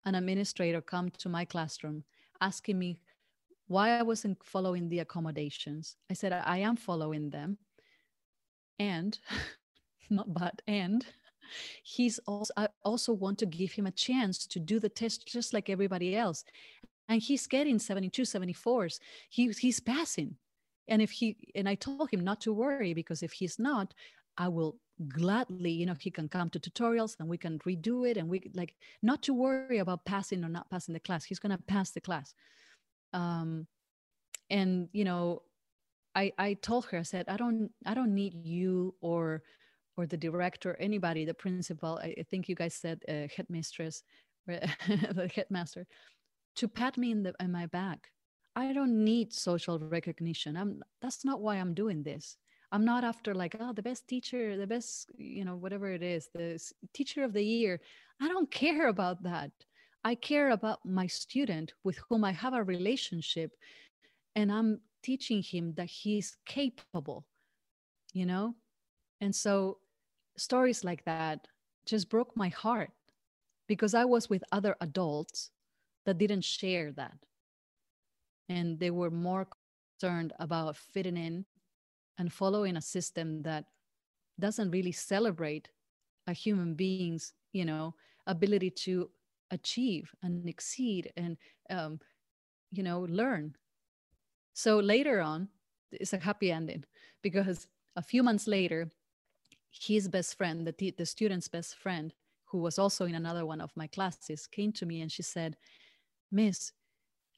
an 0.05 0.14
administrator 0.14 0.81
come 0.81 1.11
to 1.18 1.29
my 1.29 1.45
classroom 1.45 2.05
asking 2.41 2.79
me 2.79 2.99
why 3.68 3.91
I 3.91 4.03
wasn't 4.03 4.45
following 4.45 4.89
the 4.89 4.99
accommodations. 4.99 5.97
I 6.11 6.14
said, 6.14 6.33
I 6.33 6.59
am 6.59 6.77
following 6.77 7.31
them. 7.31 7.59
And 8.79 9.18
not 10.11 10.33
but 10.33 10.61
and 10.66 11.07
he's 11.82 12.18
also 12.26 12.53
I 12.57 12.68
also 12.84 13.12
want 13.12 13.38
to 13.38 13.46
give 13.46 13.72
him 13.72 13.86
a 13.86 13.90
chance 13.90 14.46
to 14.46 14.61
do 14.61 14.80
the 14.80 14.88
test 14.88 15.26
just 15.26 15.53
like 15.53 15.70
everybody 15.70 16.16
else. 16.16 16.44
And 17.09 17.20
he's 17.20 17.46
getting 17.46 17.78
72, 17.78 18.22
74s. 18.22 18.98
He, 19.28 19.48
he's 19.50 19.80
passing. 19.80 20.36
And 20.88 21.03
if 21.03 21.11
he 21.11 21.36
and 21.55 21.68
I 21.68 21.74
told 21.74 22.11
him 22.11 22.24
not 22.24 22.40
to 22.42 22.53
worry 22.53 22.94
because 22.94 23.22
if 23.22 23.32
he's 23.32 23.59
not, 23.59 23.94
I 24.38 24.48
will 24.48 24.76
gladly, 25.09 25.70
you 25.70 25.86
know, 25.86 25.94
he 25.98 26.11
can 26.11 26.28
come 26.28 26.50
to 26.50 26.61
tutorials 26.61 27.16
and 27.18 27.28
we 27.28 27.38
can 27.38 27.59
redo 27.61 28.09
it 28.09 28.16
and 28.16 28.28
we 28.28 28.50
like 28.55 28.74
not 29.03 29.22
to 29.24 29.34
worry 29.34 29.78
about 29.78 30.05
passing 30.05 30.44
or 30.44 30.48
not 30.48 30.70
passing 30.70 30.92
the 30.92 31.00
class. 31.00 31.24
He's 31.24 31.38
gonna 31.38 31.59
pass 31.66 31.90
the 31.90 32.00
class 32.00 32.34
um, 33.12 33.66
and 34.50 34.88
you 34.92 35.05
know 35.05 35.42
I, 36.14 36.32
I 36.38 36.55
told 36.55 36.86
her 36.86 36.98
i 36.98 37.03
said 37.03 37.26
i 37.28 37.36
don't 37.36 37.70
i 37.86 37.94
don't 37.94 38.14
need 38.14 38.34
you 38.34 38.94
or 39.00 39.42
or 39.97 40.07
the 40.07 40.16
director 40.16 40.76
anybody 40.80 41.24
the 41.24 41.34
principal 41.34 42.01
i, 42.03 42.14
I 42.18 42.22
think 42.30 42.49
you 42.49 42.55
guys 42.55 42.74
said 42.74 43.03
uh, 43.09 43.28
headmistress 43.36 44.03
the 44.47 45.30
headmaster 45.34 45.86
to 46.57 46.68
pat 46.68 46.97
me 46.99 47.11
in 47.11 47.22
the 47.22 47.34
in 47.40 47.53
my 47.53 47.66
back. 47.66 48.09
I 48.55 48.72
don't 48.72 49.05
need 49.05 49.32
social 49.32 49.78
recognition. 49.78 50.57
I'm 50.57 50.82
that's 51.01 51.24
not 51.24 51.40
why 51.40 51.57
i'm 51.57 51.74
doing 51.74 52.03
this. 52.03 52.36
I'm 52.70 52.84
not 52.84 53.05
after 53.05 53.34
like 53.34 53.57
oh 53.61 53.72
the 53.72 53.82
best 53.82 54.09
teacher 54.09 54.57
the 54.57 54.66
best 54.66 55.11
you 55.16 55.45
know 55.45 55.57
whatever 55.57 55.88
it 55.90 56.03
is 56.03 56.28
the 56.34 56.61
teacher 56.93 57.24
of 57.24 57.32
the 57.32 57.45
year. 57.45 57.80
I 58.20 58.28
don't 58.28 58.51
care 58.51 58.88
about 58.88 59.22
that. 59.22 59.51
I 60.05 60.14
care 60.16 60.51
about 60.51 60.84
my 60.84 61.07
student 61.07 61.72
with 61.84 61.99
whom 62.09 62.24
I 62.24 62.32
have 62.32 62.55
a 62.55 62.64
relationship 62.64 63.53
and 64.34 64.51
I'm 64.51 64.80
teaching 65.03 65.43
him 65.43 65.74
that 65.76 65.90
he's 65.90 66.36
capable, 66.47 67.24
you 68.12 68.26
know? 68.26 68.55
And 69.23 69.35
so 69.35 69.79
stories 70.37 70.85
like 70.85 71.05
that 71.07 71.49
just 71.87 72.11
broke 72.11 72.37
my 72.37 72.51
heart 72.51 72.93
because 73.68 73.95
I 73.95 74.05
was 74.05 74.29
with 74.31 74.45
other 74.53 74.77
adults 74.81 75.51
that 76.07 76.18
didn't 76.18 76.45
share 76.45 76.93
that. 76.93 77.18
And 78.49 78.79
they 78.79 78.91
were 78.91 79.11
more 79.11 79.49
concerned 80.01 80.33
about 80.39 80.77
fitting 80.77 81.16
in 81.16 81.47
and 82.18 82.33
following 82.33 82.77
a 82.77 82.83
system 82.83 83.43
that 83.45 83.66
doesn't 84.41 84.73
really 84.73 84.93
celebrate 84.93 85.70
a 86.29 86.35
human 86.35 86.75
being's, 86.75 87.35
you 87.53 87.66
know, 87.66 87.95
ability 88.27 88.70
to 88.70 89.11
achieve 89.53 90.14
and 90.23 90.49
exceed 90.49 91.12
and 91.16 91.39
um, 91.70 92.01
you 92.73 92.83
know 92.83 93.01
learn 93.03 93.55
so 94.55 94.79
later 94.79 95.20
on 95.20 95.49
it's 95.93 96.12
a 96.12 96.18
happy 96.18 96.51
ending 96.53 96.85
because 97.23 97.66
a 97.97 98.03
few 98.03 98.23
months 98.23 98.47
later 98.47 98.91
his 99.73 100.09
best 100.09 100.37
friend 100.37 100.66
the, 100.66 100.91
the 100.97 101.07
student's 101.07 101.49
best 101.49 101.77
friend 101.77 102.12
who 102.45 102.59
was 102.59 102.79
also 102.79 103.07
in 103.07 103.14
another 103.14 103.47
one 103.47 103.61
of 103.61 103.70
my 103.77 103.87
classes 103.87 104.47
came 104.47 104.73
to 104.73 104.87
me 104.87 105.01
and 105.01 105.11
she 105.11 105.23
said 105.23 105.57
miss 106.31 106.73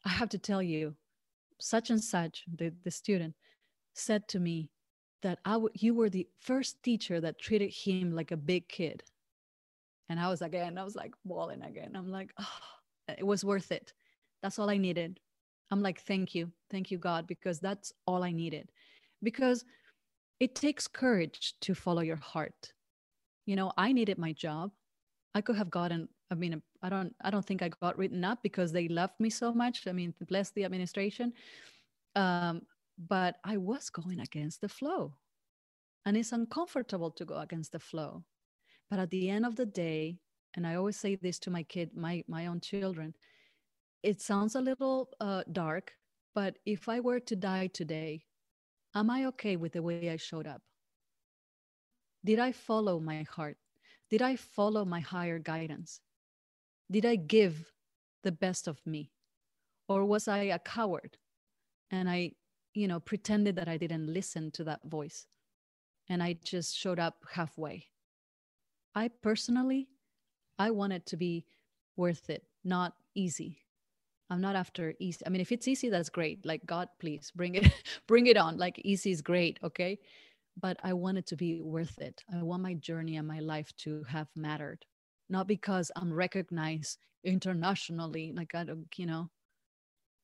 i 0.05 0.09
have 0.09 0.29
to 0.29 0.39
tell 0.39 0.63
you 0.63 0.95
such 1.61 1.91
and 1.91 2.03
such 2.03 2.45
the, 2.57 2.73
the 2.83 2.91
student 2.91 3.35
said 3.95 4.27
to 4.29 4.41
me 4.41 4.69
that 5.23 5.39
I 5.45 5.53
w- 5.53 5.71
you 5.75 5.95
were 5.95 6.11
the 6.11 6.29
first 6.41 6.83
teacher 6.83 7.21
that 7.21 7.41
treated 7.41 7.73
him 7.73 8.15
like 8.15 8.31
a 8.31 8.37
big 8.37 8.69
kid. 8.69 9.03
And 10.09 10.21
I 10.21 10.29
was 10.29 10.43
again, 10.43 10.77
I 10.77 10.85
was 10.85 10.95
like 10.95 11.15
bawling 11.25 11.63
again. 11.63 11.93
I'm 11.97 12.11
like, 12.11 12.33
oh, 12.39 12.59
it 13.19 13.27
was 13.27 13.45
worth 13.45 13.73
it. 13.73 13.93
That's 14.43 14.59
all 14.59 14.69
I 14.69 14.77
needed. 14.77 15.19
I'm 15.71 15.83
like, 15.83 16.01
thank 16.03 16.35
you. 16.35 16.53
Thank 16.71 16.91
you, 16.91 16.99
God, 16.99 17.27
because 17.27 17.59
that's 17.59 17.93
all 18.07 18.23
I 18.23 18.33
needed. 18.33 18.71
Because 19.23 19.65
it 20.41 20.55
takes 20.55 20.89
courage 20.89 21.55
to 21.61 21.75
follow 21.75 22.03
your 22.03 22.17
heart. 22.17 22.73
You 23.47 23.57
know, 23.57 23.73
I 23.77 23.93
needed 23.93 24.19
my 24.19 24.33
job. 24.33 24.71
I 25.35 25.41
could 25.41 25.57
have 25.57 25.71
gotten, 25.71 26.09
I 26.31 26.35
mean, 26.35 26.63
I 26.83 26.89
don't, 26.89 27.15
I 27.23 27.31
don't 27.31 27.45
think 27.45 27.63
I 27.63 27.69
got 27.69 27.99
written 27.99 28.25
up 28.25 28.43
because 28.43 28.73
they 28.73 28.89
loved 28.89 29.19
me 29.19 29.31
so 29.31 29.53
much. 29.53 29.87
I 29.87 29.93
mean, 29.93 30.15
bless 30.29 30.51
the 30.51 30.65
administration. 30.65 31.33
Um, 32.15 32.63
but 32.99 33.37
I 33.45 33.57
was 33.57 33.91
going 33.91 34.21
against 34.21 34.61
the 34.61 34.69
flow. 34.69 35.15
And 36.07 36.17
it's 36.17 36.33
uncomfortable 36.33 37.11
to 37.13 37.25
go 37.25 37.39
against 37.39 37.73
the 37.73 37.81
flow. 37.81 38.25
But 38.91 38.99
at 38.99 39.11
the 39.11 39.31
end 39.31 39.47
of 39.47 39.57
the 39.57 39.67
day, 39.67 40.19
and 40.55 40.67
I 40.67 40.77
always 40.77 40.97
say 40.97 41.17
this 41.17 41.39
to 41.41 41.51
my 41.51 41.63
kid, 41.63 41.91
my 41.97 42.23
my 42.29 42.47
own 42.47 42.61
children, 42.61 43.15
it 44.03 44.21
sounds 44.21 44.55
a 44.55 44.61
little 44.61 45.09
uh, 45.21 45.43
dark, 45.51 45.93
but 46.35 46.59
if 46.67 46.89
I 46.89 47.01
were 47.01 47.21
to 47.21 47.37
die 47.37 47.69
today, 47.69 48.25
am 48.95 49.11
I 49.11 49.27
okay 49.27 49.57
with 49.57 49.73
the 49.73 49.83
way 49.83 50.11
I 50.11 50.17
showed 50.17 50.47
up? 50.47 50.63
Did 52.25 52.39
I 52.39 52.53
follow 52.53 53.01
my 53.01 53.23
heart? 53.23 53.57
Did 54.11 54.23
I 54.23 54.37
follow 54.37 54.85
my 54.85 55.01
higher 55.01 55.39
guidance? 55.39 56.01
Did 56.91 57.05
I 57.05 57.17
give 57.17 57.73
the 58.23 58.33
best 58.33 58.69
of 58.69 58.85
me? 58.87 59.11
Or 59.89 60.05
was 60.05 60.29
I 60.29 60.45
a 60.45 60.59
coward 60.59 61.19
and 61.91 62.09
I, 62.09 62.33
you 62.73 62.89
know, 62.89 63.01
pretended 63.01 63.57
that 63.57 63.69
I 63.69 63.77
didn't 63.77 64.13
listen 64.13 64.51
to 64.53 64.65
that 64.65 64.81
voice 64.85 65.27
and 66.09 66.23
I 66.23 66.39
just 66.45 66.77
showed 66.77 66.99
up 66.99 67.17
halfway? 67.33 67.89
I 68.95 69.09
personally, 69.09 69.89
I 70.59 70.71
want 70.71 70.93
it 70.93 71.05
to 71.07 71.17
be 71.17 71.45
worth 71.97 72.31
it, 72.31 72.45
not 72.63 72.95
easy. 73.15 73.64
I'm 74.31 74.41
not 74.41 74.57
after 74.57 74.95
easy. 74.99 75.25
I 75.27 75.29
mean, 75.29 75.41
if 75.41 75.53
it's 75.53 75.69
easy, 75.69 75.91
that's 75.91 76.09
great. 76.09 76.45
Like 76.47 76.65
God, 76.67 76.89
please 76.99 77.31
bring 77.35 77.55
it, 77.57 77.73
bring 78.07 78.27
it 78.27 78.37
on. 78.37 78.57
Like 78.57 78.81
easy 78.85 79.11
is 79.11 79.23
great, 79.23 79.59
okay? 79.63 79.99
But 80.61 80.79
I 80.83 80.93
want 80.93 81.19
it 81.19 81.27
to 81.29 81.37
be 81.37 81.61
worth 81.61 81.99
it. 81.99 82.23
I 82.33 82.43
want 82.43 82.63
my 82.63 82.75
journey 82.75 83.17
and 83.17 83.29
my 83.29 83.41
life 83.41 83.75
to 83.79 84.05
have 84.05 84.29
mattered, 84.37 84.85
not 85.29 85.47
because 85.47 85.91
I'm 85.97 86.13
recognized 86.13 86.99
internationally, 87.25 88.33
like 88.35 88.55
I 88.55 88.65
don't, 88.65 88.87
you 88.97 89.07
know, 89.07 89.31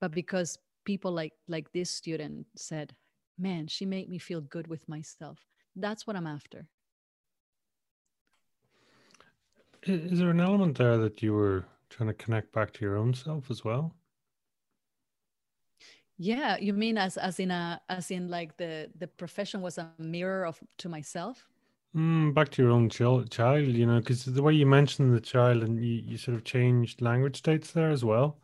but 0.00 0.12
because 0.12 0.58
people 0.84 1.12
like 1.12 1.32
like 1.48 1.70
this 1.72 1.90
student 1.90 2.46
said, 2.56 2.94
"Man, 3.38 3.66
she 3.66 3.86
made 3.86 4.08
me 4.08 4.18
feel 4.18 4.40
good 4.40 4.66
with 4.66 4.88
myself." 4.88 5.38
That's 5.76 6.06
what 6.06 6.16
I'm 6.16 6.26
after. 6.26 6.66
Is 9.82 10.18
there 10.18 10.30
an 10.30 10.40
element 10.40 10.76
there 10.76 10.98
that 10.98 11.22
you 11.22 11.32
were 11.32 11.64
trying 11.90 12.08
to 12.08 12.14
connect 12.14 12.52
back 12.52 12.72
to 12.72 12.84
your 12.84 12.96
own 12.96 13.12
self 13.12 13.50
as 13.50 13.64
well? 13.64 13.94
Yeah, 16.22 16.58
you 16.58 16.74
mean 16.74 16.98
as 16.98 17.16
as 17.16 17.40
in 17.40 17.50
a 17.50 17.80
as 17.88 18.10
in 18.10 18.28
like 18.28 18.56
the 18.56 18.90
the 18.98 19.06
profession 19.06 19.62
was 19.62 19.78
a 19.78 19.90
mirror 19.98 20.46
of 20.46 20.60
to 20.78 20.88
myself? 20.88 21.48
Mm, 21.96 22.34
back 22.34 22.50
to 22.50 22.62
your 22.62 22.70
own 22.70 22.88
child, 22.88 23.30
child 23.30 23.66
you 23.68 23.86
know, 23.86 23.98
because 23.98 24.24
the 24.24 24.42
way 24.42 24.52
you 24.52 24.66
mentioned 24.66 25.16
the 25.16 25.20
child 25.20 25.64
and 25.64 25.82
you, 25.84 26.02
you 26.06 26.16
sort 26.18 26.36
of 26.36 26.44
changed 26.44 27.02
language 27.02 27.36
states 27.36 27.72
there 27.72 27.90
as 27.90 28.04
well. 28.04 28.38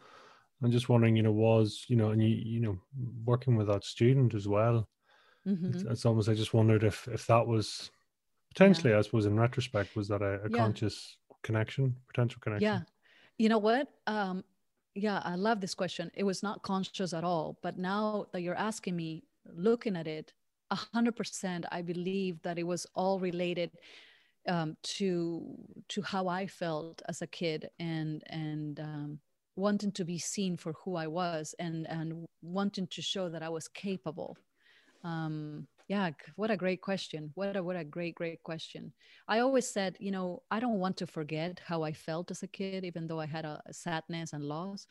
I'm 0.63 0.73
just 0.73 0.89
wondering, 0.89 1.17
you 1.17 1.23
know, 1.23 1.33
was 1.33 1.85
you 1.89 1.97
know, 1.97 2.11
and 2.11 2.23
you 2.23 2.29
you 2.29 2.61
know, 2.61 2.79
working 3.25 3.57
with 3.57 3.69
that 3.69 3.85
student 3.85 4.35
as 4.35 4.49
well. 4.49 4.89
Mm-hmm. 5.47 5.67
It's, 5.67 5.83
it's, 5.83 6.07
almost 6.07 6.29
I 6.29 6.35
just 6.35 6.55
wondered 6.55 6.83
if 6.83 7.07
if 7.09 7.27
that 7.27 7.47
was 7.47 7.91
potentially, 8.55 8.91
yeah. 8.91 8.99
I 8.99 9.03
suppose, 9.03 9.27
in 9.27 9.39
retrospect, 9.39 9.95
was 9.95 10.09
that 10.09 10.23
a, 10.23 10.41
a 10.45 10.51
yeah. 10.51 10.57
conscious 10.57 11.19
connection, 11.43 11.95
potential 12.09 12.41
connection? 12.41 12.65
Yeah, 12.65 12.81
you 13.39 13.49
know 13.49 13.59
what? 13.59 13.89
Um, 14.07 14.45
yeah, 14.95 15.21
I 15.25 15.35
love 15.35 15.61
this 15.61 15.75
question. 15.75 16.11
It 16.15 16.25
was 16.25 16.43
not 16.43 16.63
conscious 16.63 17.13
at 17.13 17.25
all, 17.25 17.59
but 17.63 17.79
now 17.79 18.27
that 18.33 18.41
you're 18.41 18.55
asking 18.55 18.97
me, 18.97 19.25
looking 19.55 19.97
at 19.97 20.07
it, 20.07 20.33
a 20.71 20.75
hundred 20.75 21.17
percent, 21.17 21.67
I 21.71 21.83
believe 21.83 22.41
that 22.43 22.59
it 22.59 22.67
was 22.67 22.87
all 22.95 23.21
related 23.21 23.71
um, 24.49 24.77
to 24.83 25.45
to 25.89 26.03
how 26.03 26.29
I 26.29 26.47
felt 26.47 27.03
as 27.09 27.23
a 27.23 27.27
kid 27.27 27.69
and 27.79 28.23
and 28.29 28.81
um, 28.81 29.19
wanting 29.55 29.93
to 29.93 30.05
be 30.05 30.19
seen 30.19 30.57
for 30.57 30.73
who 30.85 30.97
I 30.97 31.07
was 31.07 31.55
and 31.59 31.87
and 31.89 32.27
wanting 32.43 32.87
to 32.89 33.03
show 33.03 33.29
that 33.29 33.43
I 33.43 33.49
was 33.49 33.69
capable. 33.69 34.37
Um, 35.05 35.69
yeah 35.89 36.11
what 36.37 36.51
a 36.51 36.57
great 36.57 36.81
question 36.81 37.31
what 37.35 37.57
a 37.57 37.63
what 37.63 37.77
a 37.77 37.85
great 37.85 38.15
great 38.15 38.43
question 38.43 38.93
i 39.29 39.39
always 39.39 39.69
said 39.69 39.97
you 40.01 40.11
know 40.11 40.43
i 40.51 40.59
don't 40.59 40.79
want 40.79 40.97
to 40.97 41.07
forget 41.07 41.61
how 41.65 41.83
i 41.83 41.93
felt 41.93 42.31
as 42.31 42.43
a 42.43 42.49
kid 42.49 42.85
even 42.85 43.07
though 43.07 43.21
i 43.21 43.27
had 43.27 43.45
a, 43.45 43.61
a 43.67 43.73
sadness 43.73 44.33
and 44.33 44.45
loss 44.45 44.87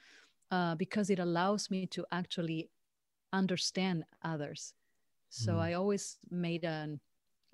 uh, 0.51 0.75
because 0.75 1.09
it 1.09 1.19
allows 1.19 1.71
me 1.71 1.85
to 1.87 2.05
actually 2.11 2.69
understand 3.33 4.03
others 4.23 4.73
so 5.29 5.53
mm. 5.53 5.59
i 5.59 5.73
always 5.73 6.17
made 6.31 6.63
an 6.63 6.99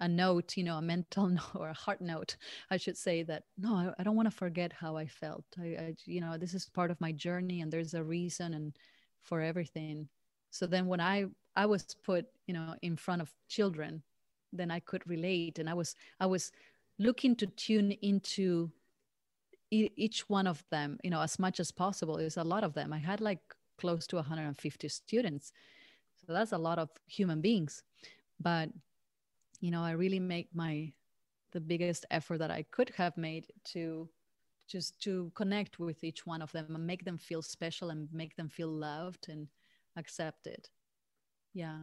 a 0.02 0.08
note, 0.08 0.58
you 0.58 0.64
know, 0.64 0.78
a 0.78 0.82
mental 0.82 1.28
note 1.38 1.56
or 1.56 1.70
a 1.70 1.74
heart 1.74 2.02
note, 2.02 2.36
I 2.70 2.78
should 2.78 2.98
say 2.98 3.24
that 3.24 3.44
no, 3.58 3.76
I, 3.76 3.94
I 4.00 4.04
don't 4.04 4.16
want 4.16 4.30
to 4.30 4.36
forget 4.36 4.74
how 4.74 4.98
I 4.98 5.06
felt. 5.06 5.46
I, 5.58 5.64
I, 5.64 5.96
you 6.06 6.20
know, 6.20 6.38
this 6.38 6.54
is 6.54 6.68
part 6.68 6.92
of 6.92 7.00
my 7.00 7.12
journey, 7.12 7.62
and 7.62 7.72
there's 7.72 7.94
a 7.94 8.04
reason 8.04 8.54
and 8.56 8.76
for 9.22 9.40
everything. 9.40 10.10
So 10.52 10.68
then 10.68 10.88
when 10.88 11.02
I 11.02 11.28
I 11.56 11.68
was 11.68 11.96
put, 11.96 12.28
you 12.48 12.54
know, 12.54 12.76
in 12.82 12.96
front 12.98 13.22
of 13.22 13.34
children, 13.50 14.04
then 14.54 14.72
I 14.72 14.80
could 14.80 15.06
relate, 15.08 15.60
and 15.60 15.70
I 15.70 15.74
was 15.74 15.96
I 16.20 16.28
was 16.28 16.52
looking 17.00 17.36
to 17.38 17.48
tune 17.48 17.92
into 18.02 18.72
e- 19.72 19.92
each 19.96 20.30
one 20.30 20.48
of 20.48 20.64
them, 20.70 21.00
you 21.04 21.10
know, 21.10 21.22
as 21.22 21.40
much 21.40 21.60
as 21.60 21.72
possible. 21.72 22.18
There's 22.18 22.38
a 22.38 22.44
lot 22.44 22.64
of 22.64 22.74
them. 22.74 22.94
I 22.94 22.98
had 23.00 23.22
like 23.22 23.40
close 23.78 24.08
to 24.08 24.18
150 24.18 24.88
students, 24.90 25.52
so 26.26 26.34
that's 26.34 26.52
a 26.54 26.58
lot 26.58 26.80
of 26.80 26.90
human 27.08 27.42
beings. 27.42 27.84
But 28.40 28.70
you 29.62 29.72
know, 29.72 29.84
I 29.84 29.92
really 29.92 30.20
make 30.20 30.50
my 30.56 30.94
the 31.54 31.62
biggest 31.62 32.06
effort 32.12 32.40
that 32.40 32.52
I 32.52 32.64
could 32.64 32.92
have 32.98 33.18
made 33.18 33.48
to 33.66 34.10
just 34.68 35.02
to 35.04 35.32
connect 35.36 35.80
with 35.80 36.04
each 36.04 36.26
one 36.26 36.42
of 36.42 36.52
them 36.54 36.76
and 36.76 36.88
make 36.88 37.06
them 37.06 37.18
feel 37.18 37.42
special 37.42 37.90
and 37.92 38.10
make 38.14 38.36
them 38.36 38.50
feel 38.50 38.70
loved 38.70 39.28
and 39.30 39.48
accepted. 39.96 40.70
Yeah. 41.54 41.80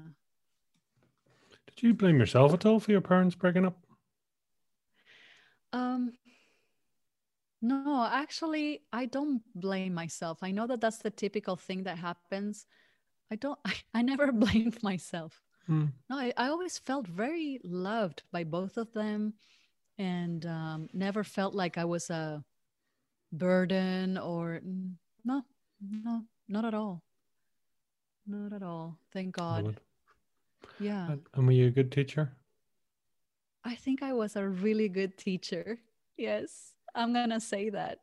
Did 1.66 1.82
you 1.82 1.94
blame 1.94 2.18
yourself 2.18 2.52
at 2.54 2.66
all 2.66 2.80
for 2.80 2.90
your 2.90 3.00
parents 3.00 3.34
breaking 3.34 3.66
up? 3.66 3.76
Um 5.72 6.12
no 7.60 8.08
actually 8.10 8.82
i 8.92 9.04
don't 9.04 9.42
blame 9.54 9.92
myself. 9.92 10.38
I 10.42 10.52
know 10.52 10.66
that 10.66 10.80
that's 10.80 10.98
the 10.98 11.10
typical 11.10 11.56
thing 11.56 11.84
that 11.84 11.98
happens. 11.98 12.66
I 13.30 13.36
don't 13.36 13.58
i, 13.64 13.74
I 13.94 14.02
never 14.02 14.32
blamed 14.44 14.82
myself. 14.82 15.42
Hmm. 15.66 15.86
no 16.08 16.16
I, 16.16 16.32
I 16.36 16.48
always 16.48 16.78
felt 16.78 17.06
very 17.06 17.60
loved 17.62 18.22
by 18.32 18.44
both 18.44 18.78
of 18.78 18.90
them 18.94 19.34
and 19.98 20.46
um, 20.46 20.88
never 20.94 21.22
felt 21.22 21.54
like 21.54 21.76
i 21.76 21.84
was 21.84 22.08
a 22.08 22.42
burden 23.30 24.16
or 24.16 24.60
no 25.24 25.42
no 25.82 26.22
not 26.48 26.64
at 26.64 26.72
all 26.72 27.02
not 28.28 28.52
at 28.52 28.62
all. 28.62 28.98
Thank 29.12 29.36
God. 29.36 29.80
Yeah. 30.78 31.16
And 31.34 31.46
were 31.46 31.52
you 31.52 31.68
a 31.68 31.70
good 31.70 31.90
teacher? 31.90 32.32
I 33.64 33.74
think 33.74 34.02
I 34.02 34.12
was 34.12 34.36
a 34.36 34.48
really 34.48 34.88
good 34.88 35.16
teacher. 35.18 35.78
Yes, 36.16 36.72
I'm 36.94 37.12
going 37.12 37.30
to 37.30 37.40
say 37.40 37.70
that. 37.70 38.00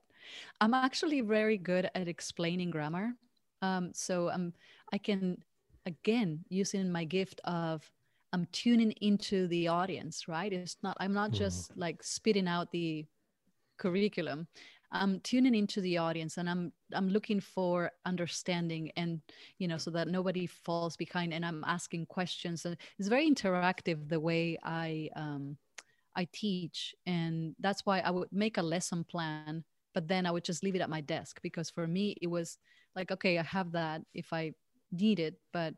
I'm 0.59 0.73
actually 0.73 1.21
very 1.21 1.57
good 1.57 1.89
at 1.95 2.07
explaining 2.07 2.71
grammar. 2.71 3.13
Um, 3.61 3.91
so 3.93 4.30
um, 4.30 4.53
I 4.91 4.97
can, 4.97 5.38
again, 5.86 6.43
using 6.49 6.91
my 6.91 7.03
gift 7.03 7.41
of 7.45 7.89
I'm 8.34 8.47
tuning 8.51 8.91
into 9.01 9.47
the 9.47 9.69
audience, 9.69 10.28
right? 10.28 10.51
It's 10.51 10.78
not, 10.84 10.97
I'm 10.99 11.13
not 11.13 11.32
mm. 11.32 11.36
just 11.36 11.76
like 11.78 12.03
spitting 12.03 12.47
out 12.47 12.71
the 12.71 13.05
curriculum. 13.78 14.47
I'm 14.92 15.20
tuning 15.22 15.56
into 15.56 15.82
the 15.82 15.98
audience 15.98 16.38
and 16.38 16.50
I'm 16.50 16.72
I'm 16.94 17.10
looking 17.10 17.40
for 17.40 17.92
understanding 18.06 18.92
and 18.96 19.22
you 19.60 19.68
know 19.68 19.78
so 19.78 19.92
that 19.92 20.08
nobody 20.08 20.48
falls 20.48 20.96
behind 20.96 21.34
and 21.34 21.46
I'm 21.46 21.64
asking 21.66 22.08
questions. 22.08 22.66
And 22.66 22.78
it's 22.98 23.08
very 23.08 23.30
interactive 23.30 24.08
the 24.08 24.20
way 24.20 24.58
I 24.64 25.10
um, 25.16 25.58
I 26.16 26.28
teach. 26.32 26.96
And 27.06 27.56
that's 27.60 27.86
why 27.86 28.00
I 28.00 28.12
would 28.12 28.32
make 28.32 28.58
a 28.58 28.64
lesson 28.64 29.04
plan 29.04 29.64
but 29.94 30.10
then 30.10 30.26
I 30.26 30.32
would 30.32 30.44
just 30.44 30.62
leave 30.62 30.76
it 30.76 30.82
at 30.82 30.90
my 30.90 31.00
desk 31.00 31.40
because 31.42 31.70
for 31.70 31.88
me 31.88 32.18
it 32.22 32.28
was 32.28 32.58
like 32.96 33.12
okay 33.12 33.40
I 33.40 33.44
have 33.44 33.72
that 33.72 34.02
if 34.14 34.34
I 34.34 34.54
need 34.92 35.20
it 35.20 35.36
but 35.54 35.74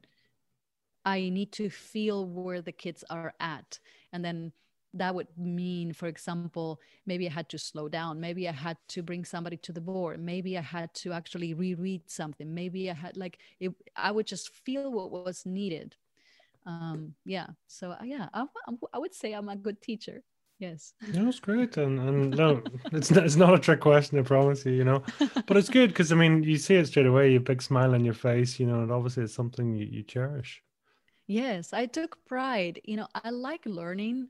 I 1.08 1.30
need 1.30 1.54
to 1.54 1.70
feel 1.70 2.26
where 2.26 2.62
the 2.62 2.74
kids 2.74 3.06
are 3.10 3.34
at. 3.40 3.80
And 4.12 4.26
then 4.26 4.52
that 4.94 5.14
would 5.14 5.28
mean 5.38 5.94
for 5.94 6.08
example 6.08 6.80
maybe 7.06 7.28
i 7.28 7.32
had 7.32 7.50
to 7.50 7.58
slow 7.58 7.88
down 7.88 8.20
maybe 8.20 8.48
i 8.48 8.52
had 8.52 8.78
to 8.88 9.04
bring 9.04 9.26
somebody 9.26 9.58
to 9.58 9.72
the 9.72 9.82
board 9.82 10.20
maybe 10.20 10.58
i 10.58 10.62
had 10.62 10.94
to 10.94 11.12
actually 11.12 11.54
reread 11.54 12.02
something 12.10 12.54
maybe 12.54 12.90
i 12.90 12.94
had 12.94 13.18
like 13.18 13.40
it, 13.60 13.72
i 13.96 14.12
would 14.12 14.26
just 14.28 14.50
feel 14.50 14.92
what 14.92 15.12
was 15.12 15.46
needed. 15.46 15.96
Um, 16.66 17.14
yeah 17.24 17.48
so 17.68 17.92
uh, 17.92 18.04
yeah 18.04 18.28
I, 18.34 18.46
I 18.94 18.98
would 18.98 19.16
say 19.16 19.32
i'm 19.32 19.48
a 19.48 19.56
good 19.56 19.82
teacher 19.82 20.22
yes. 20.60 20.94
Yeah, 21.14 21.24
that's 21.24 21.40
great 21.40 21.78
and 21.78 21.98
and 22.00 22.32
no 22.38 22.62
it's 22.92 23.10
not, 23.10 23.26
it's 23.26 23.38
not 23.38 23.54
a 23.54 23.60
trick 23.60 23.80
question 23.80 24.20
i 24.20 24.22
promise 24.22 24.66
you 24.66 24.74
you 24.74 24.84
know 24.84 25.02
but 25.46 25.56
it's 25.56 25.70
good 25.70 25.90
because 25.90 26.12
i 26.12 26.16
mean 26.16 26.44
you 26.44 26.58
see 26.58 26.76
it 26.76 26.88
straight 26.88 27.06
away 27.06 27.32
you 27.32 27.40
big 27.40 27.62
smile 27.62 27.94
on 27.94 28.04
your 28.04 28.14
face 28.14 28.60
you 28.60 28.66
know 28.66 28.82
and 28.82 28.92
obviously 28.92 29.24
it's 29.24 29.34
something 29.34 29.76
you, 29.76 29.86
you 29.86 30.04
cherish 30.04 30.62
yes 31.28 31.74
i 31.74 31.86
took 31.86 32.18
pride 32.26 32.80
you 32.84 32.96
know 32.96 33.08
i 33.16 33.30
like 33.30 33.66
learning 33.66 34.28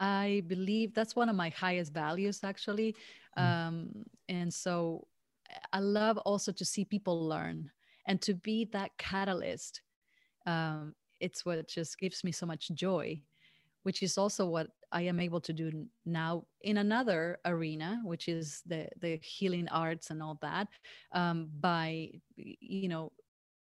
i 0.00 0.42
believe 0.46 0.94
that's 0.94 1.16
one 1.16 1.28
of 1.28 1.36
my 1.36 1.48
highest 1.50 1.92
values 1.92 2.40
actually 2.44 2.94
mm. 3.38 3.42
um, 3.42 3.90
and 4.28 4.52
so 4.52 5.06
i 5.72 5.80
love 5.80 6.18
also 6.18 6.52
to 6.52 6.64
see 6.64 6.84
people 6.84 7.26
learn 7.26 7.70
and 8.06 8.20
to 8.20 8.34
be 8.34 8.64
that 8.66 8.90
catalyst 8.98 9.80
um, 10.46 10.94
it's 11.20 11.46
what 11.46 11.66
just 11.66 11.98
gives 11.98 12.22
me 12.22 12.30
so 12.30 12.44
much 12.44 12.70
joy 12.74 13.18
which 13.84 14.02
is 14.02 14.18
also 14.18 14.46
what 14.46 14.68
I 14.92 15.02
am 15.02 15.20
able 15.20 15.40
to 15.42 15.52
do 15.52 15.86
now 16.06 16.44
in 16.62 16.78
another 16.78 17.38
arena, 17.44 18.00
which 18.02 18.28
is 18.28 18.62
the 18.66 18.88
the 19.00 19.18
healing 19.22 19.68
arts 19.68 20.10
and 20.10 20.22
all 20.22 20.38
that, 20.40 20.68
um, 21.12 21.50
by 21.60 22.10
you 22.36 22.88
know 22.88 23.12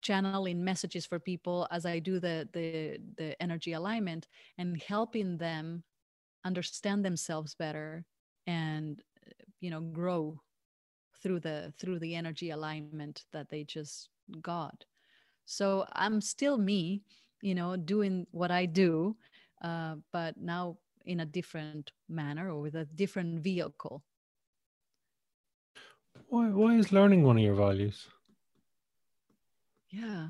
channeling 0.03 0.65
messages 0.65 1.07
for 1.07 1.19
people 1.19 1.67
as 1.71 1.85
I 1.87 1.99
do 2.01 2.21
the 2.21 2.49
the 2.53 2.99
the 3.17 3.41
energy 3.43 3.73
alignment 3.73 4.29
and 4.59 4.81
helping 4.81 5.39
them 5.39 5.85
understand 6.45 7.05
themselves 7.05 7.55
better 7.55 8.05
and 8.47 9.03
you 9.61 9.71
know 9.71 9.81
grow 9.81 10.41
through 11.17 11.41
the 11.41 11.73
through 11.79 11.99
the 11.99 12.15
energy 12.15 12.51
alignment 12.51 13.25
that 13.33 13.49
they 13.51 13.65
just 13.65 14.11
got. 14.41 14.85
So 15.45 15.87
I'm 15.93 16.21
still 16.21 16.59
me, 16.59 17.03
you 17.41 17.55
know, 17.55 17.77
doing 17.77 18.27
what 18.33 18.51
I 18.51 18.67
do 18.67 19.17
uh, 19.63 19.97
but 20.13 20.37
now 20.39 20.79
in 21.05 21.21
a 21.21 21.27
different 21.27 21.93
manner 22.09 22.51
or 22.51 22.61
with 22.61 22.75
a 22.75 22.85
different 22.85 23.41
vehicle. 23.41 24.05
Why, 26.29 26.49
why 26.51 26.77
is 26.77 26.93
learning 26.93 27.23
one 27.25 27.37
of 27.39 27.43
your 27.43 27.55
values? 27.55 28.09
Yeah, 29.97 30.29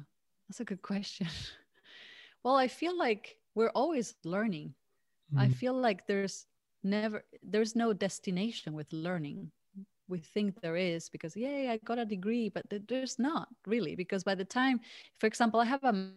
that's 0.49 0.61
a 0.61 0.65
good 0.65 0.83
question. 0.83 1.27
well, 2.45 2.57
I 2.57 2.69
feel 2.69 2.97
like 2.97 3.37
we're 3.55 3.75
always 3.75 4.15
learning. 4.25 4.75
Mm. 5.35 5.41
I 5.41 5.49
feel 5.49 5.75
like 5.75 6.07
there's 6.07 6.47
never 6.83 7.25
there's 7.43 7.75
no 7.75 7.93
destination 7.93 8.73
with 8.75 8.87
learning 8.93 9.51
we 10.09 10.21
think 10.21 10.61
there 10.61 10.77
is 10.77 11.09
because 11.09 11.35
yay 11.35 11.69
i 11.69 11.77
got 11.79 11.99
a 11.99 12.05
degree 12.05 12.49
but 12.49 12.63
there's 12.87 13.19
not 13.19 13.49
really 13.67 13.97
because 13.97 14.23
by 14.23 14.37
the 14.37 14.45
time 14.45 14.79
for 15.19 15.27
example 15.27 15.59
i 15.59 15.65
have 15.65 15.83
a 15.83 16.13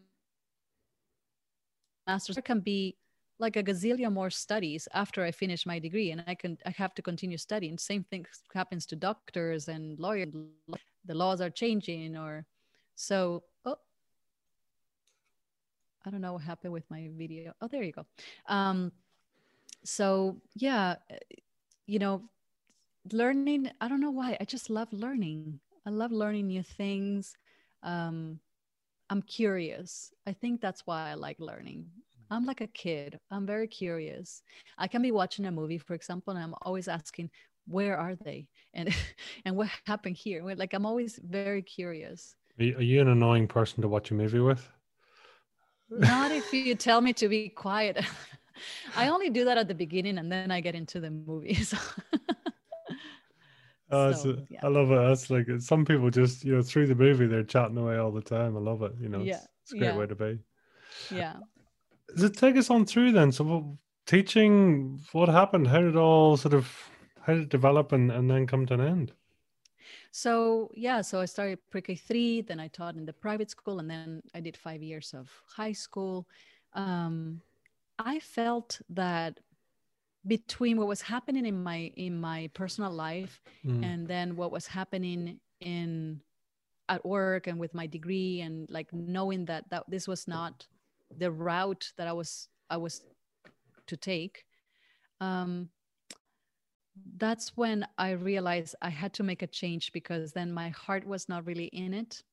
master's 2.06 2.36
there 2.36 2.44
can 2.44 2.60
be 2.60 2.96
like 3.40 3.56
a 3.56 3.64
gazillion 3.64 4.14
more 4.14 4.30
studies 4.30 4.88
after 4.94 5.24
I 5.24 5.32
finish 5.32 5.66
my 5.66 5.80
degree, 5.80 6.12
and 6.12 6.24
I 6.28 6.36
can 6.36 6.58
I 6.66 6.72
have 6.72 6.94
to 6.96 7.02
continue 7.02 7.38
studying. 7.38 7.78
Same 7.78 8.04
thing 8.04 8.26
happens 8.54 8.86
to 8.88 8.96
doctors 8.96 9.70
and 9.70 9.98
lawyers. 9.98 10.28
The 11.06 11.16
laws 11.16 11.40
are 11.40 11.50
changing, 11.50 12.18
or 12.18 12.46
so. 13.00 13.44
Oh, 13.66 13.78
I 16.06 16.10
don't 16.10 16.22
know 16.22 16.34
what 16.34 16.44
happened 16.44 16.74
with 16.74 16.90
my 16.90 17.10
video. 17.16 17.54
Oh, 17.62 17.68
there 17.68 17.84
you 17.84 17.92
go. 17.92 18.06
Um, 18.48 18.92
so 19.84 20.42
yeah, 20.56 20.96
you 21.88 22.00
know, 22.00 22.24
learning. 23.12 23.72
I 23.82 23.88
don't 23.90 24.02
know 24.02 24.12
why. 24.12 24.38
I 24.40 24.46
just 24.46 24.70
love 24.70 24.92
learning. 24.94 25.60
I 25.86 25.90
love 25.92 26.12
learning 26.12 26.48
new 26.48 26.64
things. 26.64 27.36
Um, 27.84 28.40
I'm 29.10 29.22
curious. 29.24 30.14
I 30.28 30.34
think 30.34 30.62
that's 30.62 30.86
why 30.88 31.10
I 31.12 31.16
like 31.16 31.40
learning. 31.40 31.88
I'm 32.32 32.46
like 32.46 32.62
a 32.62 32.68
kid. 32.68 33.20
I'm 33.32 33.46
very 33.46 33.68
curious. 33.68 34.44
I 34.78 34.88
can 34.88 35.02
be 35.02 35.12
watching 35.12 35.46
a 35.46 35.52
movie, 35.52 35.80
for 35.80 35.96
example, 35.96 36.34
and 36.34 36.44
I'm 36.44 36.56
always 36.64 36.88
asking, 36.88 37.32
where 37.68 37.98
are 37.98 38.16
they? 38.16 38.48
And 38.74 38.90
and 39.46 39.56
what 39.56 39.70
happened 39.88 40.18
here? 40.18 40.44
Like 40.56 40.74
I'm 40.74 40.86
always 40.86 41.20
very 41.24 41.62
curious. 41.64 42.36
Are 42.60 42.84
you 42.84 43.02
an 43.02 43.08
annoying 43.08 43.48
person 43.48 43.82
to 43.82 43.88
watch 43.88 44.12
a 44.12 44.14
movie 44.14 44.40
with? 44.40 44.70
Not 45.90 46.32
if 46.32 46.52
you 46.54 46.76
tell 46.76 47.02
me 47.02 47.14
to 47.14 47.28
be 47.28 47.50
quiet. 47.50 48.04
I 48.96 49.08
only 49.08 49.30
do 49.30 49.46
that 49.46 49.58
at 49.58 49.68
the 49.68 49.76
beginning 49.76 50.18
and 50.18 50.32
then 50.32 50.52
I 50.52 50.60
get 50.60 50.76
into 50.76 51.00
the 51.00 51.10
movies. 51.10 51.74
Oh, 53.92 54.12
so, 54.12 54.38
yeah. 54.50 54.60
I 54.62 54.68
love 54.68 54.92
it. 54.92 54.96
That's 54.96 55.30
like 55.30 55.48
some 55.60 55.84
people 55.84 56.10
just, 56.12 56.46
you 56.46 56.56
know, 56.56 56.62
through 56.62 56.88
the 56.88 56.96
movie, 56.96 57.26
they're 57.26 57.44
chatting 57.44 57.78
away 57.78 57.98
all 57.98 58.12
the 58.12 58.22
time. 58.22 58.56
I 58.56 58.60
love 58.60 58.84
it. 58.84 58.94
You 59.02 59.10
know, 59.10 59.22
yeah. 59.22 59.38
it's, 59.38 59.48
it's 59.64 59.74
a 59.74 59.78
great 59.78 59.88
yeah. 59.88 59.98
way 59.98 60.06
to 60.06 60.16
be. 60.16 60.40
Yeah. 61.12 61.36
Does 62.14 62.26
it 62.26 62.38
take 62.38 62.56
us 62.56 62.70
on 62.70 62.86
through 62.86 63.14
then? 63.14 63.32
So, 63.32 63.78
teaching, 64.06 65.00
what 65.12 65.30
happened? 65.30 65.68
How 65.68 65.80
did 65.80 65.96
it 65.96 65.98
all 65.98 66.38
sort 66.38 66.54
of, 66.54 66.72
how 67.22 67.34
did 67.34 67.44
it 67.44 67.50
develop 67.50 67.92
and, 67.92 68.12
and 68.12 68.30
then 68.30 68.46
come 68.46 68.66
to 68.68 68.76
an 68.76 68.82
end? 68.82 69.12
So 70.12 70.72
yeah, 70.76 71.02
so 71.02 71.20
I 71.20 71.26
started 71.26 71.60
pre-K 71.70 71.96
three, 71.96 72.42
then 72.42 72.60
I 72.60 72.68
taught 72.68 72.96
in 72.96 73.06
the 73.06 73.14
private 73.14 73.50
school, 73.50 73.80
and 73.80 73.90
then 73.90 74.22
I 74.34 74.40
did 74.40 74.58
five 74.58 74.82
years 74.82 75.14
of 75.14 75.30
high 75.48 75.74
school. 75.74 76.28
Um, 76.74 77.42
I 77.98 78.20
felt 78.20 78.80
that 78.90 79.40
between 80.28 80.78
what 80.78 80.88
was 80.88 81.02
happening 81.02 81.46
in 81.46 81.64
my 81.64 81.92
in 81.96 82.20
my 82.20 82.50
personal 82.54 82.92
life 82.92 83.42
mm. 83.66 83.84
and 83.84 84.08
then 84.08 84.36
what 84.36 84.52
was 84.52 84.68
happening 84.68 85.40
in 85.62 86.20
at 86.90 87.06
work 87.06 87.48
and 87.48 87.58
with 87.58 87.74
my 87.74 87.88
degree 87.88 88.42
and 88.42 88.70
like 88.70 88.92
knowing 88.92 89.46
that 89.46 89.64
that 89.70 89.84
this 89.88 90.08
was 90.08 90.28
not 90.28 90.68
the 91.18 91.32
route 91.32 91.94
that 91.98 92.08
I 92.08 92.14
was 92.14 92.50
I 92.70 92.78
was 92.78 93.02
to 93.88 93.98
take, 93.98 94.46
um, 95.20 95.70
that's 97.18 97.56
when 97.58 97.86
I 97.98 98.12
realized 98.12 98.76
I 98.82 98.90
had 98.90 99.14
to 99.16 99.24
make 99.24 99.42
a 99.42 99.48
change 99.48 99.92
because 99.94 100.34
then 100.34 100.52
my 100.52 100.70
heart 100.70 101.06
was 101.06 101.30
not 101.30 101.46
really 101.46 101.66
in 101.68 101.94
it. 101.94 102.24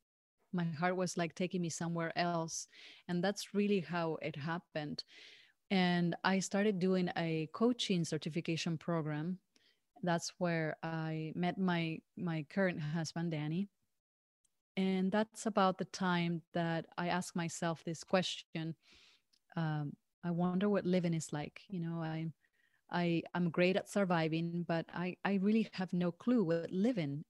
My 0.52 0.64
heart 0.64 0.96
was 0.96 1.16
like 1.16 1.34
taking 1.34 1.62
me 1.62 1.68
somewhere 1.70 2.12
else, 2.16 2.68
and 3.08 3.22
that's 3.22 3.54
really 3.54 3.80
how 3.80 4.18
it 4.22 4.36
happened. 4.36 5.04
And 5.70 6.16
I 6.24 6.38
started 6.40 6.78
doing 6.78 7.10
a 7.16 7.48
coaching 7.52 8.04
certification 8.04 8.78
program. 8.78 9.38
That's 10.02 10.32
where 10.38 10.76
I 10.82 11.32
met 11.34 11.58
my 11.58 12.00
my 12.16 12.46
current 12.50 12.80
husband, 12.80 13.32
Danny 13.32 13.68
and 14.76 15.10
that's 15.10 15.46
about 15.46 15.78
the 15.78 15.84
time 15.86 16.42
that 16.52 16.86
I 16.98 17.08
ask 17.08 17.34
myself 17.34 17.82
this 17.84 18.04
question. 18.04 18.74
Um, 19.56 19.94
I 20.24 20.30
wonder 20.30 20.68
what 20.68 20.84
living 20.84 21.14
is 21.14 21.32
like. 21.32 21.62
You 21.68 21.80
know, 21.80 22.02
I, 22.02 22.26
I, 22.90 23.22
I'm 23.34 23.50
great 23.50 23.76
at 23.76 23.88
surviving, 23.88 24.64
but 24.66 24.86
I, 24.92 25.16
I 25.24 25.34
really 25.34 25.68
have 25.74 25.92
no 25.92 26.12
clue 26.12 26.44
what 26.44 26.70
living 26.70 27.24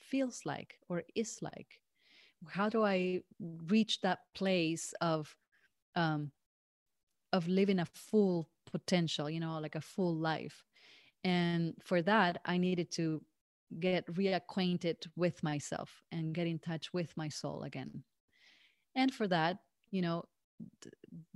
feels 0.00 0.44
like 0.44 0.78
or 0.88 1.04
is 1.14 1.38
like. 1.42 1.80
How 2.48 2.68
do 2.68 2.84
I 2.84 3.22
reach 3.40 4.00
that 4.02 4.20
place 4.34 4.94
of, 5.00 5.36
um, 5.94 6.32
of 7.32 7.48
living 7.48 7.78
a 7.78 7.86
full 7.86 8.50
potential? 8.70 9.28
You 9.30 9.40
know, 9.40 9.58
like 9.58 9.74
a 9.74 9.80
full 9.80 10.14
life. 10.14 10.64
And 11.24 11.74
for 11.82 12.02
that, 12.02 12.40
I 12.44 12.58
needed 12.58 12.90
to 12.92 13.22
get 13.80 14.06
reacquainted 14.06 15.08
with 15.16 15.42
myself 15.42 16.02
and 16.12 16.34
get 16.34 16.46
in 16.46 16.58
touch 16.58 16.92
with 16.92 17.16
my 17.16 17.28
soul 17.28 17.62
again. 17.64 18.04
And 18.94 19.12
for 19.12 19.28
that, 19.28 19.58
you 19.90 20.02
know, 20.02 20.24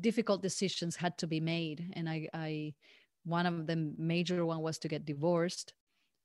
difficult 0.01 0.43
decisions 0.43 0.97
had 0.97 1.19
to 1.19 1.27
be 1.27 1.41
made. 1.41 1.93
And 1.95 2.09
I, 2.09 2.29
I, 2.33 2.75
one 3.25 3.47
of 3.47 3.67
the 3.67 3.93
major 3.99 4.45
one 4.45 4.61
was 4.61 4.79
to 4.79 4.89
get 4.89 5.05
divorced. 5.07 5.75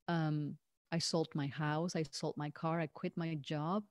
Um, 0.08 0.58
I 0.92 1.00
sold 1.00 1.30
my 1.34 1.48
house, 1.48 1.96
I 1.96 2.04
sold 2.12 2.36
my 2.38 2.50
car, 2.52 2.80
I 2.80 2.88
quit 2.88 3.14
my 3.18 3.36
job. 3.36 3.84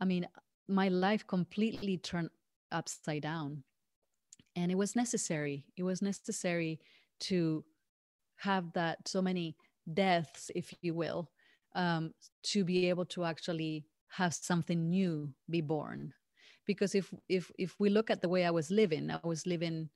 I 0.00 0.04
mean, 0.04 0.26
my 0.68 0.88
life 0.88 1.26
completely 1.26 1.98
turned 1.98 2.30
upside 2.72 3.22
down. 3.22 3.62
And 4.56 4.72
it 4.72 4.74
was 4.74 4.96
necessary. 4.96 5.64
It 5.76 5.82
was 5.82 6.02
necessary 6.02 6.80
to 7.20 7.64
have 8.36 8.72
that 8.72 9.06
so 9.06 9.22
many 9.22 9.56
deaths, 9.92 10.50
if 10.54 10.74
you 10.82 10.94
will, 10.94 11.30
um, 11.74 12.12
to 12.42 12.64
be 12.64 12.88
able 12.88 13.04
to 13.06 13.24
actually 13.24 13.84
have 14.08 14.34
something 14.34 14.88
new 14.88 15.30
be 15.48 15.60
born. 15.60 16.12
Because 16.66 16.94
if 16.94 17.12
if 17.28 17.50
if 17.58 17.76
we 17.78 17.90
look 17.90 18.10
at 18.10 18.22
the 18.22 18.28
way 18.28 18.44
I 18.44 18.50
was 18.50 18.70
living, 18.70 19.10
I 19.10 19.20
was 19.22 19.46
living, 19.46 19.90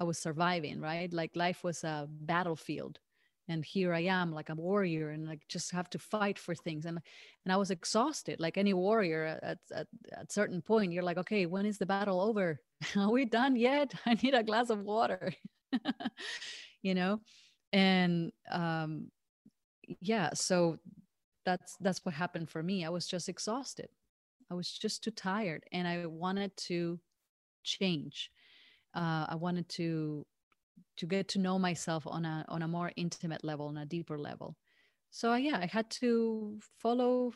I 0.00 0.04
was 0.04 0.18
surviving, 0.18 0.80
right? 0.80 1.12
Like 1.12 1.36
life 1.36 1.64
was 1.64 1.84
a 1.84 2.08
battlefield, 2.10 2.98
and 3.48 3.64
here 3.64 3.92
I 3.94 4.00
am, 4.00 4.32
like 4.32 4.48
a 4.50 4.54
warrior, 4.54 5.10
and 5.10 5.26
like 5.26 5.46
just 5.48 5.70
have 5.72 5.90
to 5.90 5.98
fight 5.98 6.38
for 6.38 6.54
things, 6.54 6.84
and 6.86 6.98
and 7.44 7.52
I 7.52 7.56
was 7.56 7.70
exhausted, 7.70 8.40
like 8.40 8.58
any 8.58 8.74
warrior. 8.74 9.38
At 9.42 9.58
at 9.74 9.88
at 10.12 10.32
certain 10.32 10.62
point, 10.62 10.92
you're 10.92 11.02
like, 11.04 11.18
okay, 11.18 11.46
when 11.46 11.66
is 11.66 11.78
the 11.78 11.86
battle 11.86 12.20
over? 12.20 12.60
Are 12.96 13.10
we 13.10 13.24
done 13.24 13.56
yet? 13.56 13.94
I 14.06 14.14
need 14.14 14.34
a 14.34 14.42
glass 14.42 14.70
of 14.70 14.80
water, 14.82 15.32
you 16.82 16.94
know, 16.94 17.20
and 17.72 18.32
um, 18.50 19.10
yeah 20.00 20.30
so 20.34 20.78
that's 21.44 21.76
that's 21.80 22.04
what 22.04 22.14
happened 22.14 22.48
for 22.48 22.62
me 22.62 22.84
i 22.84 22.88
was 22.88 23.06
just 23.06 23.28
exhausted 23.28 23.88
i 24.50 24.54
was 24.54 24.70
just 24.70 25.02
too 25.04 25.10
tired 25.10 25.64
and 25.72 25.86
i 25.86 26.06
wanted 26.06 26.56
to 26.56 26.98
change 27.62 28.30
uh, 28.94 29.26
I 29.28 29.36
wanted 29.36 29.68
to 29.70 30.26
to 30.96 31.06
get 31.06 31.28
to 31.28 31.38
know 31.38 31.58
myself 31.58 32.06
on 32.06 32.24
a 32.24 32.44
on 32.48 32.62
a 32.62 32.68
more 32.68 32.92
intimate 32.96 33.44
level, 33.44 33.66
on 33.66 33.76
a 33.76 33.86
deeper 33.86 34.18
level. 34.18 34.56
So 35.10 35.34
yeah, 35.34 35.58
I 35.60 35.66
had 35.66 35.90
to 36.02 36.58
follow 36.78 37.32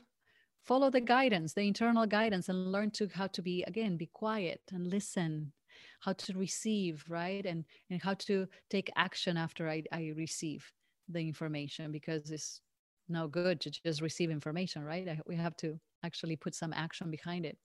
follow 0.65 0.91
the 0.91 1.01
guidance, 1.01 1.55
the 1.55 1.63
internal 1.63 2.07
guidance, 2.07 2.49
and 2.49 2.73
learn 2.73 2.91
to 2.93 3.09
how 3.15 3.27
to 3.29 3.43
be 3.43 3.63
again 3.65 3.97
be 3.97 4.07
quiet 4.07 4.61
and 4.73 4.87
listen, 4.89 5.53
how 6.01 6.13
to 6.15 6.35
receive, 6.35 7.05
right, 7.09 7.45
and 7.47 7.65
and 7.91 8.03
how 8.03 8.15
to 8.15 8.47
take 8.71 8.91
action 8.97 9.37
after 9.37 9.69
I, 9.69 9.83
I 9.93 10.13
receive 10.17 10.71
the 11.09 11.21
information 11.21 11.93
because 11.93 12.31
it's 12.31 12.61
no 13.09 13.27
good 13.29 13.61
to 13.63 13.71
just 13.71 14.03
receive 14.03 14.31
information, 14.31 14.85
right? 14.85 15.09
I, 15.09 15.21
we 15.27 15.37
have 15.37 15.57
to 15.59 15.79
actually 16.05 16.37
put 16.37 16.55
some 16.55 16.73
action 16.73 17.11
behind 17.11 17.47
it, 17.47 17.59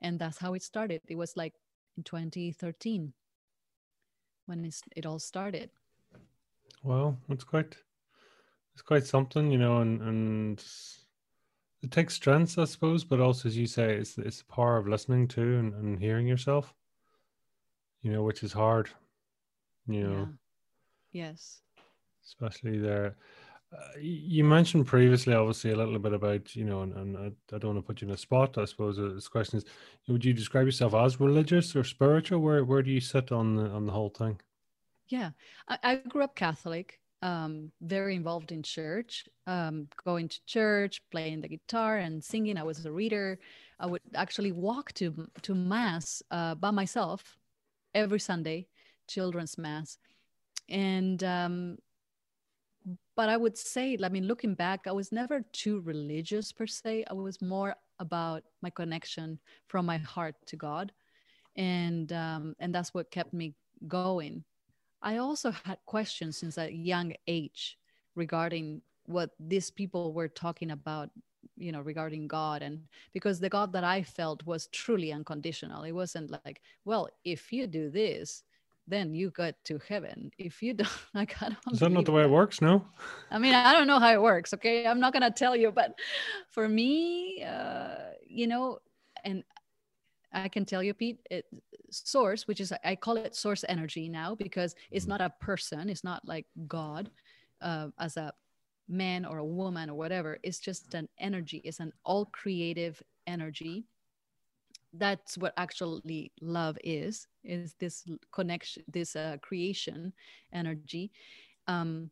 and 0.00 0.18
that's 0.18 0.38
how 0.38 0.54
it 0.54 0.62
started. 0.62 1.00
It 1.08 1.16
was 1.16 1.36
like 1.36 1.54
in 1.98 2.04
2013 2.04 3.12
when 4.46 4.70
it 4.96 5.04
all 5.04 5.18
started. 5.18 5.68
Well, 6.82 7.18
it's 7.28 7.44
quite 7.44 7.76
it's 8.72 8.82
quite 8.82 9.04
something, 9.04 9.50
you 9.50 9.58
know, 9.58 9.78
and 9.78 10.00
and 10.00 10.64
it 11.82 11.90
takes 11.90 12.14
strength, 12.14 12.58
I 12.58 12.64
suppose, 12.64 13.04
but 13.04 13.20
also 13.20 13.48
as 13.48 13.58
you 13.58 13.66
say, 13.66 13.96
it's 13.96 14.16
it's 14.16 14.38
the 14.38 14.52
power 14.54 14.76
of 14.76 14.86
listening 14.86 15.26
to 15.28 15.42
and, 15.42 15.74
and 15.74 15.98
hearing 15.98 16.26
yourself. 16.26 16.72
You 18.02 18.12
know, 18.12 18.22
which 18.22 18.44
is 18.44 18.52
hard. 18.52 18.88
You 19.88 20.04
know. 20.04 20.28
Yeah. 21.12 21.24
Yes. 21.24 21.60
Especially 22.24 22.78
there. 22.78 23.16
Uh, 23.70 23.98
you 24.00 24.44
mentioned 24.44 24.86
previously, 24.86 25.34
obviously, 25.34 25.72
a 25.72 25.76
little 25.76 25.98
bit 25.98 26.14
about 26.14 26.56
you 26.56 26.64
know, 26.64 26.82
and, 26.82 26.94
and 26.94 27.16
I, 27.18 27.54
I, 27.54 27.58
don't 27.58 27.74
want 27.74 27.78
to 27.78 27.86
put 27.86 28.00
you 28.00 28.08
in 28.08 28.14
a 28.14 28.16
spot. 28.16 28.56
I 28.56 28.64
suppose 28.64 28.98
uh, 28.98 29.10
this 29.14 29.28
question 29.28 29.58
is: 29.58 29.66
Would 30.08 30.24
you 30.24 30.32
describe 30.32 30.64
yourself 30.64 30.94
as 30.94 31.20
religious 31.20 31.76
or 31.76 31.84
spiritual? 31.84 32.40
Where 32.40 32.64
where 32.64 32.82
do 32.82 32.90
you 32.90 33.00
sit 33.00 33.30
on 33.30 33.56
the 33.56 33.68
on 33.68 33.84
the 33.84 33.92
whole 33.92 34.08
thing? 34.08 34.40
Yeah, 35.08 35.30
I, 35.68 35.78
I 35.82 35.94
grew 35.96 36.22
up 36.22 36.34
Catholic, 36.34 36.98
um, 37.20 37.70
very 37.82 38.16
involved 38.16 38.52
in 38.52 38.62
church, 38.62 39.28
um, 39.46 39.88
going 40.02 40.28
to 40.28 40.44
church, 40.46 41.02
playing 41.10 41.42
the 41.42 41.48
guitar 41.48 41.98
and 41.98 42.24
singing. 42.24 42.56
I 42.56 42.62
was 42.62 42.86
a 42.86 42.92
reader. 42.92 43.38
I 43.78 43.86
would 43.86 44.02
actually 44.14 44.52
walk 44.52 44.94
to 44.94 45.28
to 45.42 45.54
mass 45.54 46.22
uh, 46.30 46.54
by 46.54 46.70
myself 46.70 47.36
every 47.94 48.20
Sunday, 48.20 48.66
children's 49.08 49.58
mass, 49.58 49.98
and 50.70 51.22
um, 51.22 51.76
but 53.18 53.28
I 53.28 53.36
would 53.36 53.58
say, 53.58 53.98
I 54.00 54.08
mean, 54.08 54.28
looking 54.28 54.54
back, 54.54 54.86
I 54.86 54.92
was 54.92 55.10
never 55.10 55.44
too 55.52 55.80
religious 55.80 56.52
per 56.52 56.68
se. 56.68 57.04
I 57.10 57.14
was 57.14 57.42
more 57.42 57.74
about 57.98 58.44
my 58.62 58.70
connection 58.70 59.40
from 59.66 59.86
my 59.86 59.98
heart 59.98 60.36
to 60.46 60.56
God, 60.56 60.92
and 61.56 62.12
um, 62.12 62.54
and 62.60 62.72
that's 62.72 62.94
what 62.94 63.10
kept 63.10 63.32
me 63.34 63.56
going. 63.88 64.44
I 65.02 65.16
also 65.16 65.50
had 65.50 65.78
questions 65.84 66.38
since 66.38 66.58
a 66.58 66.72
young 66.72 67.12
age 67.26 67.76
regarding 68.14 68.82
what 69.06 69.30
these 69.40 69.68
people 69.68 70.12
were 70.12 70.28
talking 70.28 70.70
about 70.70 71.10
you 71.56 71.72
know 71.72 71.80
regarding 71.80 72.28
god 72.28 72.62
and 72.62 72.80
because 73.12 73.40
the 73.40 73.48
god 73.48 73.72
that 73.72 73.84
i 73.84 74.02
felt 74.02 74.44
was 74.44 74.66
truly 74.68 75.12
unconditional 75.12 75.82
it 75.82 75.92
wasn't 75.92 76.30
like 76.44 76.60
well 76.84 77.08
if 77.24 77.52
you 77.52 77.66
do 77.66 77.90
this 77.90 78.42
then 78.88 79.14
you 79.14 79.30
get 79.36 79.62
to 79.64 79.80
heaven. 79.86 80.30
If 80.38 80.62
you 80.62 80.74
don't, 80.74 80.90
like, 81.14 81.36
I 81.42 81.50
don't. 81.50 81.72
Is 81.72 81.80
that 81.80 81.90
not 81.90 82.04
the 82.04 82.12
way 82.12 82.22
that. 82.22 82.28
it 82.28 82.32
works? 82.32 82.60
No. 82.60 82.84
I 83.30 83.38
mean, 83.38 83.54
I 83.54 83.72
don't 83.72 83.86
know 83.86 83.98
how 83.98 84.12
it 84.12 84.20
works. 84.20 84.54
Okay, 84.54 84.86
I'm 84.86 85.00
not 85.00 85.12
gonna 85.12 85.30
tell 85.30 85.54
you, 85.54 85.70
but 85.70 85.94
for 86.50 86.68
me, 86.68 87.44
uh, 87.44 88.12
you 88.26 88.46
know, 88.46 88.78
and 89.24 89.44
I 90.32 90.48
can 90.48 90.64
tell 90.64 90.82
you, 90.82 90.94
Pete, 90.94 91.20
it, 91.30 91.46
source, 91.90 92.46
which 92.46 92.60
is 92.60 92.72
I 92.84 92.96
call 92.96 93.16
it 93.16 93.34
source 93.34 93.64
energy 93.68 94.08
now 94.08 94.34
because 94.34 94.74
it's 94.90 95.06
mm. 95.06 95.10
not 95.10 95.20
a 95.20 95.32
person. 95.40 95.88
It's 95.88 96.04
not 96.04 96.26
like 96.26 96.46
God 96.66 97.10
uh, 97.60 97.88
as 97.98 98.16
a 98.16 98.32
man 98.88 99.24
or 99.24 99.38
a 99.38 99.44
woman 99.44 99.90
or 99.90 99.94
whatever. 99.94 100.38
It's 100.42 100.58
just 100.58 100.94
an 100.94 101.08
energy. 101.18 101.60
It's 101.64 101.80
an 101.80 101.92
all 102.04 102.26
creative 102.26 103.02
energy 103.26 103.84
that's 104.94 105.36
what 105.36 105.52
actually 105.56 106.32
love 106.40 106.78
is 106.82 107.26
is 107.44 107.74
this 107.78 108.04
connection 108.32 108.82
this 108.88 109.16
uh, 109.16 109.36
creation 109.42 110.12
energy. 110.52 111.10
Um 111.66 112.10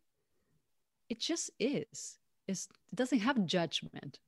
it 1.08 1.20
just 1.20 1.50
is. 1.60 2.18
It's, 2.48 2.68
it 2.92 2.96
doesn't 2.96 3.20
have 3.20 3.46
judgment. 3.46 4.18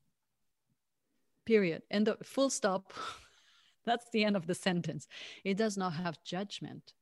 Period. 1.45 1.83
And 1.91 2.07
the 2.07 2.17
full 2.23 2.49
stop. 2.49 2.93
That's 3.85 4.05
the 4.11 4.23
end 4.23 4.35
of 4.35 4.45
the 4.45 4.55
sentence. 4.55 5.07
It 5.43 5.57
does 5.57 5.77
not 5.77 5.93
have 5.93 6.23
judgment. 6.23 6.93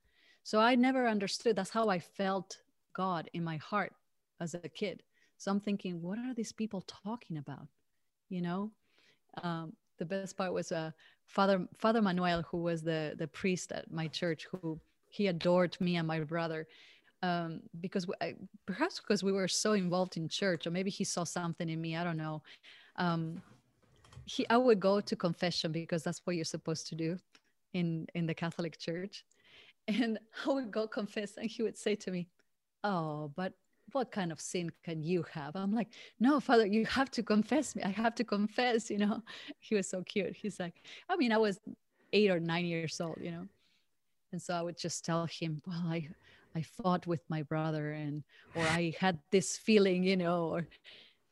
So 0.44 0.60
i 0.60 0.76
never 0.76 1.08
understood. 1.08 1.56
That's 1.56 1.72
how 1.72 1.90
i 1.90 2.00
felt 2.00 2.58
god 2.94 3.30
in 3.34 3.44
my 3.44 3.58
heart 3.58 3.94
as 4.40 4.54
a 4.54 4.70
kid. 4.70 5.04
So 5.38 5.52
i'm 5.52 5.60
thinking 5.60 6.02
what 6.02 6.18
are 6.20 6.34
these 6.34 6.52
people 6.54 6.82
talking 6.82 7.38
about? 7.38 7.68
You 8.30 8.42
know? 8.42 8.72
Um, 9.44 9.74
the 9.98 10.06
best 10.06 10.38
part 10.38 10.54
was 10.54 10.72
uh, 10.72 10.92
Father 11.28 11.68
Father 11.78 12.02
Manuel, 12.02 12.42
who 12.44 12.58
was 12.58 12.82
the 12.82 13.14
the 13.18 13.28
priest 13.28 13.72
at 13.72 13.92
my 13.92 14.08
church, 14.08 14.48
who 14.52 14.80
he 15.10 15.28
adored 15.28 15.78
me 15.80 15.98
and 15.98 16.08
my 16.08 16.20
brother, 16.20 16.68
um, 17.24 17.62
because 17.82 18.08
we, 18.08 18.14
perhaps 18.66 19.00
because 19.00 19.24
we 19.24 19.32
were 19.32 19.48
so 19.48 19.74
involved 19.74 20.18
in 20.18 20.28
church, 20.30 20.68
or 20.68 20.72
maybe 20.72 20.90
he 20.90 21.04
saw 21.04 21.24
something 21.24 21.70
in 21.70 21.82
me. 21.82 21.96
I 21.96 22.04
don't 22.04 22.18
know. 22.18 22.42
Um, 22.98 23.42
he 24.26 24.48
I 24.50 24.58
would 24.58 24.80
go 24.80 25.02
to 25.02 25.16
confession 25.16 25.72
because 25.72 26.04
that's 26.04 26.22
what 26.26 26.36
you're 26.36 26.46
supposed 26.46 26.88
to 26.88 26.96
do 26.96 27.18
in 27.74 28.08
in 28.16 28.26
the 28.26 28.34
Catholic 28.34 28.78
Church, 28.80 29.26
and 29.88 30.20
I 30.46 30.50
would 30.50 30.72
go 30.72 30.88
confess, 30.88 31.38
and 31.38 31.50
he 31.50 31.64
would 31.64 31.78
say 31.78 31.96
to 31.96 32.12
me, 32.12 32.28
"Oh, 32.84 33.32
but 33.36 33.54
what 33.92 34.12
kind 34.12 34.32
of 34.32 34.40
sin 34.42 34.72
can 34.84 35.04
you 35.04 35.26
have? 35.32 35.56
I'm 35.56 35.74
like, 35.74 35.90
no, 36.20 36.40
Father, 36.40 36.66
you 36.66 36.86
have 36.86 37.10
to 37.12 37.24
confess 37.24 37.76
me. 37.76 37.84
I 37.84 37.90
have 37.90 38.16
to 38.16 38.24
confess, 38.24 38.90
you 38.90 38.98
know. 38.98 39.22
He 39.60 39.76
was 39.76 39.90
so 39.90 40.04
cute. 40.04 40.36
He's 40.36 40.60
like, 40.60 40.82
I 41.10 41.16
mean, 41.16 41.32
I 41.32 41.38
was 41.38 41.60
eight 42.14 42.32
or 42.32 42.40
nine 42.40 42.66
years 42.66 43.00
old, 43.00 43.18
you 43.22 43.32
know. 43.32 43.48
And 44.32 44.42
so 44.42 44.54
I 44.54 44.62
would 44.62 44.78
just 44.78 45.06
tell 45.06 45.26
him, 45.26 45.62
well, 45.66 45.84
I 45.86 46.10
I 46.56 46.62
fought 46.62 47.06
with 47.06 47.22
my 47.30 47.44
brother 47.44 47.92
and 47.92 48.24
or 48.56 48.64
I 48.64 48.94
had 49.00 49.20
this 49.32 49.58
feeling, 49.58 50.04
you 50.04 50.18
know, 50.18 50.46
or 50.46 50.68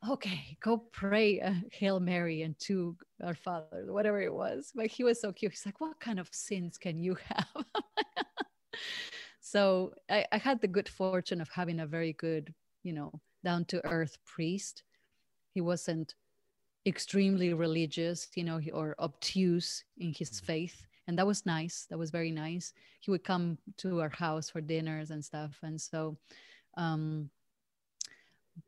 okay, 0.10 0.58
go 0.62 0.78
pray 0.78 1.40
a 1.40 1.62
Hail 1.72 2.00
Mary 2.00 2.44
and 2.44 2.58
to 2.60 2.96
our 3.24 3.34
Father, 3.34 3.86
whatever 3.88 4.22
it 4.22 4.34
was. 4.34 4.72
But 4.76 4.88
he 4.88 5.04
was 5.04 5.20
so 5.20 5.32
cute. 5.32 5.54
He's 5.54 5.66
like, 5.66 5.82
what 5.82 6.00
kind 6.00 6.20
of 6.20 6.30
sins 6.32 6.78
can 6.78 7.00
you 7.00 7.18
have? 7.26 7.66
so 9.46 9.94
I, 10.10 10.26
I 10.32 10.40
had 10.40 10.60
the 10.60 10.68
good 10.68 10.90
fortune 10.90 11.40
of 11.40 11.50
having 11.50 11.80
a 11.80 11.86
very 11.86 12.14
good 12.14 12.52
you 12.82 12.94
know 12.94 13.12
down 13.44 13.64
to 13.66 13.86
earth 13.86 14.18
priest 14.26 14.82
he 15.54 15.62
wasn't 15.62 16.16
extremely 16.88 17.54
religious 17.54 18.28
you 18.36 18.44
know 18.44 18.60
or 18.74 18.96
obtuse 18.98 19.84
in 20.00 20.14
his 20.14 20.32
mm-hmm. 20.32 20.48
faith 20.48 20.88
and 21.08 21.20
that 21.20 21.28
was 21.28 21.46
nice 21.46 21.86
that 21.92 21.98
was 21.98 22.10
very 22.10 22.32
nice 22.32 22.74
he 23.02 23.12
would 23.12 23.24
come 23.24 23.60
to 23.78 24.02
our 24.02 24.10
house 24.10 24.50
for 24.50 24.62
dinners 24.62 25.12
and 25.12 25.24
stuff 25.24 25.60
and 25.62 25.80
so 25.80 26.18
um 26.76 27.30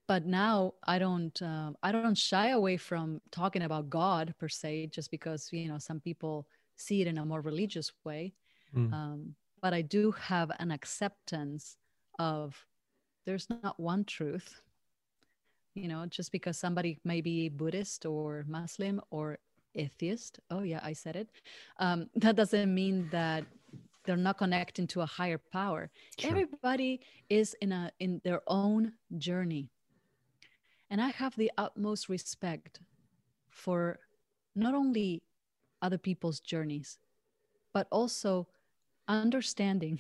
but 0.08 0.28
now 0.28 0.76
i 0.84 1.00
don't 1.00 1.42
uh, 1.42 1.72
i 1.82 1.92
don't 1.92 2.18
shy 2.18 2.50
away 2.50 2.78
from 2.78 3.20
talking 3.32 3.64
about 3.64 3.90
god 3.90 4.32
per 4.40 4.48
se 4.48 4.88
just 4.92 5.10
because 5.10 5.50
you 5.52 5.68
know 5.68 5.80
some 5.80 6.00
people 6.00 6.46
see 6.76 7.02
it 7.02 7.08
in 7.08 7.18
a 7.18 7.26
more 7.26 7.42
religious 7.42 7.92
way 8.04 8.32
mm. 8.76 8.94
um, 8.94 9.34
but 9.62 9.74
I 9.74 9.82
do 9.82 10.12
have 10.12 10.52
an 10.60 10.72
acceptance 10.72 11.78
of 12.20 12.66
there's 13.26 13.48
not 13.50 13.80
one 13.80 14.06
truth. 14.06 14.62
You 15.76 15.88
know, 15.88 16.06
just 16.08 16.32
because 16.32 16.58
somebody 16.58 17.00
may 17.04 17.22
be 17.22 17.50
Buddhist 17.50 18.06
or 18.06 18.46
Muslim 18.48 19.00
or 19.12 19.38
atheist, 19.76 20.40
oh, 20.50 20.64
yeah, 20.64 20.80
I 20.84 20.94
said 20.94 21.16
it, 21.16 21.30
um, 21.80 22.10
that 22.16 22.36
doesn't 22.36 22.74
mean 22.74 23.10
that 23.12 23.46
they're 24.06 24.18
not 24.18 24.38
connecting 24.38 24.88
to 24.88 25.02
a 25.02 25.06
higher 25.06 25.38
power. 25.38 25.90
Sure. 26.18 26.32
Everybody 26.32 27.02
is 27.30 27.56
in 27.62 27.72
a 27.74 27.92
in 28.00 28.22
their 28.24 28.42
own 28.48 28.94
journey. 29.18 29.70
And 30.90 31.02
I 31.02 31.10
have 31.10 31.36
the 31.36 31.52
utmost 31.58 32.08
respect 32.08 32.80
for 33.50 34.00
not 34.56 34.74
only 34.74 35.22
other 35.82 35.98
people's 35.98 36.40
journeys, 36.40 36.98
but 37.74 37.88
also 37.92 38.48
understanding 39.08 40.00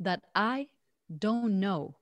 that 0.00 0.22
I 0.34 0.68
don't 1.18 1.60
know 1.60 1.96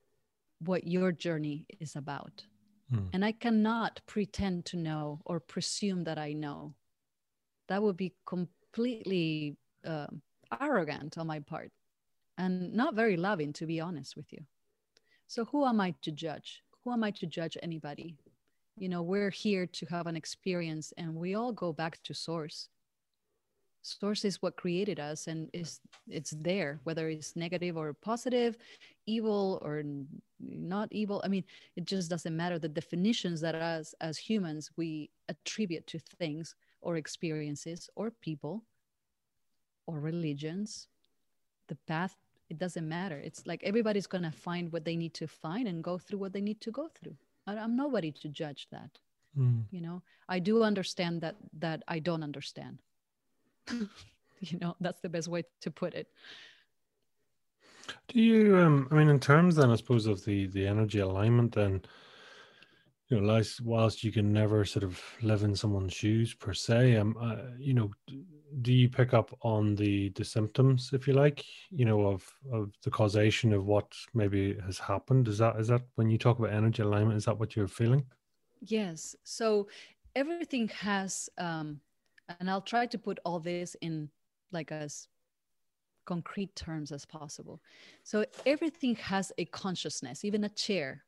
what 0.61 0.87
your 0.87 1.13
journey 1.13 1.67
is 1.81 1.97
about. 1.97 2.45
Mm. 2.93 3.09
And 3.13 3.25
I 3.25 3.33
cannot 3.33 4.01
pretend 4.07 4.65
to 4.67 4.77
know 4.77 5.21
or 5.25 5.41
presume 5.41 6.05
that 6.05 6.19
I 6.19 6.33
know. 6.33 6.75
That 7.69 7.83
would 7.83 7.97
be 7.97 8.15
completely 8.27 9.57
uh, 9.87 10.07
arrogant 10.61 11.19
on 11.19 11.27
my 11.27 11.41
part 11.41 11.71
and 12.37 12.73
not 12.73 12.95
very 12.95 13.17
loving, 13.17 13.53
to 13.55 13.67
be 13.67 13.81
honest 13.81 14.17
with 14.17 14.33
you. 14.33 14.41
So, 15.27 15.45
who 15.47 15.65
am 15.65 15.81
I 15.81 15.95
to 16.03 16.13
judge? 16.13 16.63
Who 16.85 16.93
am 16.93 17.05
I 17.05 17.11
to 17.13 17.27
judge 17.27 17.57
anybody? 17.63 18.17
You 18.77 18.89
know, 18.89 19.03
we're 19.03 19.31
here 19.31 19.67
to 19.67 19.87
have 19.87 20.07
an 20.07 20.17
experience 20.17 20.93
and 20.99 21.15
we 21.15 21.35
all 21.35 21.53
go 21.53 21.73
back 21.73 22.03
to 22.05 22.15
source. 22.15 22.69
Source 23.85 24.25
is 24.25 24.41
what 24.41 24.57
created 24.57 24.99
us 24.99 25.27
and 25.27 25.51
is 25.53 25.81
it's 26.09 26.35
there 26.41 26.81
whether 26.85 27.09
it's 27.09 27.37
negative 27.37 27.77
or 27.77 27.93
positive 27.93 28.57
evil 29.07 29.61
or 29.63 29.83
not 30.41 30.89
evil. 30.91 31.21
I 31.25 31.29
mean 31.29 31.45
it 31.77 31.85
just 31.85 32.09
doesn't 32.09 32.37
matter. 32.37 32.59
The 32.59 32.69
definitions 32.69 33.41
that 33.43 33.55
us 33.55 33.95
as 34.01 34.17
humans 34.17 34.71
we 34.77 35.11
attribute 35.29 35.87
to 35.89 35.99
things 35.99 36.55
or 36.81 36.97
experiences 36.97 37.91
or 37.95 38.11
people 38.11 38.65
or 39.87 40.01
religions 40.01 40.89
the 41.69 41.77
path 41.87 42.17
it 42.51 42.59
doesn't 42.59 42.87
matter. 42.87 43.17
It's 43.19 43.47
like 43.47 43.63
everybody's 43.65 44.07
going 44.07 44.25
to 44.25 44.31
find 44.31 44.71
what 44.71 44.85
they 44.85 44.97
need 44.97 45.15
to 45.15 45.27
find 45.27 45.67
and 45.67 45.83
go 45.83 45.97
through 45.97 46.19
what 46.19 46.35
they 46.35 46.43
need 46.43 46.61
to 46.61 46.71
go 46.71 46.89
through. 46.89 47.17
I'm 47.47 47.75
nobody 47.75 48.13
to 48.13 48.29
judge 48.29 48.69
that 48.71 48.91
mm. 49.39 49.63
you 49.71 49.81
know? 49.81 50.03
I 50.29 50.39
do 50.39 50.63
understand 50.63 51.21
that 51.21 51.37
that 51.59 51.83
i 51.89 51.99
don't 51.99 52.23
understand 52.23 52.79
you 54.41 54.59
know 54.61 54.77
that's 54.81 55.01
the 55.01 55.09
best 55.09 55.29
way 55.29 55.45
to 55.61 55.71
put 55.71 55.95
it. 55.95 56.09
Do 58.09 58.21
you 58.21 58.57
um 58.59 58.89
i 58.91 58.95
mean 58.95 59.09
in 59.09 59.21
terms 59.21 59.57
then 59.57 59.71
i 59.71 59.77
suppose 59.77 60.07
of 60.07 60.25
the 60.25 60.47
the 60.47 60.67
energy 60.67 61.01
alignment 61.01 61.53
then 61.53 61.83
you 63.09 63.21
know 63.21 63.43
whilst 63.63 64.03
you 64.03 64.11
can 64.11 64.33
never 64.33 64.65
sort 64.65 64.85
of 64.85 65.03
live 65.21 65.43
in 65.43 65.55
someone's 65.55 65.93
shoes 65.93 66.33
per 66.33 66.55
se 66.55 66.97
um 66.97 67.15
uh, 67.21 67.37
you 67.59 67.75
know 67.75 67.91
do 68.63 68.73
you 68.73 68.89
pick 68.89 69.15
up 69.15 69.37
on 69.43 69.75
the 69.75 70.11
the 70.11 70.25
symptoms 70.25 70.91
if 70.93 71.07
you 71.07 71.13
like 71.15 71.45
you 71.71 71.85
know 71.85 72.07
of 72.07 72.31
of 72.53 72.73
the 72.83 72.91
causation 72.91 73.53
of 73.53 73.67
what 73.67 73.93
maybe 74.15 74.57
has 74.65 74.79
happened? 74.79 75.29
Is 75.29 75.39
that 75.39 75.57
is 75.57 75.69
that 75.69 75.83
when 75.97 76.11
you 76.11 76.19
talk 76.19 76.39
about 76.39 76.53
energy 76.53 76.83
alignment 76.83 77.17
is 77.17 77.25
that 77.25 77.39
what 77.39 77.57
you're 77.57 77.69
feeling? 77.69 78.05
Yes. 78.61 79.17
So 79.25 79.69
everything 80.15 80.69
has 80.69 81.29
um 81.39 81.81
and 82.41 82.51
i'll 82.51 82.61
try 82.61 82.87
to 82.87 82.99
put 82.99 83.19
all 83.25 83.39
this 83.39 83.77
in 83.81 84.09
like 84.53 84.73
as 84.73 85.09
concrete 86.05 86.55
terms 86.55 86.93
as 86.93 87.05
possible. 87.05 87.61
So 88.03 88.25
everything 88.47 88.95
has 88.97 89.33
a 89.39 89.45
consciousness 89.47 90.25
even 90.25 90.45
a 90.45 90.49
chair. 90.49 91.05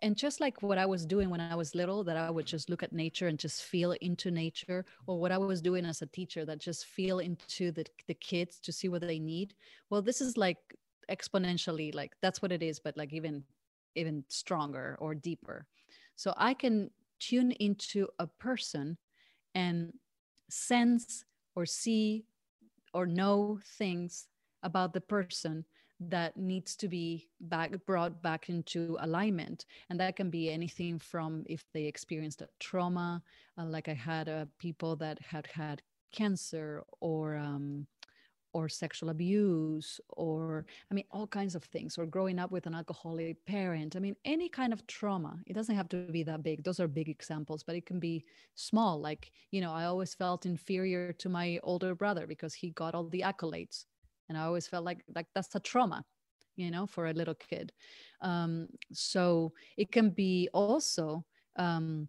And 0.00 0.16
just 0.16 0.40
like 0.40 0.60
what 0.60 0.76
i 0.76 0.84
was 0.84 1.06
doing 1.06 1.30
when 1.30 1.40
i 1.40 1.54
was 1.54 1.76
little 1.76 2.02
that 2.02 2.16
i 2.16 2.28
would 2.28 2.46
just 2.46 2.68
look 2.68 2.82
at 2.82 2.92
nature 2.92 3.28
and 3.28 3.38
just 3.38 3.62
feel 3.62 3.92
into 4.00 4.32
nature 4.32 4.84
or 5.06 5.20
what 5.20 5.30
i 5.30 5.38
was 5.38 5.62
doing 5.62 5.84
as 5.86 6.02
a 6.02 6.06
teacher 6.06 6.44
that 6.44 6.58
just 6.58 6.86
feel 6.86 7.20
into 7.20 7.70
the, 7.70 7.86
the 8.08 8.14
kids 8.14 8.58
to 8.58 8.72
see 8.72 8.88
what 8.88 9.02
they 9.02 9.20
need. 9.20 9.54
Well 9.88 10.02
this 10.02 10.20
is 10.20 10.36
like 10.36 10.58
exponentially 11.08 11.94
like 11.94 12.12
that's 12.20 12.42
what 12.42 12.50
it 12.50 12.60
is 12.60 12.80
but 12.80 12.96
like 12.96 13.12
even 13.12 13.44
even 13.94 14.24
stronger 14.28 14.96
or 15.00 15.14
deeper. 15.14 15.66
So 16.16 16.34
i 16.36 16.54
can 16.54 16.90
tune 17.20 17.52
into 17.52 18.08
a 18.18 18.26
person 18.26 18.98
and 19.54 19.92
sense 20.52 21.24
or 21.54 21.66
see 21.66 22.24
or 22.94 23.06
know 23.06 23.58
things 23.78 24.28
about 24.62 24.92
the 24.92 25.00
person 25.00 25.64
that 25.98 26.36
needs 26.36 26.74
to 26.76 26.88
be 26.88 27.28
back 27.40 27.72
brought 27.86 28.22
back 28.22 28.48
into 28.48 28.96
alignment. 29.00 29.66
And 29.88 30.00
that 30.00 30.16
can 30.16 30.30
be 30.30 30.50
anything 30.50 30.98
from 30.98 31.44
if 31.46 31.64
they 31.72 31.84
experienced 31.84 32.42
a 32.42 32.48
trauma 32.58 33.22
uh, 33.58 33.64
like 33.64 33.88
i 33.88 33.94
had 33.94 34.28
uh, 34.28 34.46
people 34.58 34.96
that 34.96 35.18
had 35.20 35.46
had 35.46 35.82
cancer 36.12 36.82
or 37.00 37.36
um, 37.36 37.86
or 38.52 38.68
sexual 38.68 39.10
abuse 39.10 40.00
or 40.10 40.64
i 40.90 40.94
mean 40.94 41.04
all 41.10 41.26
kinds 41.26 41.54
of 41.54 41.64
things 41.64 41.98
or 41.98 42.06
growing 42.06 42.38
up 42.38 42.50
with 42.50 42.66
an 42.66 42.74
alcoholic 42.74 43.44
parent. 43.46 43.96
I 43.96 43.98
mean 43.98 44.16
any 44.24 44.48
kind 44.48 44.72
of 44.72 44.86
trauma 44.86 45.38
it 45.46 45.54
doesn't 45.54 45.74
have 45.74 45.88
to 45.90 45.96
be 46.10 46.22
that 46.24 46.42
big 46.42 46.62
those 46.64 46.80
are 46.80 46.88
big 46.88 47.08
examples 47.08 47.62
but 47.62 47.76
it 47.76 47.86
can 47.86 47.98
be 47.98 48.24
small 48.54 49.00
like 49.00 49.32
you 49.50 49.60
know 49.60 49.72
i 49.72 49.84
always 49.84 50.14
felt 50.14 50.46
inferior 50.46 51.12
to 51.14 51.28
my 51.28 51.58
older 51.62 51.94
brother 51.94 52.26
because 52.26 52.54
he 52.54 52.70
got 52.70 52.94
all 52.94 53.08
the 53.08 53.24
accolades 53.26 53.86
and 54.28 54.36
i 54.38 54.42
always 54.42 54.66
felt 54.66 54.84
like 54.84 55.02
like 55.14 55.26
that's 55.34 55.54
a 55.54 55.60
trauma 55.60 56.04
you 56.56 56.70
know 56.70 56.86
for 56.86 57.06
a 57.06 57.12
little 57.12 57.34
kid. 57.34 57.72
Um, 58.20 58.68
so 58.92 59.52
it 59.76 59.90
can 59.90 60.10
be 60.10 60.48
also 60.52 61.24
um, 61.56 62.08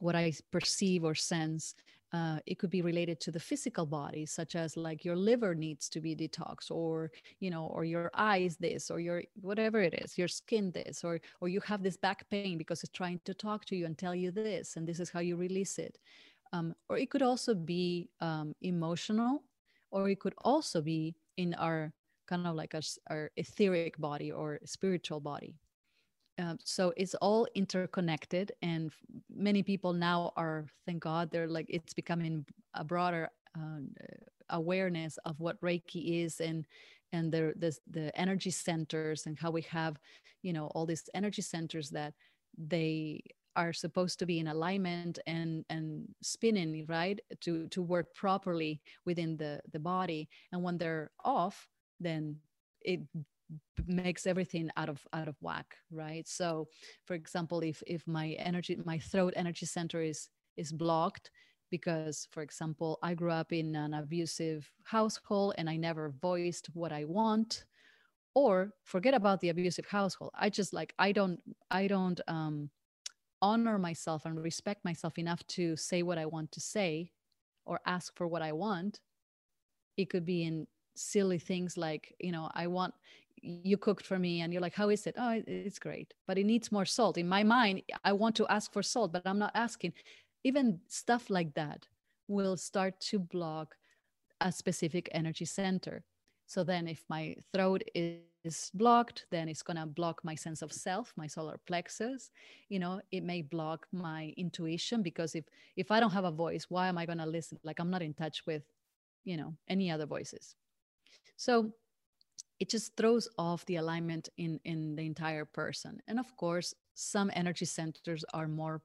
what 0.00 0.14
i 0.14 0.32
perceive 0.52 1.04
or 1.04 1.14
sense 1.14 1.74
uh, 2.12 2.38
it 2.46 2.58
could 2.58 2.70
be 2.70 2.80
related 2.80 3.20
to 3.20 3.30
the 3.30 3.40
physical 3.40 3.84
body 3.84 4.24
such 4.24 4.56
as 4.56 4.76
like 4.76 5.04
your 5.04 5.16
liver 5.16 5.54
needs 5.54 5.88
to 5.90 6.00
be 6.00 6.16
detox 6.16 6.70
or 6.70 7.10
you 7.40 7.50
know 7.50 7.66
or 7.66 7.84
your 7.84 8.10
eyes 8.14 8.56
this 8.56 8.90
or 8.90 8.98
your 8.98 9.22
whatever 9.40 9.80
it 9.80 9.94
is 10.02 10.16
your 10.16 10.28
skin 10.28 10.70
this 10.72 11.04
or 11.04 11.20
or 11.40 11.48
you 11.48 11.60
have 11.60 11.82
this 11.82 11.96
back 11.96 12.28
pain 12.30 12.56
because 12.56 12.82
it's 12.82 12.92
trying 12.92 13.20
to 13.24 13.34
talk 13.34 13.64
to 13.66 13.76
you 13.76 13.84
and 13.84 13.98
tell 13.98 14.14
you 14.14 14.30
this 14.30 14.76
and 14.76 14.86
this 14.86 15.00
is 15.00 15.10
how 15.10 15.20
you 15.20 15.36
release 15.36 15.78
it. 15.78 15.98
Um, 16.54 16.74
or 16.88 16.96
it 16.96 17.10
could 17.10 17.22
also 17.22 17.54
be 17.54 18.08
um, 18.22 18.54
emotional 18.62 19.42
or 19.90 20.08
it 20.08 20.18
could 20.18 20.34
also 20.38 20.80
be 20.80 21.14
in 21.36 21.52
our 21.54 21.92
kind 22.26 22.46
of 22.46 22.54
like 22.54 22.74
our, 22.74 22.80
our 23.10 23.30
etheric 23.36 23.98
body 23.98 24.32
or 24.32 24.58
spiritual 24.64 25.20
body 25.20 25.56
uh, 26.38 26.54
so 26.64 26.92
it's 26.96 27.14
all 27.16 27.46
interconnected 27.54 28.52
and 28.62 28.92
many 29.34 29.62
people 29.62 29.92
now 29.92 30.32
are 30.36 30.66
thank 30.86 31.02
god 31.02 31.30
they're 31.30 31.48
like 31.48 31.66
it's 31.68 31.94
becoming 31.94 32.44
a 32.74 32.84
broader 32.84 33.28
uh, 33.56 33.80
awareness 34.50 35.18
of 35.24 35.38
what 35.40 35.60
reiki 35.60 36.24
is 36.24 36.40
and 36.40 36.66
and 37.12 37.32
the, 37.32 37.52
the 37.56 37.76
the 37.90 38.18
energy 38.18 38.50
centers 38.50 39.26
and 39.26 39.38
how 39.38 39.50
we 39.50 39.62
have 39.62 39.98
you 40.42 40.52
know 40.52 40.66
all 40.74 40.86
these 40.86 41.08
energy 41.14 41.42
centers 41.42 41.90
that 41.90 42.14
they 42.56 43.22
are 43.58 43.72
supposed 43.72 44.20
to 44.20 44.26
be 44.26 44.38
in 44.38 44.46
alignment 44.46 45.18
and 45.26 45.64
and 45.68 46.06
spinning 46.22 46.86
right 46.88 47.20
to 47.40 47.66
to 47.68 47.82
work 47.82 48.14
properly 48.14 48.80
within 49.04 49.36
the 49.36 49.60
the 49.72 49.80
body. 49.80 50.28
And 50.52 50.62
when 50.62 50.78
they're 50.78 51.10
off 51.24 51.68
then 52.00 52.36
it 52.82 53.00
makes 53.86 54.26
everything 54.26 54.70
out 54.76 54.88
of 54.88 55.06
out 55.12 55.28
of 55.28 55.36
whack 55.40 55.76
right? 55.90 56.26
So 56.28 56.68
for 57.04 57.14
example 57.14 57.60
if 57.60 57.82
if 57.86 58.06
my 58.06 58.30
energy 58.38 58.78
my 58.84 58.98
throat 58.98 59.32
energy 59.36 59.66
center 59.66 60.02
is 60.02 60.28
is 60.56 60.72
blocked 60.72 61.30
because 61.70 62.26
for 62.30 62.42
example 62.42 62.98
i 63.02 63.14
grew 63.14 63.30
up 63.30 63.52
in 63.52 63.76
an 63.76 63.94
abusive 63.94 64.70
household 64.84 65.54
and 65.58 65.68
i 65.68 65.76
never 65.76 66.14
voiced 66.20 66.68
what 66.72 66.92
i 66.92 67.04
want 67.04 67.64
or 68.34 68.72
forget 68.84 69.14
about 69.14 69.40
the 69.40 69.48
abusive 69.48 69.86
household. 69.86 70.30
I 70.34 70.48
just 70.48 70.72
like 70.72 70.94
i 70.98 71.12
don't 71.12 71.40
i 71.70 71.86
don't 71.86 72.20
um 72.28 72.70
honor 73.42 73.78
myself 73.78 74.24
and 74.26 74.40
respect 74.42 74.84
myself 74.84 75.18
enough 75.18 75.46
to 75.46 75.76
say 75.76 76.02
what 76.02 76.18
i 76.18 76.26
want 76.26 76.52
to 76.52 76.60
say 76.60 77.12
or 77.64 77.80
ask 77.86 78.16
for 78.16 78.26
what 78.28 78.42
i 78.42 78.52
want. 78.52 79.00
It 79.96 80.10
could 80.10 80.24
be 80.24 80.44
in 80.44 80.66
silly 80.94 81.38
things 81.38 81.76
like 81.76 82.14
you 82.18 82.32
know 82.32 82.50
i 82.54 82.66
want 82.66 82.92
you 83.42 83.76
cooked 83.76 84.06
for 84.06 84.18
me 84.18 84.40
and 84.40 84.52
you're 84.52 84.62
like 84.62 84.74
how 84.74 84.88
is 84.88 85.06
it? 85.06 85.14
Oh 85.18 85.42
it's 85.46 85.78
great 85.78 86.14
but 86.26 86.38
it 86.38 86.44
needs 86.44 86.72
more 86.72 86.84
salt. 86.84 87.18
In 87.18 87.28
my 87.28 87.42
mind 87.42 87.82
i 88.04 88.12
want 88.12 88.36
to 88.36 88.46
ask 88.48 88.72
for 88.72 88.82
salt 88.82 89.12
but 89.12 89.22
i'm 89.26 89.38
not 89.38 89.52
asking. 89.54 89.92
Even 90.44 90.80
stuff 90.88 91.30
like 91.30 91.54
that 91.54 91.86
will 92.28 92.56
start 92.56 93.00
to 93.00 93.18
block 93.18 93.74
a 94.40 94.52
specific 94.52 95.08
energy 95.12 95.44
center. 95.44 96.04
So 96.46 96.64
then 96.64 96.86
if 96.88 97.04
my 97.08 97.36
throat 97.52 97.82
is 97.94 98.70
blocked 98.74 99.26
then 99.30 99.48
it's 99.48 99.62
going 99.62 99.76
to 99.76 99.86
block 99.86 100.20
my 100.24 100.34
sense 100.34 100.62
of 100.62 100.72
self 100.72 101.12
my 101.16 101.26
solar 101.26 101.58
plexus. 101.66 102.30
You 102.68 102.78
know 102.78 103.00
it 103.10 103.22
may 103.24 103.42
block 103.42 103.86
my 103.92 104.32
intuition 104.36 105.02
because 105.02 105.34
if 105.34 105.44
if 105.76 105.90
i 105.90 106.00
don't 106.00 106.12
have 106.12 106.24
a 106.24 106.30
voice 106.30 106.66
why 106.68 106.88
am 106.88 106.98
i 106.98 107.06
going 107.06 107.18
to 107.18 107.26
listen? 107.26 107.58
Like 107.64 107.80
i'm 107.80 107.90
not 107.90 108.02
in 108.02 108.14
touch 108.14 108.46
with 108.46 108.62
you 109.24 109.36
know 109.36 109.54
any 109.68 109.90
other 109.90 110.06
voices. 110.06 110.54
So 111.36 111.72
it 112.60 112.68
just 112.68 112.96
throws 112.96 113.28
off 113.38 113.64
the 113.66 113.76
alignment 113.76 114.28
in 114.36 114.60
in 114.64 114.96
the 114.96 115.06
entire 115.06 115.44
person. 115.44 116.00
And 116.06 116.18
of 116.18 116.36
course 116.36 116.74
some 116.94 117.30
energy 117.34 117.64
centers 117.64 118.24
are 118.34 118.48
more 118.48 118.82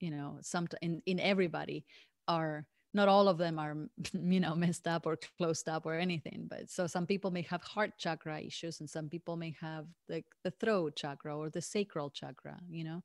you 0.00 0.10
know 0.10 0.38
some 0.40 0.66
in 0.80 1.02
in 1.06 1.20
everybody 1.20 1.84
are 2.26 2.66
not 2.94 3.08
all 3.08 3.28
of 3.28 3.38
them 3.38 3.58
are 3.58 3.76
you 4.12 4.40
know 4.40 4.54
messed 4.54 4.86
up 4.86 5.06
or 5.06 5.18
closed 5.38 5.68
up 5.68 5.86
or 5.86 5.94
anything 5.94 6.46
but 6.48 6.68
so 6.68 6.86
some 6.86 7.06
people 7.06 7.30
may 7.30 7.42
have 7.42 7.62
heart 7.62 7.92
chakra 7.98 8.40
issues 8.40 8.80
and 8.80 8.88
some 8.88 9.08
people 9.08 9.36
may 9.36 9.54
have 9.60 9.86
the, 10.08 10.22
the 10.44 10.50
throat 10.50 10.96
chakra 10.96 11.36
or 11.36 11.50
the 11.50 11.62
sacral 11.62 12.10
chakra 12.10 12.58
you 12.68 12.84
know? 12.84 13.02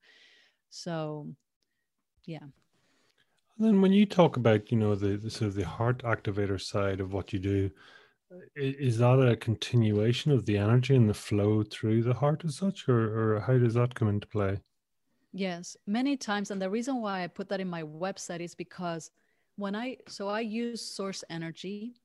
So 0.70 1.28
yeah. 2.26 2.48
Then 3.58 3.82
when 3.82 3.94
you 3.94 4.06
talk 4.06 4.38
about 4.38 4.72
you 4.72 4.78
know 4.78 4.96
the, 4.96 5.18
the 5.18 5.30
sort 5.30 5.50
of 5.50 5.56
the 5.56 5.66
heart 5.66 6.04
activator 6.04 6.60
side 6.62 7.00
of 7.00 7.14
what 7.14 7.34
you 7.34 7.40
do 7.40 7.70
is 8.56 8.98
that 8.98 9.20
a 9.20 9.36
continuation 9.36 10.32
of 10.32 10.46
the 10.46 10.58
energy 10.58 10.96
and 10.96 11.10
the 11.10 11.14
flow 11.14 11.64
through 11.64 12.04
the 12.04 12.14
heart 12.14 12.44
as 12.46 12.58
such 12.58 12.88
or, 12.90 13.36
or 13.36 13.40
how 13.42 13.58
does 13.58 13.76
that 13.76 13.96
come 13.96 14.10
into 14.10 14.28
play? 14.28 14.60
Yes 15.34 15.78
many 15.86 16.18
times 16.18 16.52
and 16.52 16.62
the 16.62 16.70
reason 16.70 17.02
why 17.02 17.24
i 17.24 17.28
put 17.28 17.50
that 17.50 17.60
in 17.60 17.68
my 17.68 17.84
website 17.84 18.40
is 18.40 18.56
because 18.56 19.12
when 19.56 19.76
i 19.76 19.98
so 20.08 20.28
i 20.30 20.40
use 20.40 20.82
source 20.82 21.24
energy 21.30 21.96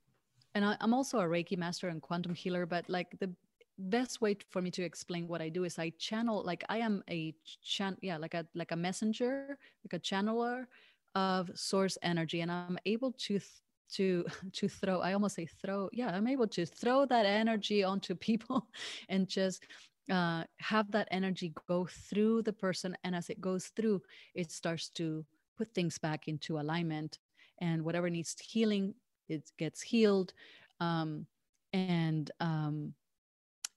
and 0.55 0.64
I, 0.64 0.77
i'm 0.81 0.93
also 0.93 1.20
a 1.20 1.25
reiki 1.25 1.57
master 1.57 1.89
and 1.89 2.03
quantum 2.03 2.35
healer 2.35 2.66
but 2.66 2.89
like 2.89 3.18
the 3.20 3.35
best 3.79 4.20
way 4.20 4.37
for 4.51 4.61
me 4.61 4.70
to 4.73 4.83
explain 4.83 5.29
what 5.29 5.41
i 5.41 5.49
do 5.49 5.64
is 5.64 5.79
i 5.79 5.91
channel 5.99 6.43
like 6.45 6.64
i 6.68 6.79
am 6.79 7.03
a 7.09 7.35
chan 7.62 7.97
yeah 8.03 8.16
like 8.16 8.35
a 8.35 8.47
like 8.55 8.73
a 8.73 8.77
messenger 8.77 9.57
like 9.85 9.95
a 9.95 9.99
channeler 9.99 10.66
of 11.14 11.51
source 11.55 11.97
energy 12.03 12.41
and 12.41 12.51
i'm 12.53 12.79
able 12.87 13.12
to 13.12 13.39
th- 13.39 13.62
to 13.93 14.24
to 14.53 14.68
throw 14.68 15.01
i 15.01 15.12
almost 15.12 15.36
say 15.36 15.47
throw 15.47 15.88
yeah 15.93 16.14
i'm 16.14 16.26
able 16.26 16.47
to 16.47 16.66
throw 16.66 17.05
that 17.07 17.26
energy 17.26 17.84
onto 17.84 18.14
people 18.28 18.66
and 19.09 19.28
just 19.28 19.66
uh, 20.11 20.43
have 20.59 20.90
that 20.90 21.07
energy 21.12 21.55
go 21.68 21.86
through 21.88 22.43
the 22.43 22.53
person 22.53 22.97
and 23.05 23.14
as 23.14 23.30
it 23.30 23.40
goes 23.40 23.66
through 23.76 24.03
it 24.34 24.51
starts 24.51 24.88
to 24.88 25.24
put 25.57 25.72
things 25.74 25.97
back 25.97 26.26
into 26.26 26.59
alignment 26.59 27.18
and 27.61 27.82
whatever 27.82 28.11
needs 28.11 28.34
healing 28.40 28.95
it 29.28 29.51
gets 29.59 29.80
healed 29.80 30.32
um, 30.80 31.26
and 31.72 32.32
um, 32.40 32.95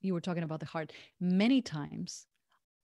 you 0.02 0.14
were 0.14 0.22
talking 0.22 0.44
about 0.44 0.60
the 0.60 0.66
heart. 0.66 0.92
Many 1.20 1.62
times 1.62 2.28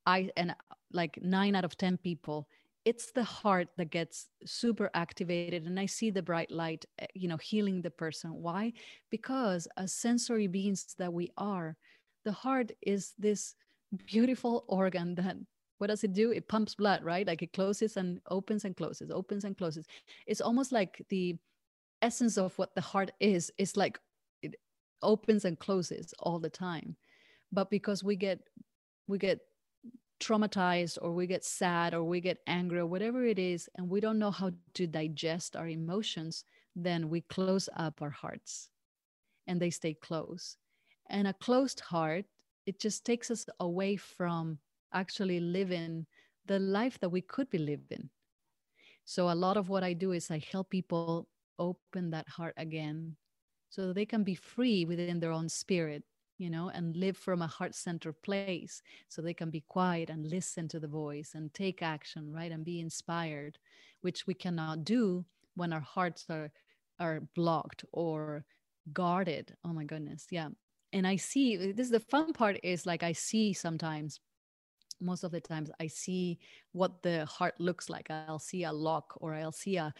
i 0.08 0.30
and 0.36 0.56
like 0.92 1.20
nine 1.22 1.56
out 1.56 1.64
of 1.64 1.78
ten 1.78 1.96
people 1.98 2.48
it's 2.86 3.12
the 3.12 3.24
heart 3.24 3.68
that 3.78 3.92
gets 3.92 4.28
super 4.46 4.90
activated 4.94 5.66
and 5.66 5.80
i 5.80 5.86
see 5.86 6.10
the 6.10 6.22
bright 6.22 6.52
light 6.52 6.86
eh, 7.00 7.06
you 7.14 7.28
know 7.28 7.38
healing 7.38 7.82
the 7.82 7.92
person. 7.92 8.32
Why? 8.34 8.74
Because 9.10 9.68
as 9.78 9.94
sensory 9.94 10.48
beings 10.48 10.96
that 10.98 11.14
we 11.14 11.32
are 11.38 11.78
the 12.26 12.32
heart 12.32 12.72
is 12.82 13.14
this 13.18 13.56
beautiful 14.06 14.66
organ 14.68 15.16
that 15.16 15.36
what 15.78 15.88
does 15.88 16.04
it 16.04 16.14
do? 16.14 16.32
It 16.32 16.48
pumps 16.48 16.76
blood 16.76 17.04
right? 17.04 17.26
Like 17.26 17.42
it 17.42 17.54
closes 17.54 17.98
and 17.98 18.20
opens 18.30 18.66
and 18.66 18.76
closes 18.78 19.10
opens 19.12 19.44
and 19.46 19.58
closes. 19.58 19.86
It's 20.28 20.42
almost 20.42 20.72
like 20.72 21.04
the 21.10 21.38
essence 22.02 22.38
of 22.38 22.58
what 22.58 22.74
the 22.76 22.82
heart 22.82 23.12
is 23.20 23.52
is 23.58 23.78
like 23.78 24.00
it 24.42 24.56
opens 25.02 25.46
and 25.46 25.58
closes 25.60 26.14
all 26.20 26.40
the 26.40 26.50
time. 26.50 26.96
But 27.52 27.70
because 27.70 28.04
we 28.04 28.16
get 28.16 28.40
we 29.08 29.18
get 29.18 29.40
traumatized 30.22 30.98
or 31.02 31.12
we 31.14 31.28
get 31.28 31.44
sad 31.44 31.94
or 31.94 32.04
we 32.04 32.22
get 32.22 32.40
angry 32.48 32.80
or 32.80 32.88
whatever 32.88 33.26
it 33.26 33.40
is 33.40 33.70
and 33.76 33.90
we 33.90 34.00
don't 34.02 34.20
know 34.20 34.32
how 34.32 34.52
to 34.76 34.88
digest 34.88 35.56
our 35.58 35.68
emotions 35.68 36.46
then 36.76 37.10
we 37.10 37.22
close 37.22 37.70
up 37.76 38.02
our 38.02 38.10
hearts 38.10 38.70
and 39.48 39.60
they 39.62 39.70
stay 39.70 39.94
closed. 39.94 40.58
And 41.10 41.28
a 41.28 41.34
closed 41.34 41.80
heart 41.82 42.26
it 42.66 42.80
just 42.80 43.06
takes 43.06 43.32
us 43.32 43.46
away 43.60 43.96
from 43.98 44.60
actually 44.94 45.40
living 45.40 46.06
the 46.46 46.60
life 46.60 47.00
that 47.00 47.10
we 47.10 47.22
could 47.22 47.50
be 47.50 47.58
living. 47.58 48.10
So 49.06 49.30
a 49.30 49.36
lot 49.36 49.58
of 49.58 49.70
what 49.70 49.84
i 49.84 49.94
do 49.94 50.12
is 50.12 50.32
i 50.32 50.40
help 50.52 50.70
people 50.70 51.28
open 51.60 52.12
that 52.12 52.28
heart 52.30 52.54
again 52.58 53.16
so 53.70 53.94
they 53.94 54.06
can 54.06 54.24
be 54.24 54.36
free 54.36 54.86
within 54.86 55.20
their 55.20 55.32
own 55.32 55.50
spirit 55.50 56.04
you 56.42 56.50
know, 56.50 56.70
and 56.70 56.96
live 56.98 57.18
from 57.18 57.42
a 57.42 57.48
heart 57.48 57.76
centered 57.76 58.22
place 58.24 58.82
so 59.10 59.22
they 59.22 59.34
can 59.34 59.50
be 59.52 59.62
quiet 59.62 60.10
and 60.10 60.28
listen 60.30 60.68
to 60.70 60.80
the 60.80 60.88
voice 60.88 61.34
and 61.36 61.54
take 61.54 61.82
action, 61.84 62.32
right? 62.34 62.52
And 62.52 62.66
be 62.66 62.80
inspired, 62.80 63.60
which 64.02 64.28
we 64.28 64.34
cannot 64.34 64.84
do 64.84 65.26
when 65.56 65.74
our 65.74 65.82
hearts 65.82 66.26
are 66.30 66.52
are 67.00 67.22
blocked 67.36 67.86
or 67.92 68.46
guarded. 68.94 69.56
Oh 69.64 69.74
my 69.74 69.86
goodness. 69.86 70.28
Yeah. 70.32 70.50
And 70.94 71.08
I 71.08 71.16
see 71.18 71.58
this 71.58 71.86
is 71.88 71.92
the 71.92 72.00
fun 72.00 72.34
part 72.34 72.60
is 72.64 72.86
like 72.86 73.04
I 73.04 73.14
see 73.14 73.54
sometimes 73.54 74.20
most 75.00 75.24
of 75.24 75.32
the 75.32 75.42
times 75.42 75.72
I 75.80 75.88
see 75.88 76.40
what 76.74 77.02
the 77.04 77.26
heart 77.26 77.56
looks 77.60 77.90
like. 77.90 78.10
I'll 78.12 78.40
see 78.40 78.64
a 78.64 78.72
lock 78.74 79.14
or 79.18 79.34
I'll 79.34 79.52
see 79.52 79.78
a 79.78 79.94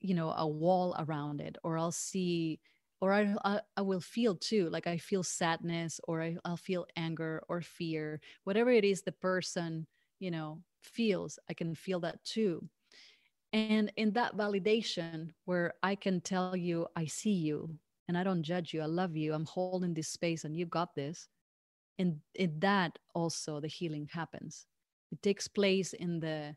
you 0.00 0.14
know 0.14 0.32
a 0.32 0.46
wall 0.46 0.94
around 0.98 1.40
it 1.40 1.58
or 1.64 1.78
I'll 1.78 1.92
see 1.92 2.60
or 3.00 3.12
I, 3.12 3.34
I, 3.44 3.60
I 3.76 3.82
will 3.82 4.00
feel 4.00 4.34
too 4.36 4.68
like 4.70 4.86
i 4.86 4.98
feel 4.98 5.22
sadness 5.22 6.00
or 6.04 6.22
I, 6.22 6.36
i'll 6.44 6.56
feel 6.56 6.86
anger 6.96 7.42
or 7.48 7.60
fear 7.62 8.20
whatever 8.44 8.70
it 8.70 8.84
is 8.84 9.02
the 9.02 9.12
person 9.12 9.86
you 10.18 10.30
know 10.30 10.62
feels 10.82 11.38
i 11.50 11.54
can 11.54 11.74
feel 11.74 12.00
that 12.00 12.22
too. 12.24 12.68
And 13.52 13.92
in 13.96 14.12
that 14.12 14.36
validation 14.36 15.30
where 15.44 15.74
i 15.82 15.94
can 15.94 16.20
tell 16.20 16.56
you 16.56 16.86
i 16.96 17.06
see 17.06 17.32
you 17.32 17.78
and 18.08 18.18
i 18.18 18.22
don't 18.24 18.42
judge 18.42 18.74
you 18.74 18.82
i 18.82 18.86
love 18.86 19.16
you 19.16 19.32
i'm 19.34 19.46
holding 19.46 19.94
this 19.94 20.08
space 20.08 20.44
and 20.44 20.56
you 20.56 20.66
got 20.66 20.94
this 20.94 21.28
and 21.98 22.20
in 22.34 22.58
that 22.60 22.98
also 23.14 23.60
the 23.60 23.68
healing 23.68 24.08
happens. 24.12 24.66
It 25.12 25.22
takes 25.22 25.48
place 25.48 25.92
in 25.94 26.20
the 26.20 26.56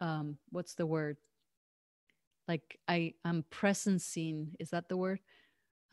um 0.00 0.38
what's 0.50 0.74
the 0.74 0.86
word 0.86 1.16
like 2.48 2.78
i 2.88 3.12
am 3.24 3.44
presencing 3.50 4.48
is 4.58 4.70
that 4.70 4.88
the 4.88 4.96
word? 4.96 5.20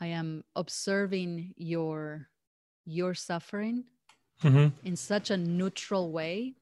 I 0.00 0.08
am 0.08 0.44
observing 0.54 1.54
your 1.56 2.28
your 2.84 3.14
suffering 3.14 3.84
mm-hmm. 4.42 4.68
in 4.84 4.96
such 4.96 5.30
a 5.30 5.36
neutral 5.36 6.12
way 6.12 6.56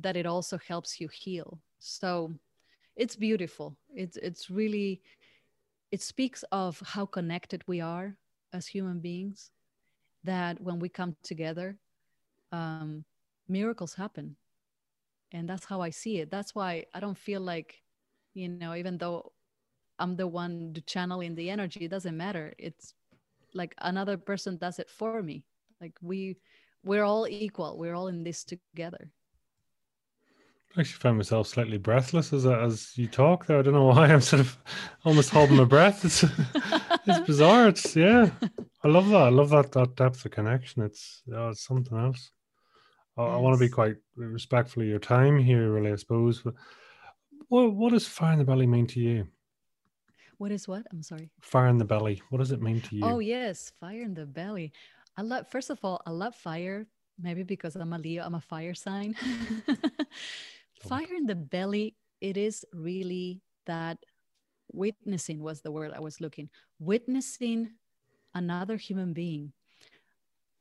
that 0.00 0.16
it 0.16 0.26
also 0.26 0.58
helps 0.66 1.00
you 1.00 1.08
heal. 1.08 1.60
So 1.78 2.32
it's 2.96 3.16
beautiful. 3.16 3.76
It's 3.94 4.16
it's 4.16 4.50
really 4.50 5.02
it 5.90 6.00
speaks 6.00 6.42
of 6.52 6.80
how 6.84 7.06
connected 7.06 7.62
we 7.66 7.80
are 7.80 8.16
as 8.52 8.66
human 8.66 9.00
beings 9.00 9.50
that 10.24 10.60
when 10.60 10.78
we 10.78 10.88
come 10.88 11.16
together 11.22 11.76
um, 12.50 13.04
miracles 13.48 13.94
happen. 13.94 14.36
And 15.32 15.48
that's 15.48 15.64
how 15.64 15.82
i 15.82 15.90
see 15.90 16.20
it. 16.20 16.30
That's 16.30 16.54
why 16.54 16.86
i 16.94 17.00
don't 17.00 17.18
feel 17.18 17.40
like 17.40 17.83
you 18.34 18.48
know 18.48 18.74
even 18.74 18.98
though 18.98 19.32
i'm 19.98 20.16
the 20.16 20.26
one 20.26 20.74
channeling 20.86 21.34
the 21.34 21.50
energy 21.50 21.84
it 21.84 21.90
doesn't 21.90 22.16
matter 22.16 22.52
it's 22.58 22.94
like 23.54 23.74
another 23.78 24.16
person 24.16 24.56
does 24.56 24.78
it 24.78 24.90
for 24.90 25.22
me 25.22 25.44
like 25.80 25.94
we 26.02 26.36
we're 26.84 27.04
all 27.04 27.26
equal 27.28 27.78
we're 27.78 27.94
all 27.94 28.08
in 28.08 28.24
this 28.24 28.44
together 28.44 29.10
I 30.76 30.80
actually 30.80 30.98
found 30.98 31.18
myself 31.18 31.46
slightly 31.46 31.78
breathless 31.78 32.32
as 32.32 32.46
as 32.46 32.98
you 32.98 33.06
talk 33.06 33.46
there. 33.46 33.60
I 33.60 33.62
don't 33.62 33.74
know 33.74 33.84
why 33.84 34.06
I'm 34.12 34.20
sort 34.20 34.40
of 34.40 34.58
almost 35.04 35.30
holding 35.30 35.56
my 35.56 35.64
breath. 35.64 36.04
It's 36.04 36.24
it's 37.06 37.26
bizarre. 37.26 37.68
It's 37.68 37.94
yeah. 37.94 38.30
I 38.82 38.88
love 38.88 39.08
that. 39.10 39.22
I 39.22 39.28
love 39.28 39.50
that 39.50 39.70
that 39.72 39.94
depth 39.94 40.24
of 40.24 40.32
connection. 40.32 40.82
It's 40.82 41.22
oh, 41.32 41.50
it's 41.50 41.64
something 41.64 41.96
else. 41.96 42.32
I, 43.16 43.22
yes. 43.22 43.32
I 43.34 43.36
want 43.36 43.54
to 43.54 43.64
be 43.64 43.68
quite 43.68 43.96
respectful 44.16 44.82
of 44.82 44.88
your 44.88 44.98
time 44.98 45.38
here, 45.38 45.70
really. 45.70 45.92
I 45.92 45.96
suppose, 45.96 46.40
but 46.40 46.54
what 47.48 47.72
what 47.74 47.92
does 47.92 48.06
fire 48.06 48.32
in 48.32 48.38
the 48.38 48.44
belly 48.44 48.66
mean 48.66 48.86
to 48.88 49.00
you? 49.00 49.26
What 50.38 50.52
is 50.52 50.66
what? 50.66 50.84
I'm 50.90 51.02
sorry. 51.02 51.30
Fire 51.40 51.68
in 51.68 51.78
the 51.78 51.84
belly. 51.84 52.20
What 52.30 52.38
does 52.38 52.50
it 52.50 52.60
mean 52.60 52.80
to 52.82 52.96
you? 52.96 53.04
Oh 53.04 53.18
yes, 53.18 53.72
fire 53.80 54.02
in 54.02 54.14
the 54.14 54.26
belly. 54.26 54.72
I 55.16 55.22
love. 55.22 55.48
First 55.48 55.70
of 55.70 55.78
all, 55.82 56.00
I 56.06 56.10
love 56.10 56.34
fire. 56.34 56.86
Maybe 57.20 57.44
because 57.44 57.76
I'm 57.76 57.92
a 57.92 57.98
Leo, 57.98 58.24
I'm 58.24 58.34
a 58.34 58.40
fire 58.40 58.74
sign. 58.74 59.14
fire 60.80 61.14
in 61.16 61.26
the 61.26 61.36
belly. 61.36 61.94
It 62.20 62.36
is 62.36 62.64
really 62.72 63.40
that 63.66 63.98
witnessing 64.72 65.40
was 65.40 65.60
the 65.60 65.70
word 65.70 65.92
I 65.94 66.00
was 66.00 66.20
looking. 66.20 66.48
Witnessing 66.80 67.70
another 68.34 68.76
human 68.76 69.12
being. 69.12 69.52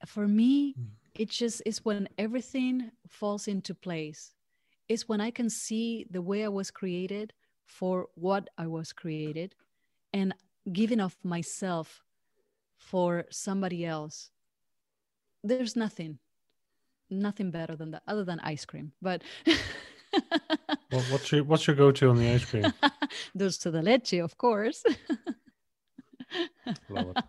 For 0.05 0.27
me, 0.27 0.75
mm. 0.75 0.85
it 1.15 1.29
just 1.29 1.63
is 1.65 1.83
when 1.83 2.07
everything 2.17 2.91
falls 3.07 3.47
into 3.47 3.73
place 3.73 4.33
is 4.89 5.07
when 5.07 5.21
I 5.21 5.31
can 5.31 5.49
see 5.49 6.05
the 6.09 6.21
way 6.21 6.43
I 6.43 6.49
was 6.49 6.71
created 6.71 7.33
for 7.65 8.07
what 8.15 8.49
I 8.57 8.67
was 8.67 8.93
created 8.93 9.55
and 10.13 10.33
giving 10.71 10.99
of 10.99 11.15
myself 11.23 12.03
for 12.77 13.25
somebody 13.29 13.85
else. 13.85 14.29
There's 15.43 15.75
nothing, 15.75 16.19
nothing 17.09 17.51
better 17.51 17.75
than 17.75 17.91
that, 17.91 18.03
other 18.07 18.23
than 18.23 18.39
ice 18.41 18.65
cream. 18.65 18.93
But 19.01 19.23
well, 20.91 21.01
what's 21.09 21.31
your 21.31 21.43
what's 21.43 21.67
your 21.67 21.75
go-to 21.75 22.09
on 22.09 22.17
the 22.17 22.29
ice 22.29 22.45
cream? 22.45 22.71
Dulce 23.37 23.57
de 23.57 23.81
leche, 23.81 24.13
of 24.13 24.37
course. 24.37 24.83
Love 26.89 27.13
it. 27.15 27.23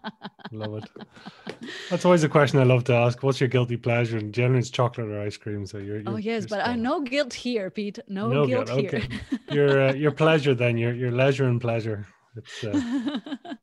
Love 0.55 0.77
it. 0.77 1.69
That's 1.91 2.05
always 2.05 2.23
a 2.23 2.29
question 2.29 2.61
I 2.61 2.63
love 2.63 2.85
to 2.85 2.95
ask. 2.95 3.23
What's 3.23 3.41
your 3.41 3.49
guilty 3.49 3.77
pleasure? 3.77 4.19
And 4.19 4.33
generally, 4.33 4.61
it's 4.61 4.71
chocolate 4.71 5.09
or 5.09 5.21
ice 5.21 5.37
cream. 5.37 5.67
So 5.67 5.79
you're. 5.79 6.01
you're 6.01 6.11
oh 6.11 6.17
yes, 6.17 6.47
but 6.47 6.67
I 6.67 6.77
no 6.77 7.01
guilt 7.01 7.35
here, 7.35 7.71
Pete. 7.71 7.99
No, 8.09 8.29
no 8.29 8.47
guilt, 8.47 8.69
guilt. 8.69 8.81
here. 8.81 8.89
Okay. 8.89 9.09
your 9.51 9.89
uh, 9.89 9.93
your 9.93 10.13
pleasure 10.13 10.55
then. 10.55 10.79
Your 10.79 10.95
your 10.95 11.11
leisure 11.11 11.47
and 11.47 11.61
pleasure. 11.61 12.07
It's. 12.37 12.63
Uh... 12.63 12.71
oh, 13.35 13.57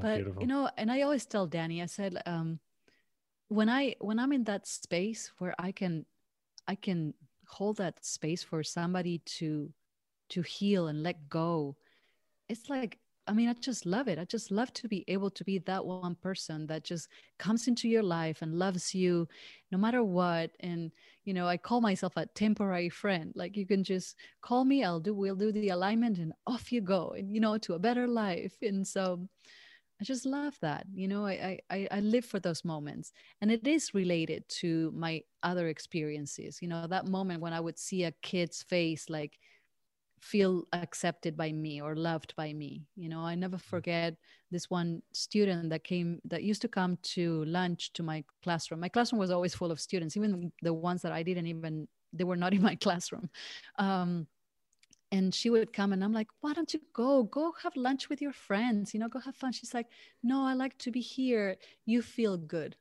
but 0.00 0.16
beautiful. 0.16 0.42
you 0.42 0.46
know, 0.46 0.70
and 0.76 0.92
I 0.92 1.02
always 1.02 1.26
tell 1.26 1.46
Danny. 1.46 1.82
I 1.82 1.86
said, 1.86 2.22
um, 2.24 2.60
when 3.48 3.68
I 3.68 3.96
when 4.00 4.18
I'm 4.18 4.32
in 4.32 4.44
that 4.44 4.66
space 4.66 5.32
where 5.38 5.54
I 5.58 5.72
can, 5.72 6.06
I 6.68 6.76
can 6.76 7.14
hold 7.48 7.78
that 7.78 8.04
space 8.04 8.42
for 8.42 8.62
somebody 8.62 9.18
to, 9.38 9.72
to 10.30 10.42
heal 10.42 10.88
and 10.88 11.02
let 11.02 11.28
go. 11.28 11.76
It's 12.48 12.68
like 12.68 12.98
I 13.28 13.32
mean, 13.32 13.48
I 13.48 13.54
just 13.54 13.86
love 13.86 14.06
it. 14.06 14.18
I 14.18 14.24
just 14.24 14.50
love 14.52 14.72
to 14.74 14.88
be 14.88 15.04
able 15.08 15.30
to 15.30 15.44
be 15.44 15.58
that 15.58 15.84
one 15.84 16.14
person 16.14 16.66
that 16.68 16.84
just 16.84 17.08
comes 17.38 17.66
into 17.66 17.88
your 17.88 18.04
life 18.04 18.40
and 18.40 18.58
loves 18.58 18.94
you 18.94 19.26
no 19.72 19.78
matter 19.78 20.04
what. 20.04 20.52
And, 20.60 20.92
you 21.24 21.34
know, 21.34 21.48
I 21.48 21.56
call 21.56 21.80
myself 21.80 22.12
a 22.16 22.26
temporary 22.26 22.88
friend. 22.88 23.32
Like 23.34 23.56
you 23.56 23.66
can 23.66 23.82
just 23.82 24.16
call 24.42 24.64
me, 24.64 24.84
I'll 24.84 25.00
do, 25.00 25.12
we'll 25.12 25.34
do 25.34 25.50
the 25.50 25.70
alignment 25.70 26.18
and 26.18 26.32
off 26.46 26.70
you 26.70 26.80
go, 26.80 27.14
and, 27.16 27.34
you 27.34 27.40
know, 27.40 27.58
to 27.58 27.74
a 27.74 27.80
better 27.80 28.06
life. 28.06 28.54
And 28.62 28.86
so 28.86 29.26
I 30.00 30.04
just 30.04 30.26
love 30.26 30.56
that. 30.60 30.86
You 30.94 31.08
know, 31.08 31.26
I, 31.26 31.58
I, 31.70 31.88
I 31.90 32.00
live 32.00 32.24
for 32.24 32.38
those 32.38 32.64
moments. 32.64 33.12
And 33.40 33.50
it 33.50 33.66
is 33.66 33.94
related 33.94 34.48
to 34.60 34.92
my 34.94 35.22
other 35.42 35.68
experiences. 35.68 36.60
You 36.60 36.68
know, 36.68 36.86
that 36.86 37.06
moment 37.06 37.40
when 37.40 37.52
I 37.54 37.60
would 37.60 37.78
see 37.78 38.04
a 38.04 38.12
kid's 38.22 38.62
face 38.62 39.08
like, 39.08 39.38
feel 40.26 40.64
accepted 40.72 41.36
by 41.36 41.52
me 41.52 41.80
or 41.80 41.94
loved 41.94 42.34
by 42.36 42.52
me 42.52 42.82
you 42.96 43.08
know? 43.08 43.20
I 43.20 43.34
never 43.34 43.56
mm. 43.56 43.60
forget 43.62 44.16
this 44.50 44.68
one 44.68 45.02
student 45.12 45.70
that 45.70 45.84
came 45.84 46.20
that 46.24 46.42
used 46.42 46.62
to 46.62 46.68
come 46.68 46.98
to 47.14 47.44
lunch 47.44 47.92
to 47.94 48.02
my 48.02 48.24
classroom. 48.42 48.80
My 48.80 48.88
classroom 48.88 49.20
was 49.20 49.30
always 49.30 49.54
full 49.54 49.70
of 49.70 49.80
students 49.80 50.16
even 50.16 50.52
the 50.62 50.74
ones 50.74 51.02
that 51.02 51.12
i 51.12 51.22
didn't 51.22 51.46
even 51.46 51.86
they 52.12 52.24
were 52.24 52.36
not 52.36 52.54
in 52.54 52.62
my 52.62 52.74
classroom. 52.84 53.28
Um, 53.78 54.26
and 55.12 55.32
she 55.32 55.50
would 55.50 55.72
come 55.72 55.92
and 55.92 56.02
i'm 56.02 56.12
like 56.12 56.30
why 56.40 56.52
don't 56.52 56.74
you 56.74 56.80
go? 56.92 57.22
Go 57.22 57.52
have 57.62 57.76
lunch 57.76 58.08
with 58.08 58.20
your 58.20 58.32
friends 58.32 58.92
you 58.92 59.00
know 59.00 59.08
go 59.08 59.20
have 59.20 59.36
fun. 59.36 59.52
She's 59.52 59.74
like 59.74 59.86
no 60.22 60.42
i 60.50 60.54
like 60.54 60.76
to 60.78 60.90
be 60.90 61.00
here. 61.00 61.56
You 61.84 62.02
feel 62.02 62.36
good. 62.36 62.76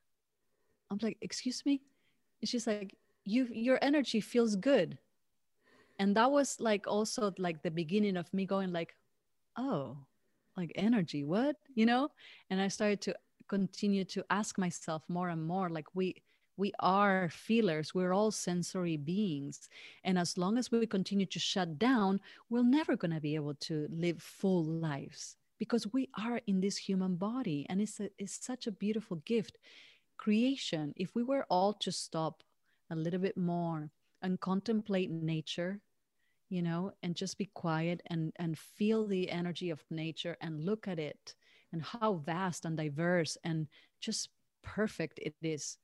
I'm 0.89 0.99
like 1.01 1.17
excuse 1.21 1.63
me? 1.65 1.81
And 2.41 2.49
she's 2.49 2.65
like 2.65 2.95
you 3.23 3.47
your 3.51 3.79
energy 3.81 4.21
feels 4.21 4.55
good 4.55 4.97
and 5.99 6.15
that 6.15 6.31
was 6.31 6.59
like 6.59 6.87
also 6.87 7.33
like 7.37 7.61
the 7.61 7.71
beginning 7.71 8.17
of 8.17 8.31
me 8.33 8.45
going 8.45 8.71
like 8.71 8.95
oh 9.57 9.97
like 10.57 10.71
energy 10.75 11.23
what? 11.23 11.57
You 11.73 11.85
know? 11.85 12.09
And 12.49 12.61
i 12.61 12.67
started 12.67 13.01
to 13.01 13.15
continue 13.47 14.03
to 14.05 14.25
ask 14.29 14.57
myself 14.57 15.03
more 15.07 15.29
and 15.29 15.45
more 15.45 15.69
like 15.69 15.87
we 15.93 16.15
we 16.57 16.71
are 16.79 17.29
feelers. 17.29 17.93
We're 17.93 18.13
all 18.13 18.31
sensory 18.31 18.95
beings. 18.95 19.67
And 20.05 20.17
as 20.17 20.37
long 20.37 20.57
as 20.57 20.71
we 20.71 20.87
continue 20.87 21.25
to 21.25 21.39
shut 21.39 21.77
down 21.77 22.19
we're 22.49 22.63
never 22.63 22.95
going 22.95 23.13
to 23.13 23.21
be 23.21 23.35
able 23.35 23.55
to 23.55 23.87
live 23.91 24.21
full 24.21 24.63
lives 24.63 25.35
because 25.59 25.91
we 25.93 26.09
are 26.17 26.39
in 26.47 26.61
this 26.61 26.77
human 26.77 27.15
body. 27.15 27.65
And 27.69 27.81
it's, 27.81 27.99
a, 27.99 28.09
it's 28.17 28.45
such 28.45 28.67
a 28.67 28.71
beautiful 28.71 29.17
gift. 29.25 29.57
Creation 30.17 30.93
if 30.95 31.13
we 31.13 31.23
were 31.23 31.45
all 31.49 31.73
to 31.73 31.91
stop 31.91 32.41
a 32.89 32.95
little 32.95 33.19
bit 33.19 33.35
more 33.35 33.89
and 34.25 34.39
contemplate 34.39 35.09
nature 35.11 35.79
you 36.49 36.61
know 36.61 36.91
and 37.03 37.15
just 37.15 37.37
be 37.37 37.49
quiet 37.53 38.01
and 38.07 38.31
and 38.37 38.57
feel 38.57 39.07
the 39.07 39.29
energy 39.29 39.69
of 39.69 39.83
nature 39.89 40.37
and 40.41 40.63
look 40.63 40.87
at 40.87 40.99
it 40.99 41.33
and 41.71 41.83
how 41.83 42.13
vast 42.13 42.65
and 42.65 42.77
diverse 42.77 43.37
and 43.43 43.67
just 43.99 44.29
perfect 44.63 45.19
it 45.19 45.35
is. 45.41 45.77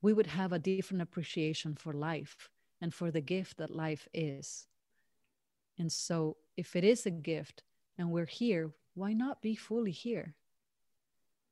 We 0.00 0.12
would 0.12 0.26
have 0.26 0.52
a 0.52 0.58
different 0.58 1.02
appreciation 1.02 1.76
for 1.76 1.92
life 1.92 2.48
and 2.80 2.92
for 2.92 3.10
the 3.10 3.20
gift 3.20 3.58
that 3.58 3.70
life 3.70 4.08
is. 4.12 4.66
And 5.78 5.92
so 5.92 6.38
if 6.56 6.74
it 6.74 6.82
is 6.82 7.06
a 7.06 7.10
gift 7.10 7.62
and 7.98 8.10
we're 8.10 8.26
here 8.26 8.70
why 8.94 9.14
not 9.14 9.40
be 9.40 9.54
fully 9.54 9.90
here? 9.90 10.34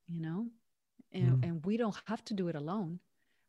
You 0.06 0.20
know 0.20 0.46
and, 1.12 1.38
mm. 1.38 1.44
and 1.46 1.64
we 1.66 1.76
don't 1.76 1.96
have 2.06 2.24
to 2.26 2.34
do 2.34 2.48
it 2.48 2.56
alone 2.56 3.00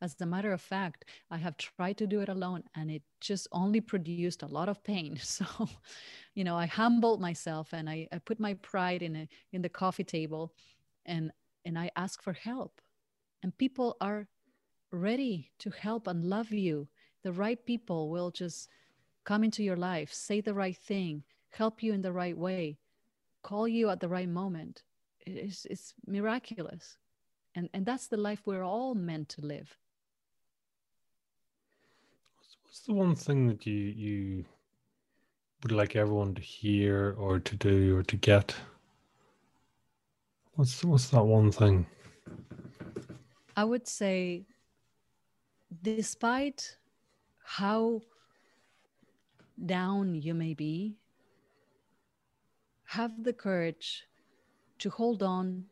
as 0.02 0.16
a 0.20 0.26
matter 0.26 0.52
of 0.52 0.62
fact, 0.62 1.06
I 1.30 1.38
have 1.38 1.58
tried 1.58 1.98
to 1.98 2.08
do 2.08 2.22
it 2.22 2.30
alone 2.30 2.64
and 2.76 2.90
it 2.90 3.04
just 3.20 3.48
only 3.52 3.82
produced 3.82 4.42
a 4.42 4.48
lot 4.48 4.70
of 4.70 4.84
pain. 4.84 5.20
So, 5.22 5.46
you 6.34 6.44
know, 6.44 6.58
I 6.58 6.66
humbled 6.66 7.22
myself 7.22 7.74
and 7.74 7.90
I, 7.90 8.08
I 8.12 8.18
put 8.18 8.40
my 8.40 8.56
pride 8.56 9.04
in 9.04 9.16
a, 9.16 9.28
in 9.52 9.62
the 9.62 9.70
coffee 9.70 10.04
table 10.04 10.54
and 11.06 11.32
and 11.64 11.78
I 11.78 11.92
ask 11.96 12.22
for 12.22 12.34
help. 12.34 12.82
And 13.44 13.58
people 13.58 13.98
are 14.02 14.28
ready 14.92 15.52
to 15.60 15.70
help 15.70 16.08
and 16.08 16.26
love 16.26 16.52
you. 16.52 16.88
The 17.24 17.32
right 17.32 17.64
people 17.66 18.10
will 18.10 18.32
just 18.32 18.70
come 19.24 19.44
into 19.44 19.64
your 19.64 19.76
life, 19.76 20.12
say 20.12 20.42
the 20.42 20.56
right 20.56 20.76
thing, 20.76 21.24
help 21.50 21.84
you 21.84 21.94
in 21.94 22.02
the 22.02 22.12
right 22.12 22.38
way, 22.38 22.80
call 23.44 23.68
you 23.68 23.90
at 23.90 24.00
the 24.00 24.10
right 24.10 24.30
moment. 24.30 24.84
It's, 25.26 25.66
it's 25.66 25.94
miraculous. 26.08 26.98
And, 27.54 27.70
and 27.74 27.86
that's 27.86 28.08
the 28.08 28.18
life 28.18 28.42
we're 28.46 28.64
all 28.64 28.96
meant 28.96 29.30
to 29.30 29.42
live. 29.42 29.78
What's 32.72 32.86
the 32.86 32.94
one 32.94 33.16
thing 33.16 33.48
that 33.48 33.66
you 33.68 33.74
you 33.74 34.46
would 35.62 35.74
like 35.74 35.98
everyone 35.98 36.34
to 36.36 36.42
hear 36.42 37.14
or 37.18 37.38
to 37.38 37.56
do 37.58 37.98
or 37.98 38.04
to 38.04 38.16
get? 38.16 38.56
What's 40.56 40.82
what's 40.86 41.10
that 41.10 41.26
one 41.26 41.52
thing? 41.52 41.86
I 43.58 43.66
would 43.66 43.90
say 43.90 44.46
despite 45.84 46.78
how 47.44 48.04
down 49.66 50.16
you 50.16 50.34
may 50.34 50.54
be, 50.54 50.96
have 52.86 53.22
the 53.22 53.34
courage 53.34 54.08
to 54.80 54.90
hold 54.90 55.22
on 55.22 55.66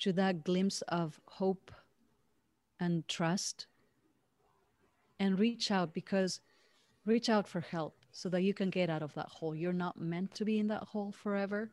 to 0.00 0.12
that 0.12 0.44
glimpse 0.44 0.82
of 0.88 1.18
hope 1.24 1.72
and 2.78 3.08
trust 3.08 3.66
and 5.18 5.38
reach 5.38 5.70
out 5.70 5.92
because 5.92 6.40
reach 7.06 7.28
out 7.28 7.48
for 7.48 7.60
help 7.60 7.96
so 8.12 8.28
that 8.28 8.42
you 8.42 8.54
can 8.54 8.70
get 8.70 8.90
out 8.90 9.02
of 9.02 9.14
that 9.14 9.28
hole. 9.28 9.54
You're 9.54 9.72
not 9.72 10.00
meant 10.00 10.34
to 10.34 10.44
be 10.44 10.58
in 10.58 10.68
that 10.68 10.84
hole 10.84 11.12
forever. 11.12 11.70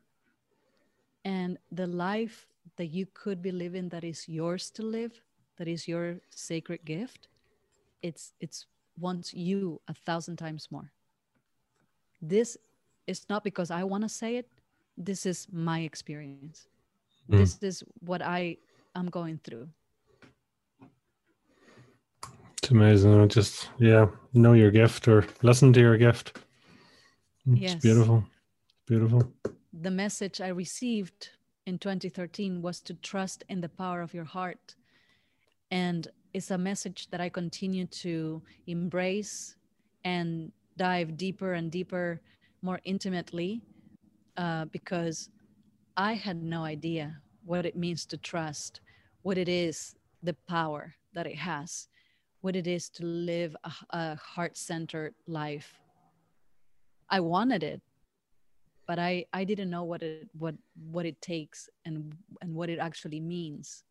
And 1.23 1.57
the 1.71 1.87
life 1.87 2.47
that 2.77 2.87
you 2.87 3.07
could 3.13 3.41
be 3.41 3.51
living 3.51 3.89
that 3.89 4.03
is 4.03 4.27
yours 4.27 4.69
to 4.71 4.83
live, 4.83 5.21
that 5.57 5.67
is 5.67 5.87
your 5.87 6.17
sacred 6.29 6.85
gift, 6.85 7.27
it's 8.01 8.33
it's 8.39 8.65
wants 8.99 9.33
you 9.33 9.81
a 9.87 9.93
thousand 9.93 10.37
times 10.37 10.67
more. 10.71 10.91
This 12.21 12.57
is 13.07 13.25
not 13.29 13.43
because 13.43 13.71
I 13.71 13.83
want 13.83 14.03
to 14.03 14.09
say 14.09 14.37
it. 14.37 14.47
This 14.97 15.25
is 15.25 15.47
my 15.51 15.81
experience. 15.81 16.67
Mm. 17.29 17.37
This 17.37 17.57
is 17.61 17.83
what 17.99 18.21
I 18.21 18.57
am 18.95 19.09
going 19.09 19.39
through. 19.43 19.67
It's 22.65 22.71
amazing. 22.71 23.29
Just 23.29 23.69
yeah, 23.77 24.07
know 24.33 24.53
your 24.53 24.71
gift 24.71 25.07
or 25.07 25.23
listen 25.43 25.71
to 25.73 25.79
your 25.79 25.97
gift. 25.97 26.39
It's 27.45 27.61
yes. 27.61 27.75
beautiful. 27.75 28.25
Beautiful. 28.87 29.31
The 29.71 29.91
message 29.91 30.41
I 30.41 30.47
received 30.47 31.29
in 31.67 31.77
2013 31.77 32.63
was 32.63 32.81
to 32.81 32.95
trust 32.95 33.43
in 33.49 33.61
the 33.61 33.69
power 33.69 34.01
of 34.01 34.15
your 34.15 34.23
heart. 34.23 34.73
And 35.69 36.07
it's 36.33 36.49
a 36.49 36.57
message 36.57 37.07
that 37.11 37.21
I 37.21 37.29
continue 37.29 37.85
to 38.01 38.41
embrace 38.65 39.55
and 40.03 40.51
dive 40.75 41.17
deeper 41.17 41.53
and 41.53 41.69
deeper, 41.69 42.19
more 42.63 42.79
intimately, 42.83 43.61
uh, 44.37 44.65
because 44.65 45.29
I 45.97 46.13
had 46.13 46.41
no 46.41 46.63
idea 46.63 47.21
what 47.45 47.67
it 47.67 47.77
means 47.77 48.07
to 48.07 48.17
trust, 48.17 48.81
what 49.21 49.37
it 49.37 49.49
is, 49.49 49.95
the 50.23 50.35
power 50.47 50.95
that 51.13 51.27
it 51.27 51.35
has 51.35 51.89
what 52.45 52.55
it 52.55 52.67
is 52.67 52.89
to 52.89 53.03
live 53.05 53.55
a, 53.63 53.71
a 53.89 54.15
heart-centered 54.15 55.15
life. 55.27 55.69
I 57.09 57.19
wanted 57.19 57.63
it 57.63 57.81
but 58.87 58.99
i 58.99 59.25
i 59.33 59.43
didn't 59.43 59.69
know 59.69 59.83
what 59.83 60.01
it 60.01 60.27
what 60.37 60.55
what 60.91 61.05
it 61.05 61.19
takes 61.21 61.69
and 61.85 62.15
and 62.41 62.53
what 62.53 62.69
it 62.69 62.79
actually 62.79 63.19
means. 63.19 63.83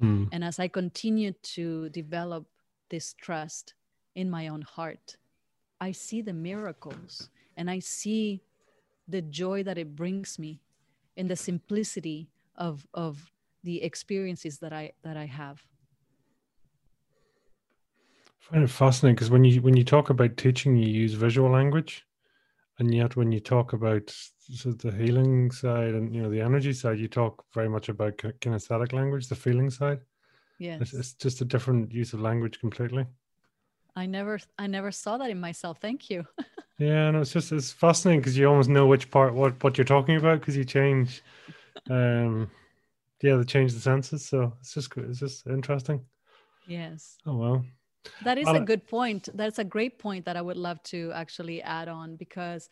Mm. 0.00 0.28
and 0.32 0.44
as 0.44 0.58
i 0.58 0.68
continued 0.68 1.42
to 1.56 1.88
develop 1.88 2.44
this 2.90 3.14
trust 3.14 3.74
in 4.14 4.30
my 4.30 4.48
own 4.48 4.60
heart 4.60 5.16
i 5.80 5.90
see 5.90 6.20
the 6.20 6.34
miracles 6.34 7.30
and 7.56 7.70
i 7.70 7.78
see 7.78 8.42
the 9.08 9.22
joy 9.22 9.62
that 9.62 9.78
it 9.78 9.96
brings 9.96 10.38
me 10.38 10.60
in 11.16 11.28
the 11.28 11.36
simplicity 11.36 12.28
of 12.56 12.86
of 12.92 13.32
the 13.64 13.82
experiences 13.82 14.58
that 14.58 14.72
i 14.72 14.92
that 15.02 15.16
i 15.16 15.24
have 15.24 15.64
find 18.50 18.62
it 18.62 18.70
fascinating 18.70 19.16
because 19.16 19.30
when 19.30 19.44
you 19.44 19.60
when 19.60 19.76
you 19.76 19.84
talk 19.84 20.10
about 20.10 20.36
teaching, 20.36 20.76
you 20.76 20.88
use 20.88 21.14
visual 21.14 21.50
language, 21.50 22.06
and 22.78 22.94
yet 22.94 23.16
when 23.16 23.32
you 23.32 23.40
talk 23.40 23.72
about 23.72 24.14
the 24.64 24.94
healing 24.96 25.50
side 25.50 25.94
and 25.94 26.14
you 26.14 26.22
know 26.22 26.30
the 26.30 26.40
energy 26.40 26.72
side, 26.72 26.98
you 26.98 27.08
talk 27.08 27.44
very 27.52 27.68
much 27.68 27.88
about 27.88 28.16
kinesthetic 28.18 28.92
language, 28.92 29.28
the 29.28 29.34
feeling 29.34 29.70
side. 29.70 30.00
Yes, 30.58 30.80
it's, 30.80 30.94
it's 30.94 31.12
just 31.14 31.40
a 31.40 31.44
different 31.44 31.92
use 31.92 32.12
of 32.12 32.20
language 32.20 32.60
completely. 32.60 33.06
I 33.96 34.06
never 34.06 34.38
I 34.58 34.66
never 34.68 34.92
saw 34.92 35.18
that 35.18 35.30
in 35.30 35.40
myself. 35.40 35.78
Thank 35.80 36.08
you. 36.08 36.24
yeah, 36.78 37.10
no, 37.10 37.22
it's 37.22 37.32
just 37.32 37.50
it's 37.50 37.72
fascinating 37.72 38.20
because 38.20 38.38
you 38.38 38.46
almost 38.46 38.68
know 38.68 38.86
which 38.86 39.10
part 39.10 39.34
what 39.34 39.62
what 39.64 39.76
you're 39.76 39.84
talking 39.84 40.16
about 40.16 40.40
because 40.40 40.56
you 40.56 40.64
change. 40.64 41.22
Um, 41.90 42.50
yeah, 43.22 43.36
they 43.36 43.44
change 43.44 43.72
the 43.72 43.80
senses, 43.80 44.24
so 44.24 44.52
it's 44.60 44.74
just 44.74 44.96
it's 44.96 45.18
just 45.18 45.46
interesting. 45.48 46.04
Yes. 46.68 47.16
Oh 47.26 47.36
well. 47.36 47.64
That 48.20 48.38
is 48.38 48.52
a 48.52 48.60
good 48.60 48.86
point. 48.86 49.28
That's 49.34 49.58
a 49.58 49.64
great 49.64 49.98
point 49.98 50.24
that 50.26 50.36
I 50.36 50.42
would 50.42 50.56
love 50.56 50.82
to 50.84 51.12
actually 51.14 51.62
add 51.62 51.88
on 51.88 52.16
because 52.16 52.68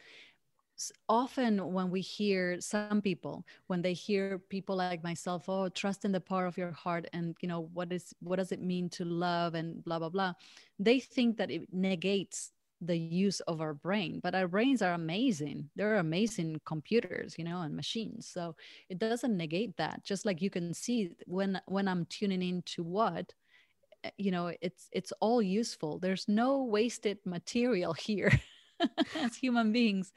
often 1.09 1.73
when 1.73 1.91
we 1.91 2.01
hear 2.01 2.61
some 2.61 3.01
people 3.01 3.45
when 3.69 3.81
they 3.83 3.93
hear 3.93 4.39
people 4.39 4.75
like 4.77 5.05
myself 5.05 5.49
oh 5.49 5.69
trust 5.69 6.05
in 6.05 6.11
the 6.11 6.21
power 6.21 6.47
of 6.47 6.57
your 6.59 6.73
heart 6.73 7.07
and 7.13 7.37
you 7.41 7.49
know 7.49 7.71
what 7.73 7.93
is 7.93 8.13
what 8.21 8.37
does 8.37 8.51
it 8.51 8.61
mean 8.61 8.89
to 8.89 9.05
love 9.05 9.55
and 9.55 9.85
blah 9.85 9.99
blah 10.01 10.09
blah 10.09 10.33
they 10.79 10.99
think 10.99 11.37
that 11.37 11.51
it 11.51 11.73
negates 11.73 12.51
the 12.81 12.99
use 12.99 13.39
of 13.41 13.61
our 13.61 13.73
brain 13.73 14.19
but 14.23 14.35
our 14.35 14.49
brains 14.49 14.83
are 14.83 14.93
amazing. 14.95 15.71
They're 15.77 15.97
amazing 15.97 16.61
computers 16.67 17.37
you 17.39 17.45
know 17.45 17.61
and 17.63 17.75
machines. 17.77 18.29
So 18.29 18.57
it 18.89 18.99
doesn't 18.99 19.37
negate 19.37 19.77
that. 19.77 20.05
Just 20.05 20.27
like 20.27 20.43
you 20.43 20.51
can 20.51 20.75
see 20.75 21.13
when 21.27 21.61
when 21.67 21.87
i'm 21.89 22.05
tuning 22.07 22.43
into 22.43 22.83
what 22.83 23.33
Eh, 23.33 23.44
you 24.17 24.31
know 24.31 24.53
it's 24.61 24.89
it's 24.93 25.13
all 25.21 25.43
useful. 25.43 25.99
There's 25.99 26.27
no 26.29 26.65
wasted 26.65 27.19
material 27.25 27.93
here 28.09 28.33
as 29.17 29.37
human 29.37 29.73
beings. 29.73 30.13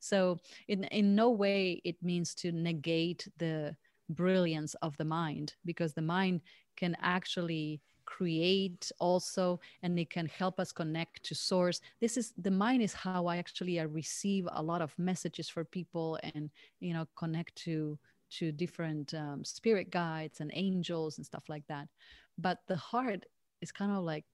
So 0.00 0.38
in 0.68 0.84
in 0.84 1.14
no 1.14 1.30
way 1.30 1.80
it 1.84 1.96
means 2.02 2.34
to 2.36 2.52
negate 2.52 3.28
the 3.38 3.76
brilliance 4.10 4.74
of 4.82 4.96
the 4.96 5.04
mind 5.04 5.54
because 5.64 5.92
the 5.92 6.02
mind 6.02 6.40
can 6.76 6.96
actually 7.02 7.80
create 8.06 8.90
also 9.00 9.60
and 9.82 9.98
it 9.98 10.08
can 10.08 10.26
help 10.26 10.58
us 10.58 10.72
connect 10.72 11.22
to 11.24 11.34
source. 11.34 11.80
This 12.00 12.16
is 12.16 12.32
the 12.38 12.50
mind 12.50 12.82
is 12.82 12.94
how 12.94 13.26
i 13.26 13.36
actually 13.36 13.78
I 13.80 13.82
receive 13.82 14.48
a 14.52 14.62
lot 14.62 14.80
of 14.80 14.98
messages 14.98 15.48
for 15.48 15.64
people 15.64 16.18
and 16.22 16.50
you 16.80 16.94
know 16.94 17.06
connect 17.16 17.54
to 17.66 17.98
to 18.30 18.52
different 18.52 19.14
um, 19.14 19.44
spirit 19.44 19.90
guides 19.90 20.40
and 20.40 20.50
angels 20.54 21.18
and 21.18 21.26
stuff 21.26 21.44
like 21.48 21.66
that 21.68 21.88
but 22.38 22.58
the 22.68 22.76
heart 22.76 23.26
is 23.60 23.72
kind 23.72 23.92
of 23.92 24.04
like 24.04 24.24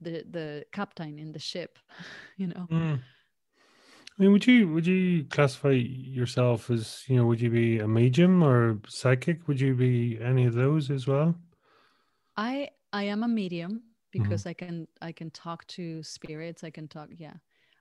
the 0.00 0.24
the 0.30 0.64
captain 0.72 1.18
in 1.18 1.32
the 1.32 1.38
ship 1.38 1.78
you 2.36 2.46
know 2.46 2.66
mm. 2.70 2.98
I 4.18 4.22
mean, 4.22 4.32
would 4.32 4.46
you 4.46 4.68
would 4.68 4.86
you 4.86 5.24
classify 5.24 5.70
yourself 5.70 6.70
as 6.70 7.02
you 7.08 7.16
know? 7.16 7.24
Would 7.26 7.40
you 7.40 7.48
be 7.48 7.78
a 7.78 7.88
medium 7.88 8.42
or 8.42 8.78
psychic? 8.86 9.48
Would 9.48 9.58
you 9.58 9.74
be 9.74 10.18
any 10.20 10.44
of 10.44 10.52
those 10.52 10.90
as 10.90 11.06
well? 11.06 11.34
I 12.36 12.68
I 12.92 13.04
am 13.04 13.22
a 13.22 13.28
medium 13.28 13.82
because 14.10 14.42
mm-hmm. 14.42 14.50
I 14.50 14.54
can 14.54 14.88
I 15.00 15.12
can 15.12 15.30
talk 15.30 15.66
to 15.68 16.02
spirits. 16.02 16.62
I 16.62 16.70
can 16.70 16.88
talk. 16.88 17.08
Yeah, 17.16 17.32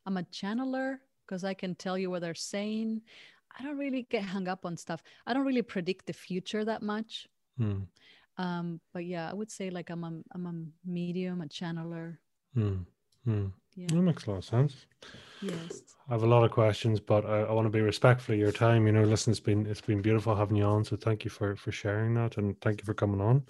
I'm 0.05 0.18
a 0.18 0.23
channeler 0.23 0.99
because 1.27 1.43
I 1.43 1.53
can 1.53 1.76
tell 1.76 1.97
you 1.97 2.09
what 2.09 2.22
they're 2.22 2.34
saying. 2.34 3.01
I 3.59 3.63
don't 3.63 3.77
really 3.77 4.03
get 4.09 4.23
hung 4.23 4.47
up 4.47 4.65
on 4.65 4.77
stuff. 4.77 5.03
I 5.27 5.34
don't 5.34 5.45
really 5.45 5.61
predict 5.61 6.05
the 6.05 6.13
future 6.13 6.63
that 6.63 6.81
much. 6.81 7.27
Mm. 7.59 7.88
Um, 8.41 8.81
but 8.93 9.05
yeah, 9.05 9.30
I 9.30 9.34
would 9.34 9.51
say 9.51 9.69
like 9.69 9.89
I'm 9.89 10.03
a 10.03 10.13
I'm 10.34 10.45
a 10.47 10.89
medium, 10.89 11.41
a 11.41 11.45
channeler. 11.45 12.18
Mm. 12.57 12.85
Mm. 13.27 13.51
Yeah. 13.76 13.88
That 13.89 14.01
makes 14.01 14.26
a 14.26 14.31
lot 14.31 14.38
of 14.38 14.45
sense. 14.45 14.88
Yes. 15.41 15.81
I 16.09 16.13
have 16.13 16.23
a 16.23 16.27
lot 16.27 16.43
of 16.43 16.51
questions, 16.51 16.99
but 16.99 17.26
I, 17.26 17.41
I 17.41 17.51
want 17.51 17.65
to 17.65 17.69
be 17.69 17.81
respectful 17.81 18.34
of 18.34 18.39
your 18.39 18.51
time. 18.51 18.88
You 18.88 18.93
know, 18.93 19.03
listen, 19.03 19.31
it's 19.31 19.39
been 19.39 19.65
it's 19.68 19.81
been 19.81 20.01
beautiful 20.01 20.35
having 20.35 20.57
you 20.57 20.63
on. 20.63 20.84
So 20.84 20.95
thank 20.95 21.23
you 21.23 21.30
for 21.30 21.55
for 21.55 21.72
sharing 21.72 22.15
that, 22.15 22.38
and 22.38 22.59
thank 22.61 22.81
you 22.81 22.85
for 22.85 22.95
coming 22.95 23.22
on. 23.22 23.43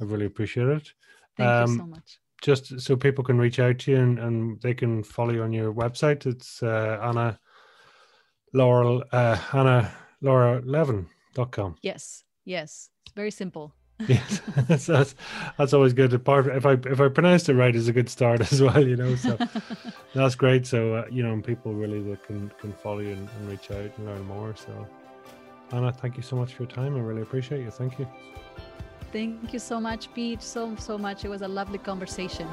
I 0.00 0.04
really 0.04 0.26
appreciate 0.26 0.68
it. 0.68 0.92
Thank 1.36 1.48
um, 1.48 1.70
you 1.70 1.78
so 1.78 1.86
much. 1.86 2.20
Just 2.42 2.80
so 2.80 2.96
people 2.96 3.24
can 3.24 3.38
reach 3.38 3.58
out 3.58 3.78
to 3.80 3.92
you 3.92 3.96
and, 3.96 4.18
and 4.18 4.60
they 4.60 4.74
can 4.74 5.02
follow 5.02 5.32
you 5.32 5.42
on 5.42 5.52
your 5.54 5.72
website. 5.72 6.26
It's 6.26 6.62
uh, 6.62 6.98
Anna 7.02 7.40
Laurel 8.52 9.02
uh, 9.12 9.38
Anna 9.54 9.90
Laura 10.20 10.60
Levin.com. 10.62 11.76
Yes, 11.82 12.24
yes. 12.44 12.90
It's 13.06 13.14
very 13.14 13.30
simple. 13.30 13.72
yes, 14.08 14.42
that's, 14.68 14.86
that's, 14.86 15.14
that's 15.56 15.72
always 15.72 15.94
good. 15.94 16.12
Apart 16.12 16.48
if 16.48 16.66
I 16.66 16.72
if 16.72 17.00
I 17.00 17.08
pronounced 17.08 17.48
it 17.48 17.54
right, 17.54 17.74
is 17.74 17.88
a 17.88 17.92
good 17.92 18.10
start 18.10 18.40
as 18.52 18.60
well. 18.60 18.86
You 18.86 18.96
know, 18.96 19.14
so 19.14 19.38
that's 20.14 20.34
great. 20.34 20.66
So 20.66 20.96
uh, 20.96 21.06
you 21.10 21.22
know, 21.22 21.40
people 21.40 21.72
really 21.72 22.02
that 22.02 22.22
can 22.26 22.50
can 22.60 22.72
follow 22.74 22.98
you 22.98 23.12
and, 23.12 23.28
and 23.28 23.50
reach 23.50 23.70
out 23.70 23.90
and 23.96 24.06
learn 24.06 24.22
more. 24.26 24.54
So 24.54 24.86
Anna, 25.72 25.92
thank 25.92 26.18
you 26.18 26.22
so 26.22 26.36
much 26.36 26.52
for 26.54 26.64
your 26.64 26.70
time. 26.70 26.94
I 26.94 27.00
really 27.00 27.22
appreciate 27.22 27.62
you. 27.62 27.70
Thank 27.70 27.98
you. 27.98 28.06
Thank 29.12 29.54
you 29.54 29.58
so 29.58 29.80
much, 29.80 30.12
Pete. 30.12 30.42
So 30.42 30.76
so 30.76 30.98
much. 30.98 31.24
It 31.24 31.28
was 31.28 31.40
a 31.40 31.48
lovely 31.48 31.78
conversation. 31.78 32.46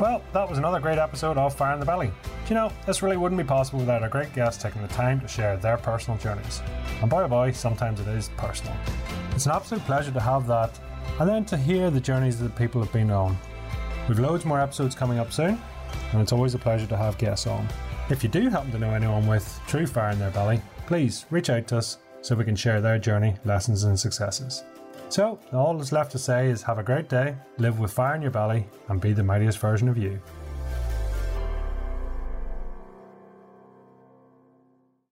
Well, 0.00 0.22
that 0.34 0.46
was 0.46 0.58
another 0.58 0.78
great 0.78 0.98
episode 0.98 1.38
of 1.38 1.54
Fire 1.56 1.72
in 1.72 1.80
the 1.80 1.86
Belly. 1.86 2.08
Do 2.08 2.48
you 2.50 2.54
know, 2.54 2.70
this 2.84 3.02
really 3.02 3.16
wouldn't 3.16 3.40
be 3.40 3.46
possible 3.46 3.78
without 3.80 4.02
our 4.02 4.10
great 4.10 4.32
guests 4.34 4.62
taking 4.62 4.82
the 4.82 4.88
time 4.88 5.20
to 5.20 5.26
share 5.26 5.56
their 5.56 5.78
personal 5.78 6.18
journeys. 6.18 6.60
And 7.00 7.08
boy 7.08 7.22
oh 7.22 7.28
boy, 7.28 7.52
sometimes 7.52 7.98
it 8.00 8.08
is 8.08 8.28
personal. 8.36 8.76
It's 9.36 9.44
an 9.44 9.52
absolute 9.52 9.84
pleasure 9.84 10.12
to 10.12 10.20
have 10.20 10.46
that, 10.46 10.80
and 11.20 11.28
then 11.28 11.44
to 11.44 11.58
hear 11.58 11.90
the 11.90 12.00
journeys 12.00 12.40
that 12.40 12.56
people 12.56 12.82
have 12.82 12.90
been 12.90 13.10
on. 13.10 13.36
We've 14.08 14.18
loads 14.18 14.46
more 14.46 14.58
episodes 14.58 14.94
coming 14.94 15.18
up 15.18 15.30
soon, 15.30 15.60
and 16.12 16.22
it's 16.22 16.32
always 16.32 16.54
a 16.54 16.58
pleasure 16.58 16.86
to 16.86 16.96
have 16.96 17.18
guests 17.18 17.46
on. 17.46 17.68
If 18.08 18.22
you 18.22 18.30
do 18.30 18.48
happen 18.48 18.72
to 18.72 18.78
know 18.78 18.94
anyone 18.94 19.26
with 19.26 19.60
true 19.66 19.86
fire 19.86 20.12
in 20.12 20.18
their 20.18 20.30
belly, 20.30 20.62
please 20.86 21.26
reach 21.28 21.50
out 21.50 21.66
to 21.66 21.76
us 21.76 21.98
so 22.22 22.34
we 22.34 22.46
can 22.46 22.56
share 22.56 22.80
their 22.80 22.98
journey, 22.98 23.34
lessons, 23.44 23.84
and 23.84 24.00
successes. 24.00 24.64
So, 25.10 25.38
all 25.52 25.76
that's 25.76 25.92
left 25.92 26.12
to 26.12 26.18
say 26.18 26.48
is 26.48 26.62
have 26.62 26.78
a 26.78 26.82
great 26.82 27.10
day, 27.10 27.36
live 27.58 27.78
with 27.78 27.92
fire 27.92 28.14
in 28.14 28.22
your 28.22 28.30
belly, 28.30 28.66
and 28.88 29.02
be 29.02 29.12
the 29.12 29.22
mightiest 29.22 29.58
version 29.58 29.90
of 29.90 29.98
you. 29.98 30.18